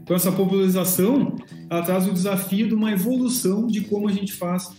Então, 0.04 0.16
essa 0.16 0.32
popularização 0.32 1.36
ela 1.70 1.82
traz 1.82 2.08
o 2.08 2.12
desafio 2.12 2.68
de 2.68 2.76
uma 2.76 2.92
evolução 2.92 3.66
de 3.66 3.82
como 3.82 4.08
a 4.08 4.12
gente 4.12 4.34
faz 4.34 4.70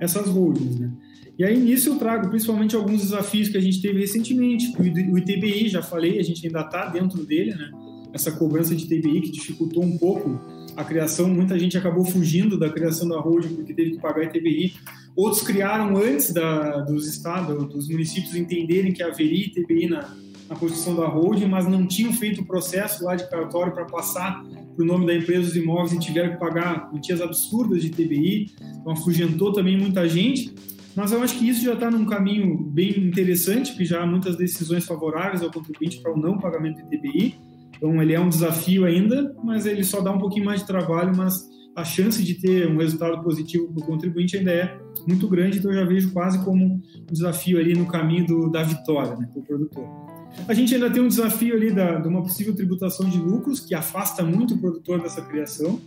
essas 0.00 0.26
holdings. 0.28 0.78
Né? 0.78 0.90
E 1.38 1.44
aí, 1.44 1.58
nisso, 1.58 1.90
eu 1.90 1.96
trago 1.96 2.28
principalmente 2.28 2.74
alguns 2.74 3.00
desafios 3.00 3.48
que 3.48 3.56
a 3.56 3.60
gente 3.60 3.80
teve 3.80 4.00
recentemente. 4.00 4.72
O 4.76 5.18
ITBI, 5.18 5.68
já 5.68 5.82
falei, 5.82 6.18
a 6.18 6.22
gente 6.22 6.44
ainda 6.46 6.60
está 6.60 6.86
dentro 6.86 7.24
dele, 7.24 7.54
né? 7.54 7.70
essa 8.12 8.30
cobrança 8.32 8.74
de 8.74 8.84
ITBI 8.84 9.22
que 9.22 9.30
dificultou 9.30 9.82
um 9.82 9.96
pouco 9.96 10.38
a 10.76 10.84
criação. 10.84 11.28
Muita 11.28 11.58
gente 11.58 11.78
acabou 11.78 12.04
fugindo 12.04 12.58
da 12.58 12.68
criação 12.68 13.08
da 13.08 13.18
holding 13.18 13.54
porque 13.54 13.72
teve 13.72 13.92
que 13.92 13.98
pagar 13.98 14.24
ITBI. 14.24 14.74
Outros 15.16 15.42
criaram 15.42 15.96
antes 15.96 16.32
da, 16.32 16.80
dos 16.80 17.06
estados, 17.06 17.68
dos 17.68 17.88
municípios 17.88 18.34
entenderem 18.34 18.92
que 18.92 19.02
haveria 19.02 19.46
ITBI 19.46 19.88
na, 19.88 20.14
na 20.48 20.56
construção 20.56 20.94
da 20.94 21.06
holding, 21.06 21.46
mas 21.46 21.66
não 21.66 21.86
tinham 21.86 22.12
feito 22.12 22.42
o 22.42 22.44
processo 22.44 23.04
lá 23.04 23.16
de 23.16 23.28
cartório 23.28 23.72
para 23.72 23.84
passar 23.84 24.44
para 24.74 24.82
o 24.82 24.86
nome 24.86 25.06
da 25.06 25.14
empresa 25.14 25.48
os 25.48 25.56
imóveis 25.56 25.92
e 25.92 25.98
tiveram 25.98 26.32
que 26.32 26.38
pagar 26.38 26.90
quantias 26.90 27.20
absurdas 27.20 27.82
de 27.82 27.90
TBI, 27.90 28.52
então 28.80 28.92
afugentou 28.92 29.52
também 29.52 29.78
muita 29.78 30.08
gente. 30.08 30.54
Mas 30.94 31.12
eu 31.12 31.22
acho 31.22 31.38
que 31.38 31.48
isso 31.48 31.64
já 31.64 31.72
está 31.72 31.90
num 31.90 32.04
caminho 32.04 32.58
bem 32.64 32.98
interessante, 32.98 33.74
que 33.74 33.84
já 33.84 34.02
há 34.02 34.06
muitas 34.06 34.36
decisões 34.36 34.84
favoráveis 34.84 35.42
ao 35.42 35.50
contribuinte 35.50 36.00
para 36.02 36.12
o 36.12 36.18
não 36.18 36.38
pagamento 36.38 36.82
de 36.82 36.98
TBI. 36.98 37.34
Então 37.76 38.00
ele 38.02 38.12
é 38.12 38.20
um 38.20 38.28
desafio 38.28 38.84
ainda, 38.84 39.34
mas 39.42 39.66
ele 39.66 39.82
só 39.82 40.00
dá 40.00 40.12
um 40.12 40.18
pouquinho 40.18 40.44
mais 40.44 40.60
de 40.60 40.66
trabalho, 40.66 41.16
mas 41.16 41.48
a 41.74 41.84
chance 41.84 42.22
de 42.22 42.34
ter 42.34 42.68
um 42.68 42.76
resultado 42.76 43.22
positivo 43.22 43.72
para 43.72 43.82
o 43.82 43.86
contribuinte 43.86 44.36
ainda 44.36 44.52
é 44.52 44.78
muito 45.08 45.26
grande, 45.26 45.58
então 45.58 45.70
eu 45.70 45.80
já 45.80 45.84
vejo 45.84 46.12
quase 46.12 46.44
como 46.44 46.64
um 46.64 46.82
desafio 47.10 47.58
ali 47.58 47.74
no 47.74 47.86
caminho 47.86 48.26
do, 48.26 48.50
da 48.50 48.62
vitória 48.62 49.16
né, 49.16 49.26
para 49.32 49.40
o 49.40 49.44
produtor. 49.44 50.11
A 50.48 50.54
gente 50.54 50.74
ainda 50.74 50.90
tem 50.90 51.02
um 51.02 51.08
desafio 51.08 51.54
ali 51.54 51.72
da, 51.72 51.96
de 51.96 52.08
uma 52.08 52.22
possível 52.22 52.54
tributação 52.54 53.08
de 53.08 53.18
lucros, 53.18 53.60
que 53.60 53.74
afasta 53.74 54.22
muito 54.22 54.54
o 54.54 54.58
produtor 54.58 55.00
dessa 55.00 55.22
criação, 55.22 55.80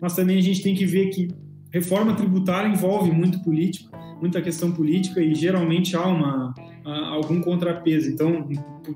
mas 0.00 0.14
também 0.14 0.38
a 0.38 0.42
gente 0.42 0.62
tem 0.62 0.74
que 0.74 0.86
ver 0.86 1.10
que 1.10 1.28
reforma 1.70 2.14
tributária 2.14 2.68
envolve 2.68 3.10
muito 3.10 3.40
político, 3.40 3.90
muita 4.20 4.40
questão 4.40 4.72
política 4.72 5.20
e 5.20 5.34
geralmente 5.34 5.96
há 5.96 6.06
uma 6.06 6.54
algum 6.84 7.40
contrapeso. 7.42 8.08
Então, 8.08 8.48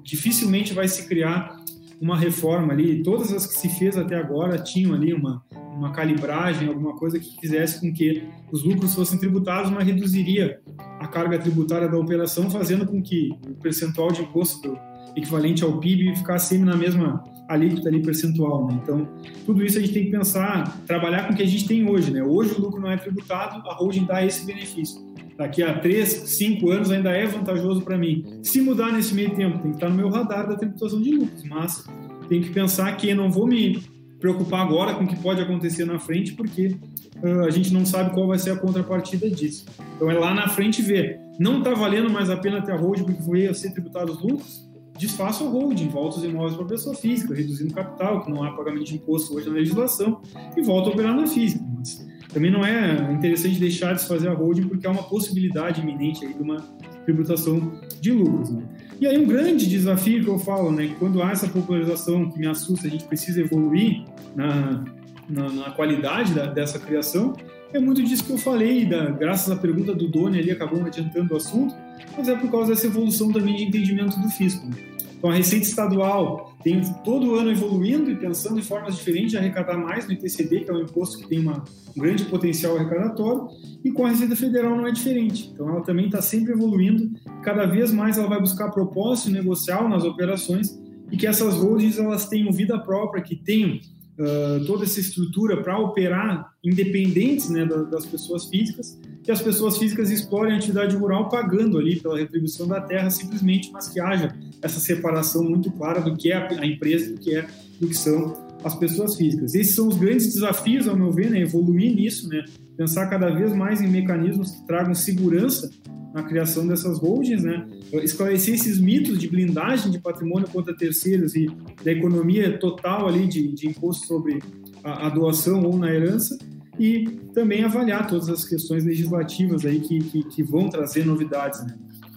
dificilmente 0.02 0.72
vai 0.72 0.88
se 0.88 1.06
criar 1.06 1.54
uma 2.00 2.16
reforma 2.16 2.72
ali. 2.72 3.02
Todas 3.02 3.32
as 3.32 3.46
que 3.46 3.54
se 3.54 3.68
fez 3.68 3.98
até 3.98 4.16
agora 4.16 4.56
tinham 4.58 4.94
ali 4.94 5.12
uma 5.12 5.42
uma 5.76 5.90
calibragem, 5.90 6.68
alguma 6.68 6.94
coisa 6.94 7.18
que 7.18 7.40
fizesse 7.40 7.80
com 7.80 7.92
que 7.92 8.22
os 8.52 8.62
lucros 8.62 8.94
fossem 8.94 9.18
tributados, 9.18 9.70
mas 9.70 9.84
reduziria 9.84 10.60
a 11.00 11.08
carga 11.08 11.38
tributária 11.38 11.88
da 11.88 11.98
operação, 11.98 12.50
fazendo 12.50 12.86
com 12.86 13.02
que 13.02 13.30
o 13.48 13.54
percentual 13.54 14.12
de 14.12 14.22
imposto 14.22 14.78
equivalente 15.16 15.62
ao 15.64 15.78
PIB 15.78 16.16
ficasse 16.16 16.48
sempre 16.48 16.66
na 16.66 16.76
mesma 16.76 17.22
alíquota 17.48 17.88
ali 17.88 18.02
percentual. 18.02 18.66
Né? 18.66 18.78
Então, 18.82 19.08
tudo 19.44 19.64
isso 19.64 19.78
a 19.78 19.80
gente 19.80 19.92
tem 19.92 20.04
que 20.06 20.10
pensar, 20.10 20.78
trabalhar 20.86 21.26
com 21.26 21.32
o 21.32 21.36
que 21.36 21.42
a 21.42 21.46
gente 21.46 21.66
tem 21.66 21.88
hoje. 21.88 22.10
Né? 22.10 22.22
Hoje 22.22 22.54
o 22.54 22.60
lucro 22.60 22.80
não 22.80 22.90
é 22.90 22.96
tributado, 22.96 23.66
a 23.68 23.74
holding 23.74 24.04
dá 24.04 24.24
esse 24.24 24.44
benefício. 24.44 25.00
Daqui 25.36 25.62
a 25.62 25.78
3, 25.78 26.08
5 26.08 26.70
anos 26.70 26.90
ainda 26.90 27.10
é 27.10 27.26
vantajoso 27.26 27.82
para 27.82 27.96
mim. 27.96 28.40
Se 28.42 28.60
mudar 28.60 28.92
nesse 28.92 29.14
meio 29.14 29.34
tempo, 29.34 29.58
tem 29.58 29.70
que 29.70 29.76
estar 29.76 29.88
no 29.88 29.96
meu 29.96 30.08
radar 30.08 30.46
da 30.46 30.56
tributação 30.56 31.00
de 31.00 31.10
lucros, 31.10 31.42
mas 31.44 31.84
tem 32.28 32.40
que 32.40 32.50
pensar 32.50 32.96
que 32.96 33.08
eu 33.08 33.16
não 33.16 33.30
vou 33.30 33.46
me 33.46 33.82
preocupar 34.20 34.60
agora 34.60 34.94
com 34.94 35.04
o 35.04 35.06
que 35.06 35.16
pode 35.16 35.40
acontecer 35.40 35.84
na 35.84 35.98
frente, 35.98 36.34
porque 36.34 36.76
uh, 37.22 37.40
a 37.44 37.50
gente 37.50 37.72
não 37.74 37.84
sabe 37.84 38.14
qual 38.14 38.28
vai 38.28 38.38
ser 38.38 38.50
a 38.50 38.56
contrapartida 38.56 39.28
disso. 39.28 39.66
Então 39.96 40.08
é 40.10 40.14
lá 40.14 40.32
na 40.32 40.48
frente 40.48 40.80
ver. 40.80 41.18
Não 41.40 41.58
está 41.58 41.74
valendo 41.74 42.08
mais 42.08 42.30
a 42.30 42.36
pena 42.36 42.62
ter 42.62 42.72
a 42.72 42.76
holding 42.76 43.04
porque 43.04 43.22
foi 43.22 43.52
ser 43.54 43.72
tributado 43.72 44.12
os 44.12 44.22
lucros? 44.22 44.71
Desfaça 45.02 45.42
a 45.42 45.48
holding, 45.48 45.88
volta 45.88 46.18
os 46.18 46.24
imóveis 46.24 46.54
para 46.54 46.64
a 46.64 46.68
pessoa 46.68 46.94
física, 46.94 47.34
reduzindo 47.34 47.72
o 47.72 47.74
capital, 47.74 48.22
que 48.22 48.30
não 48.30 48.44
há 48.44 48.52
pagamento 48.52 48.84
de 48.84 48.94
imposto 48.94 49.34
hoje 49.34 49.48
na 49.48 49.56
legislação, 49.56 50.22
e 50.56 50.62
volta 50.62 50.90
a 50.90 50.92
operar 50.92 51.12
na 51.12 51.26
física. 51.26 51.64
Mas 51.76 52.06
também 52.32 52.52
não 52.52 52.64
é 52.64 53.12
interessante 53.12 53.58
deixar 53.58 53.94
de 53.94 54.06
fazer 54.06 54.28
a 54.28 54.32
holding 54.32 54.68
porque 54.68 54.86
há 54.86 54.92
uma 54.92 55.02
possibilidade 55.02 55.80
iminente 55.80 56.24
aí 56.24 56.32
de 56.32 56.40
uma 56.40 56.58
tributação 57.04 57.72
de 58.00 58.12
lucros. 58.12 58.50
Né? 58.50 58.62
E 59.00 59.06
aí 59.08 59.18
um 59.18 59.26
grande 59.26 59.68
desafio 59.68 60.22
que 60.22 60.30
eu 60.30 60.38
falo, 60.38 60.70
né, 60.70 60.86
que 60.86 60.94
quando 60.94 61.20
há 61.20 61.32
essa 61.32 61.48
popularização 61.48 62.30
que 62.30 62.38
me 62.38 62.46
assusta, 62.46 62.86
a 62.86 62.90
gente 62.90 63.02
precisa 63.02 63.40
evoluir 63.40 64.04
na, 64.36 64.84
na, 65.28 65.48
na 65.48 65.70
qualidade 65.72 66.32
da, 66.32 66.46
dessa 66.46 66.78
criação, 66.78 67.34
é 67.72 67.80
muito 67.80 68.04
disso 68.04 68.22
que 68.22 68.30
eu 68.30 68.38
falei, 68.38 68.84
da, 68.84 69.10
graças 69.10 69.50
à 69.50 69.56
pergunta 69.56 69.92
do 69.92 70.06
Doni 70.06 70.38
ali, 70.38 70.52
acabou 70.52 70.80
adiantando 70.84 71.34
o 71.34 71.36
assunto, 71.36 71.74
mas 72.16 72.28
é 72.28 72.36
por 72.36 72.52
causa 72.52 72.70
dessa 72.70 72.86
evolução 72.86 73.32
também 73.32 73.56
de 73.56 73.64
entendimento 73.64 74.16
do 74.20 74.28
fisco. 74.28 74.64
Né? 74.64 74.91
Então, 75.22 75.30
a 75.30 75.34
Receita 75.34 75.64
Estadual 75.64 76.52
tem 76.64 76.82
todo 77.04 77.36
ano 77.36 77.52
evoluindo 77.52 78.10
e 78.10 78.16
pensando 78.16 78.58
em 78.58 78.62
formas 78.62 78.96
diferentes 78.96 79.30
de 79.30 79.38
arrecadar 79.38 79.78
mais 79.78 80.04
no 80.04 80.14
ITCD, 80.14 80.64
que 80.64 80.70
é 80.72 80.74
um 80.74 80.80
imposto 80.80 81.18
que 81.18 81.28
tem 81.28 81.38
uma, 81.38 81.62
um 81.96 82.00
grande 82.00 82.24
potencial 82.24 82.76
arrecadatório, 82.76 83.46
e 83.84 83.92
com 83.92 84.04
a 84.04 84.08
Receita 84.08 84.34
Federal 84.34 84.76
não 84.76 84.84
é 84.84 84.90
diferente. 84.90 85.48
Então, 85.54 85.68
ela 85.68 85.80
também 85.82 86.06
está 86.06 86.20
sempre 86.20 86.52
evoluindo, 86.52 87.08
cada 87.44 87.66
vez 87.66 87.92
mais 87.92 88.18
ela 88.18 88.28
vai 88.28 88.40
buscar 88.40 88.72
propósito 88.72 89.30
negocial 89.30 89.88
nas 89.88 90.02
operações 90.02 90.76
e 91.08 91.16
que 91.16 91.24
essas 91.24 91.54
holdings 91.54 92.00
elas 92.00 92.28
tenham 92.28 92.50
vida 92.50 92.76
própria, 92.80 93.22
que 93.22 93.36
tenham 93.36 93.76
uh, 93.76 94.66
toda 94.66 94.82
essa 94.82 94.98
estrutura 94.98 95.62
para 95.62 95.78
operar 95.78 96.52
independentes 96.64 97.48
né, 97.48 97.64
das 97.64 98.04
pessoas 98.06 98.46
físicas 98.46 98.98
que 99.22 99.30
as 99.30 99.40
pessoas 99.40 99.78
físicas 99.78 100.10
explorem 100.10 100.54
a 100.54 100.56
atividade 100.56 100.96
rural 100.96 101.28
pagando 101.28 101.78
ali 101.78 101.96
pela 102.00 102.18
retribuição 102.18 102.66
da 102.66 102.80
terra 102.80 103.08
simplesmente, 103.10 103.70
mas 103.72 103.88
que 103.88 104.00
haja 104.00 104.34
essa 104.60 104.80
separação 104.80 105.44
muito 105.44 105.70
clara 105.70 106.00
do 106.00 106.16
que 106.16 106.32
é 106.32 106.36
a 106.36 106.66
empresa 106.66 107.10
e 107.10 107.14
do 107.14 107.20
que 107.20 107.36
é 107.36 107.46
do 107.80 107.88
que 107.88 107.94
são 107.94 108.36
as 108.64 108.74
pessoas 108.74 109.16
físicas. 109.16 109.54
Esses 109.54 109.74
são 109.74 109.88
os 109.88 109.96
grandes 109.96 110.34
desafios, 110.34 110.86
ao 110.86 110.96
meu 110.96 111.10
ver, 111.10 111.30
né? 111.30 111.40
evoluir 111.40 111.94
nisso, 111.94 112.28
né? 112.28 112.44
pensar 112.76 113.06
cada 113.08 113.30
vez 113.30 113.52
mais 113.54 113.80
em 113.80 113.88
mecanismos 113.88 114.52
que 114.52 114.66
tragam 114.66 114.94
segurança 114.94 115.70
na 116.14 116.22
criação 116.22 116.66
dessas 116.66 116.98
holdings, 116.98 117.42
né? 117.42 117.66
esclarecer 118.02 118.54
esses 118.54 118.78
mitos 118.78 119.18
de 119.18 119.28
blindagem 119.28 119.90
de 119.90 119.98
patrimônio 119.98 120.48
contra 120.48 120.76
terceiros 120.76 121.34
e 121.34 121.46
da 121.82 121.90
economia 121.90 122.58
total 122.58 123.08
ali 123.08 123.26
de, 123.26 123.52
de 123.52 123.68
imposto 123.68 124.06
sobre 124.06 124.40
a, 124.84 125.06
a 125.06 125.08
doação 125.08 125.62
ou 125.62 125.76
na 125.76 125.92
herança 125.92 126.36
e 126.78 127.04
também 127.34 127.64
avaliar 127.64 128.06
todas 128.06 128.28
as 128.28 128.44
questões 128.44 128.84
legislativas 128.84 129.64
aí 129.64 129.80
que, 129.80 129.98
que, 130.00 130.22
que 130.24 130.42
vão 130.42 130.68
trazer 130.68 131.04
novidades, 131.04 131.64
né? 131.64 131.74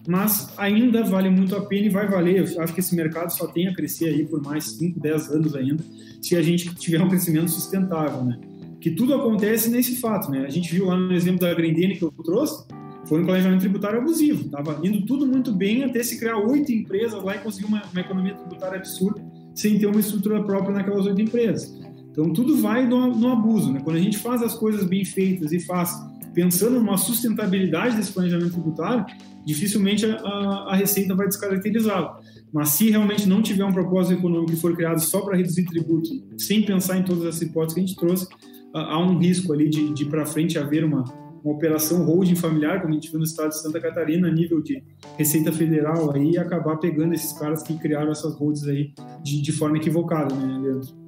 Mas 0.08 0.54
ainda 0.58 1.04
vale 1.04 1.30
muito 1.30 1.56
a 1.56 1.62
pena 1.66 1.88
e 1.88 1.90
vai 1.90 2.08
valer. 2.08 2.48
Eu 2.54 2.62
acho 2.62 2.74
que 2.74 2.80
esse 2.80 2.96
mercado 2.96 3.32
só 3.32 3.48
tem 3.48 3.68
a 3.68 3.74
crescer 3.74 4.10
aí 4.10 4.26
por 4.26 4.42
mais 4.42 4.64
5, 4.78 5.00
10 5.00 5.32
anos 5.32 5.56
ainda, 5.56 5.84
se 6.22 6.36
a 6.36 6.42
gente 6.42 6.74
tiver 6.76 7.02
um 7.02 7.10
crescimento 7.10 7.50
sustentável, 7.50 8.24
né? 8.24 8.40
Que 8.80 8.92
tudo 8.92 9.16
acontece 9.16 9.70
nesse 9.70 9.96
fato, 9.96 10.30
né? 10.30 10.46
A 10.46 10.50
gente 10.50 10.72
viu 10.72 10.86
lá 10.86 10.96
no 10.96 11.12
exemplo 11.12 11.40
da 11.40 11.54
Grendene 11.54 11.96
que 11.96 12.04
eu 12.04 12.12
trouxe, 12.24 12.66
foi 13.06 13.22
um 13.22 13.26
planejamento 13.26 13.62
tributário 13.62 14.00
abusivo. 14.00 14.46
Estava 14.46 14.80
indo 14.84 15.06
tudo 15.06 15.26
muito 15.26 15.52
bem 15.52 15.84
até 15.84 16.04
se 16.04 16.20
criar 16.20 16.38
oito 16.38 16.72
empresas 16.72 17.24
lá 17.24 17.36
e 17.36 17.40
conseguir 17.40 17.68
uma, 17.68 17.82
uma 17.92 18.02
economia 18.02 18.36
tributária 18.36 18.78
absurda 18.78 19.24
sem 19.56 19.80
ter 19.80 19.86
uma 19.86 20.00
estrutura 20.00 20.44
própria 20.44 20.74
naquelas 20.74 21.06
oito 21.06 21.22
empresas. 21.22 21.80
Então, 22.16 22.32
tudo 22.32 22.56
vai 22.58 22.88
no, 22.88 23.14
no 23.14 23.30
abuso. 23.30 23.74
Né? 23.74 23.82
Quando 23.84 23.98
a 23.98 24.02
gente 24.02 24.18
faz 24.18 24.42
as 24.42 24.56
coisas 24.56 24.86
bem 24.86 25.04
feitas 25.04 25.52
e 25.52 25.60
faz 25.60 25.94
pensando 26.34 26.80
numa 26.80 26.98
sustentabilidade 26.98 27.98
desse 27.98 28.14
planejamento 28.14 28.52
tributário, 28.52 29.06
dificilmente 29.46 30.06
a, 30.06 30.16
a, 30.16 30.74
a 30.74 30.76
Receita 30.76 31.14
vai 31.14 31.28
descaracterizá-lo. 31.28 32.16
Mas 32.54 32.70
se 32.70 32.90
realmente 32.90 33.28
não 33.28 33.42
tiver 33.42 33.66
um 33.66 33.74
propósito 33.74 34.18
econômico 34.18 34.52
que 34.52 34.58
for 34.58 34.74
criado 34.76 35.00
só 35.00 35.22
para 35.22 35.36
reduzir 35.36 35.66
tributo, 35.66 36.10
sem 36.38 36.66
pensar 36.66 36.98
em 36.98 37.04
todas 37.04 37.26
as 37.26 37.42
hipóteses 37.42 37.74
que 37.74 37.80
a 37.82 37.86
gente 37.86 37.96
trouxe, 37.98 38.28
há 38.74 38.98
um 38.98 39.18
risco 39.18 39.52
ali 39.52 39.70
de, 39.70 39.94
de 39.94 40.06
para 40.06 40.26
frente 40.26 40.58
haver 40.58 40.86
uma, 40.86 41.04
uma 41.44 41.54
operação 41.54 42.06
holding 42.06 42.36
familiar, 42.36 42.82
como 42.82 42.94
a 42.94 42.96
gente 42.96 43.10
viu 43.10 43.20
no 43.20 43.26
estado 43.26 43.50
de 43.50 43.62
Santa 43.62 43.82
Catarina, 43.82 44.30
a 44.30 44.32
nível 44.32 44.62
de 44.62 44.82
Receita 45.18 45.52
Federal, 45.52 46.14
aí, 46.14 46.38
acabar 46.38 46.78
pegando 46.78 47.14
esses 47.14 47.34
caras 47.34 47.62
que 47.62 47.78
criaram 47.78 48.12
essas 48.12 48.36
holdings 48.36 48.68
aí 48.68 48.94
de, 49.22 49.42
de 49.42 49.52
forma 49.52 49.78
equivocada, 49.78 50.34
né, 50.34 50.60
Leandro? 50.62 51.05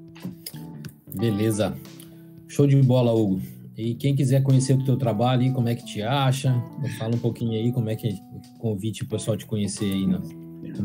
Beleza. 1.16 1.76
Show 2.47 2.68
de 2.68 2.76
bola, 2.78 3.14
Hugo. 3.14 3.41
E 3.78 3.93
quem 3.93 4.16
quiser 4.16 4.41
conhecer 4.41 4.74
o 4.74 4.84
teu 4.84 4.97
trabalho 4.97 5.43
aí, 5.43 5.51
como 5.51 5.70
é 5.70 5.76
que 5.76 5.86
te 5.86 6.01
acha? 6.01 6.51
Fala 6.97 7.16
um 7.16 7.20
pouquinho 7.20 7.51
aí 7.51 7.72
como 7.72 7.89
é 7.89 7.95
que 7.95 8.10
convite 8.58 9.03
o 9.03 9.08
pessoal 9.08 9.38
te 9.38 9.45
conhecer 9.45 9.86
aí. 9.86 10.08
Né? 10.08 10.20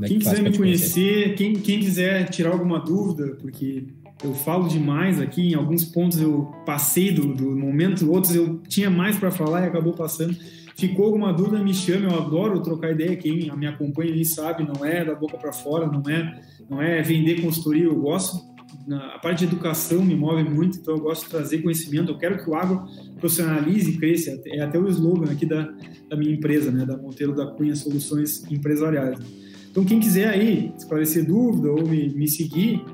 É 0.02 0.08
quem 0.08 0.18
quiser 0.18 0.42
me 0.42 0.56
conhecer, 0.56 1.34
quem, 1.34 1.54
quem 1.54 1.80
quiser 1.80 2.28
tirar 2.28 2.50
alguma 2.50 2.78
dúvida, 2.78 3.36
porque 3.40 3.86
eu 4.22 4.34
falo 4.34 4.68
demais 4.68 5.18
aqui, 5.20 5.52
em 5.52 5.54
alguns 5.54 5.86
pontos 5.86 6.20
eu 6.20 6.52
passei 6.66 7.10
do, 7.12 7.34
do 7.34 7.56
momento, 7.56 8.10
outros 8.10 8.34
eu 8.34 8.58
tinha 8.68 8.90
mais 8.90 9.16
para 9.16 9.30
falar 9.30 9.62
e 9.62 9.68
acabou 9.68 9.94
passando. 9.94 10.36
Ficou 10.76 11.06
alguma 11.06 11.32
dúvida, 11.32 11.62
me 11.62 11.72
chame, 11.72 12.04
eu 12.04 12.14
adoro 12.14 12.60
trocar 12.60 12.92
ideia, 12.92 13.16
quem 13.16 13.50
me 13.56 13.66
acompanha 13.66 14.12
ali 14.12 14.24
sabe, 14.24 14.64
não 14.64 14.84
é 14.84 15.04
da 15.04 15.14
boca 15.14 15.38
para 15.38 15.52
fora, 15.52 15.86
não 15.86 16.02
é, 16.10 16.40
não 16.68 16.80
é 16.80 17.00
vender 17.00 17.40
consultoria, 17.40 17.84
eu 17.84 17.98
gosto 17.98 18.51
a 18.90 19.18
parte 19.18 19.40
de 19.40 19.44
educação 19.44 20.04
me 20.04 20.14
move 20.14 20.42
muito, 20.44 20.78
então 20.78 20.94
eu 20.94 21.00
gosto 21.00 21.24
de 21.24 21.30
trazer 21.30 21.58
conhecimento. 21.58 22.12
Eu 22.12 22.18
quero 22.18 22.42
que 22.42 22.48
o 22.48 22.54
agro 22.54 22.84
profissionalize 23.18 23.90
e 23.90 23.98
cresça. 23.98 24.40
É 24.46 24.60
até 24.60 24.78
o 24.78 24.88
slogan 24.88 25.30
aqui 25.30 25.46
da, 25.46 25.72
da 26.08 26.16
minha 26.16 26.32
empresa, 26.32 26.70
né, 26.70 26.84
da 26.84 26.96
Monteiro 26.96 27.34
da 27.34 27.46
Cunha 27.46 27.76
Soluções 27.76 28.42
Empresariais. 28.50 29.18
Então, 29.70 29.84
quem 29.84 30.00
quiser 30.00 30.28
aí 30.28 30.72
esclarecer 30.76 31.26
dúvida 31.26 31.70
ou 31.70 31.86
me, 31.86 32.12
me 32.14 32.28
seguir, 32.28 32.84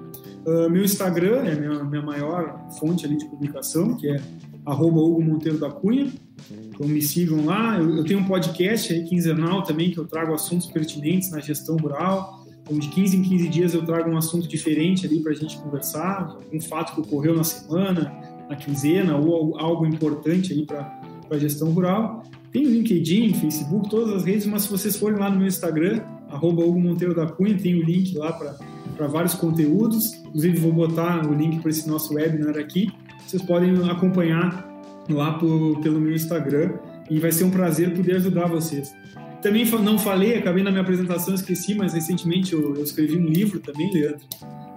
uh, 0.46 0.70
meu 0.70 0.84
Instagram 0.84 1.42
é 1.44 1.52
a 1.52 1.56
minha, 1.56 1.84
minha 1.84 2.02
maior 2.02 2.68
fonte 2.78 3.04
ali 3.04 3.16
de 3.16 3.26
publicação, 3.26 3.96
que 3.96 4.08
é 4.08 4.20
arroba 4.64 5.00
Hugo 5.00 5.22
Monteiro 5.22 5.58
da 5.58 5.70
Cunha. 5.70 6.06
Então 6.52 6.86
me 6.86 7.02
sigam 7.02 7.44
lá. 7.44 7.78
Eu, 7.78 7.96
eu, 7.96 8.04
tenho 8.04 8.20
um 8.20 8.24
podcast 8.24 8.92
aí 8.92 9.02
quinzenal 9.04 9.62
também 9.64 9.90
que 9.90 9.98
eu 9.98 10.06
trago 10.06 10.32
assuntos 10.32 10.68
pertinentes 10.68 11.30
na 11.30 11.40
gestão 11.40 11.76
rural. 11.76 12.37
Então, 12.68 12.78
de 12.78 12.88
15 12.88 13.16
em 13.16 13.22
15 13.22 13.48
dias 13.48 13.74
eu 13.74 13.82
trago 13.82 14.10
um 14.10 14.18
assunto 14.18 14.46
diferente 14.46 15.06
ali 15.06 15.20
para 15.20 15.32
a 15.32 15.34
gente 15.34 15.56
conversar, 15.56 16.36
um 16.52 16.60
fato 16.60 16.94
que 16.94 17.00
ocorreu 17.00 17.34
na 17.34 17.42
semana, 17.42 18.12
na 18.46 18.56
quinzena, 18.56 19.16
ou 19.16 19.58
algo 19.58 19.86
importante 19.86 20.52
aí 20.52 20.66
para 20.66 21.00
a 21.30 21.38
gestão 21.38 21.70
rural. 21.70 22.22
Tem 22.52 22.66
o 22.66 22.70
LinkedIn, 22.70 23.32
Facebook, 23.32 23.88
todas 23.88 24.14
as 24.14 24.24
redes, 24.24 24.46
mas 24.46 24.62
se 24.62 24.70
vocês 24.70 24.96
forem 24.96 25.18
lá 25.18 25.30
no 25.30 25.38
meu 25.38 25.46
Instagram, 25.46 26.02
arroba 26.28 26.62
Hugo 26.62 26.78
Monteiro 26.78 27.14
da 27.14 27.26
Cunha, 27.26 27.56
tem 27.56 27.74
o 27.74 27.82
link 27.82 28.14
lá 28.18 28.32
para 28.32 29.06
vários 29.06 29.34
conteúdos. 29.34 30.12
Inclusive, 30.26 30.58
vou 30.58 30.72
botar 30.72 31.26
o 31.26 31.32
link 31.32 31.60
para 31.60 31.70
esse 31.70 31.88
nosso 31.88 32.14
webinar 32.14 32.58
aqui. 32.58 32.92
Vocês 33.26 33.42
podem 33.42 33.74
acompanhar 33.90 34.66
lá 35.08 35.38
por, 35.38 35.80
pelo 35.80 35.98
meu 35.98 36.14
Instagram 36.14 36.74
e 37.10 37.18
vai 37.18 37.32
ser 37.32 37.44
um 37.44 37.50
prazer 37.50 37.94
poder 37.94 38.16
ajudar 38.16 38.46
vocês. 38.46 38.94
Também 39.42 39.64
não 39.64 39.98
falei, 39.98 40.36
acabei 40.36 40.62
na 40.64 40.70
minha 40.70 40.82
apresentação, 40.82 41.34
esqueci, 41.34 41.74
mas 41.74 41.94
recentemente 41.94 42.52
eu, 42.52 42.74
eu 42.74 42.82
escrevi 42.82 43.16
um 43.16 43.26
livro 43.26 43.60
também, 43.60 43.92
Leandro. 43.92 44.26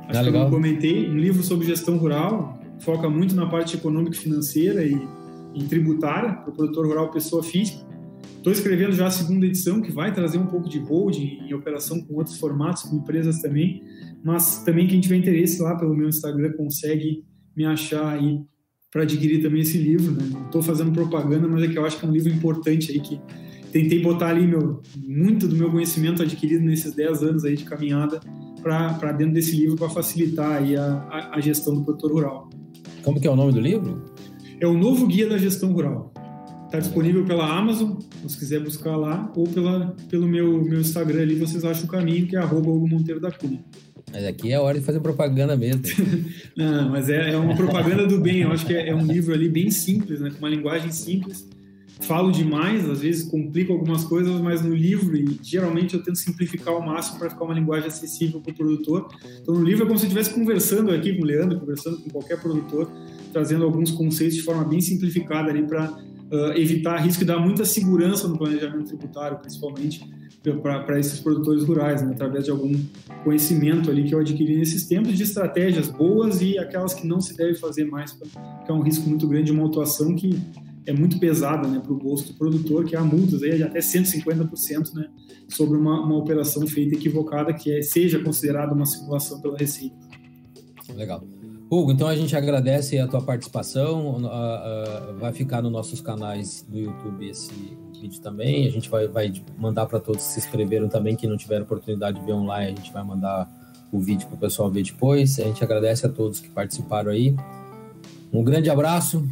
Acho 0.08 0.20
ah, 0.20 0.32
que 0.32 0.38
eu 0.38 0.50
comentei, 0.50 1.10
um 1.10 1.18
livro 1.18 1.42
sobre 1.42 1.66
gestão 1.66 1.98
rural, 1.98 2.60
foca 2.80 3.10
muito 3.10 3.34
na 3.34 3.48
parte 3.48 3.76
econômica 3.76 4.16
e 4.16 4.20
financeira 4.20 4.84
e 4.84 4.96
em 5.54 5.66
tributária, 5.68 6.34
para 6.34 6.50
o 6.50 6.54
produtor 6.54 6.86
rural 6.86 7.12
pessoa 7.12 7.44
física. 7.44 7.86
Estou 8.38 8.54
escrevendo 8.54 8.94
já 8.94 9.08
a 9.08 9.12
segunda 9.12 9.46
edição, 9.46 9.82
que 9.82 9.92
vai 9.92 10.14
trazer 10.14 10.38
um 10.38 10.48
pouco 10.48 10.68
de 10.68 10.80
holding 10.80 11.42
em 11.48 11.54
operação 11.54 12.02
com 12.02 12.16
outros 12.16 12.38
formatos, 12.38 12.84
com 12.84 12.98
empresas 12.98 13.40
também, 13.40 13.84
mas 14.24 14.64
também 14.64 14.88
quem 14.88 15.00
tiver 15.00 15.18
interesse 15.18 15.62
lá 15.62 15.76
pelo 15.76 15.96
meu 15.96 16.10
Instagram 16.10 16.54
consegue 16.54 17.24
me 17.56 17.66
achar 17.66 18.14
aí 18.14 18.40
para 18.92 19.04
adquirir 19.04 19.42
também 19.42 19.62
esse 19.62 19.78
livro. 19.78 20.12
Né? 20.12 20.28
Não 20.32 20.46
estou 20.46 20.62
fazendo 20.62 20.92
propaganda, 20.92 21.48
mas 21.48 21.64
é 21.64 21.68
que 21.68 21.78
eu 21.78 21.86
acho 21.86 22.00
que 22.00 22.06
é 22.06 22.10
um 22.10 22.12
livro 22.12 22.30
importante 22.30 22.92
aí 22.92 23.00
que 23.00 23.20
tentei 23.72 24.02
botar 24.02 24.28
ali 24.28 24.46
meu, 24.46 24.82
muito 24.98 25.48
do 25.48 25.56
meu 25.56 25.72
conhecimento 25.72 26.22
adquirido 26.22 26.64
nesses 26.64 26.94
10 26.94 27.24
anos 27.24 27.46
aí 27.46 27.56
de 27.56 27.64
caminhada 27.64 28.20
para 28.62 29.12
dentro 29.12 29.34
desse 29.34 29.56
livro 29.56 29.76
para 29.76 29.90
facilitar 29.90 30.62
aí 30.62 30.76
a, 30.76 30.86
a, 31.10 31.38
a, 31.38 31.42
gestão 31.42 31.74
do 31.74 31.84
produtor 31.84 32.12
rural. 32.12 32.50
Como 33.02 33.20
que 33.20 33.28
é 33.28 33.32
o 33.32 33.36
nome 33.36 33.52
do 33.52 33.60
livro? 33.60 34.04
É 34.60 34.68
o 34.68 34.78
Novo 34.78 35.08
Guia 35.08 35.28
da 35.28 35.38
Gestão 35.38 35.74
Rural. 35.74 36.14
Está 36.66 36.80
disponível 36.80 37.26
pela 37.26 37.46
Amazon, 37.58 37.98
se 38.28 38.38
quiser 38.38 38.64
buscar 38.64 38.96
lá, 38.96 39.32
ou 39.36 39.46
pela, 39.46 39.96
pelo 40.10 40.28
meu, 40.28 40.64
meu 40.64 40.80
Instagram 40.80 41.24
ali, 41.24 41.36
vocês 41.36 41.66
acham 41.66 41.86
o 41.86 41.88
caminho, 41.88 42.28
que 42.28 42.36
é 42.36 42.40
arroba 42.40 42.70
Hugo 42.70 42.88
Monteiro 42.88 43.20
da 43.20 43.32
Cunha. 43.32 43.62
Mas 44.12 44.26
aqui 44.26 44.52
é 44.52 44.56
a 44.56 44.62
hora 44.62 44.80
de 44.80 44.86
fazer 44.86 45.00
propaganda 45.00 45.58
mesmo. 45.58 45.82
Não, 46.56 46.90
mas 46.90 47.10
é, 47.10 47.32
é, 47.32 47.38
uma 47.38 47.56
propaganda 47.56 48.06
do 48.06 48.20
bem. 48.20 48.42
Eu 48.42 48.52
acho 48.52 48.66
que 48.66 48.74
é, 48.74 48.90
é, 48.90 48.96
um 48.96 49.06
livro 49.06 49.34
ali 49.34 49.50
bem 49.50 49.72
simples, 49.72 50.20
né? 50.20 50.30
com 50.30 50.38
uma 50.38 50.50
linguagem 50.50 50.92
simples. 50.92 51.48
Falo 52.02 52.32
demais, 52.32 52.90
às 52.90 53.02
vezes 53.02 53.24
complico 53.30 53.72
algumas 53.72 54.04
coisas, 54.04 54.42
mas 54.42 54.62
no 54.62 54.74
livro, 54.74 55.16
e 55.16 55.40
geralmente 55.44 55.94
eu 55.94 56.02
tento 56.02 56.18
simplificar 56.18 56.74
ao 56.74 56.82
máximo 56.82 57.20
para 57.20 57.30
ficar 57.30 57.46
uma 57.46 57.54
linguagem 57.54 57.88
acessível 57.88 58.42
para 58.42 58.52
o 58.52 58.56
produtor. 58.56 59.08
Então, 59.42 59.54
no 59.54 59.64
livro 59.64 59.84
é 59.84 59.88
como 59.88 59.98
se 59.98 60.06
eu 60.06 60.08
estivesse 60.08 60.34
conversando 60.34 60.92
aqui 60.92 61.16
com 61.16 61.24
o 61.24 61.26
Leandro, 61.26 61.60
conversando 61.60 61.98
com 61.98 62.10
qualquer 62.10 62.42
produtor, 62.42 62.92
trazendo 63.32 63.64
alguns 63.64 63.92
conceitos 63.92 64.36
de 64.36 64.42
forma 64.42 64.64
bem 64.64 64.82
simplificada 64.82 65.52
ali 65.52 65.64
para 65.64 65.92
uh, 65.92 66.58
evitar 66.58 66.98
risco 66.98 67.24
e 67.24 67.26
dar 67.26 67.40
muita 67.40 67.66
segurança 67.66 68.28
no 68.28 68.38
planejamento 68.38 68.88
tributário, 68.88 69.38
principalmente 69.38 70.02
para 70.62 71.00
esses 71.00 71.20
produtores 71.20 71.64
rurais, 71.64 72.02
né, 72.02 72.14
através 72.14 72.46
de 72.46 72.52
algum 72.52 72.74
conhecimento 73.24 73.92
ali 73.92 74.06
que 74.06 74.16
eu 74.16 74.20
adquiri 74.20 74.58
nesses 74.58 74.88
tempos 74.88 75.16
de 75.16 75.22
estratégias 75.22 75.88
boas 75.88 76.42
e 76.42 76.58
aquelas 76.58 76.96
que 76.96 77.06
não 77.06 77.22
se 77.22 77.38
deve 77.38 77.56
fazer 77.56 77.86
mais, 77.86 78.12
porque 78.12 78.36
é 78.68 78.74
um 78.74 78.82
risco 78.82 79.08
muito 79.08 79.28
grande 79.28 79.46
de 79.46 79.52
uma 79.52 79.68
atuação 79.68 80.16
que 80.16 80.42
é 80.86 80.94
muito 80.94 81.20
pesada 81.20 81.68
né, 81.68 81.80
para 81.80 81.94
o 81.94 81.98
bolso 81.98 82.28
do 82.28 82.34
produtor, 82.34 82.86
que 82.86 82.96
há 82.96 83.04
multas 83.04 83.44
aí 83.44 83.58
de 83.58 83.64
até 83.64 83.80
150% 83.80 84.94
né, 84.94 85.10
sobre 85.48 85.78
uma, 85.78 86.02
uma 86.02 86.18
operação 86.18 86.66
feita 86.66 86.96
equivocada, 86.96 87.54
que 87.54 87.72
é, 87.72 87.82
seja 87.82 88.20
considerada 88.20 88.74
uma 88.74 88.86
simulação 88.86 89.40
pela 89.42 89.58
Receita. 89.58 89.96
Legal. 90.96 91.24
Hugo, 91.70 91.94
então 91.94 92.08
a 92.08 92.16
gente 92.16 92.36
agradece 92.36 93.00
a 93.00 93.08
tua 93.08 93.22
participação. 93.22 94.18
Uh, 94.18 94.26
uh, 94.26 95.18
vai 95.18 95.32
ficar 95.32 95.62
nos 95.62 95.72
nossos 95.72 96.02
canais 96.02 96.66
do 96.68 96.78
YouTube 96.78 97.30
esse 97.30 97.54
vídeo 98.02 98.20
também. 98.20 98.68
A 98.68 98.70
gente 98.70 98.90
vai, 98.90 99.08
vai 99.08 99.32
mandar 99.58 99.86
para 99.86 100.00
todos 100.00 100.22
que 100.22 100.34
se 100.34 100.40
inscreveram 100.40 100.90
também, 100.90 101.16
que 101.16 101.26
não 101.28 101.38
tiveram 101.38 101.64
oportunidade 101.64 102.20
de 102.20 102.26
ver 102.26 102.34
online, 102.34 102.74
a 102.74 102.76
gente 102.76 102.92
vai 102.92 103.04
mandar 103.06 103.50
o 103.90 104.00
vídeo 104.00 104.28
para 104.28 104.36
o 104.36 104.40
pessoal 104.40 104.70
ver 104.70 104.84
depois. 104.84 105.40
A 105.40 105.44
gente 105.44 105.64
agradece 105.64 106.06
a 106.06 106.10
todos 106.10 106.42
que 106.42 106.50
participaram 106.50 107.12
aí. 107.12 107.34
Um 108.34 108.44
grande 108.44 108.70
abraço. 108.70 109.26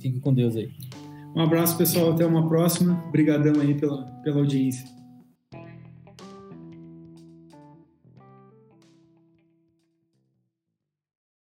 Fique 0.00 0.18
com 0.18 0.34
Deus 0.34 0.56
aí. 0.56 0.72
Um 1.34 1.42
abraço, 1.42 1.76
pessoal. 1.76 2.12
Até 2.12 2.24
uma 2.24 2.48
próxima. 2.48 3.02
Obrigadão 3.08 3.60
aí 3.60 3.74
pela, 3.74 4.04
pela 4.22 4.38
audiência. 4.38 4.86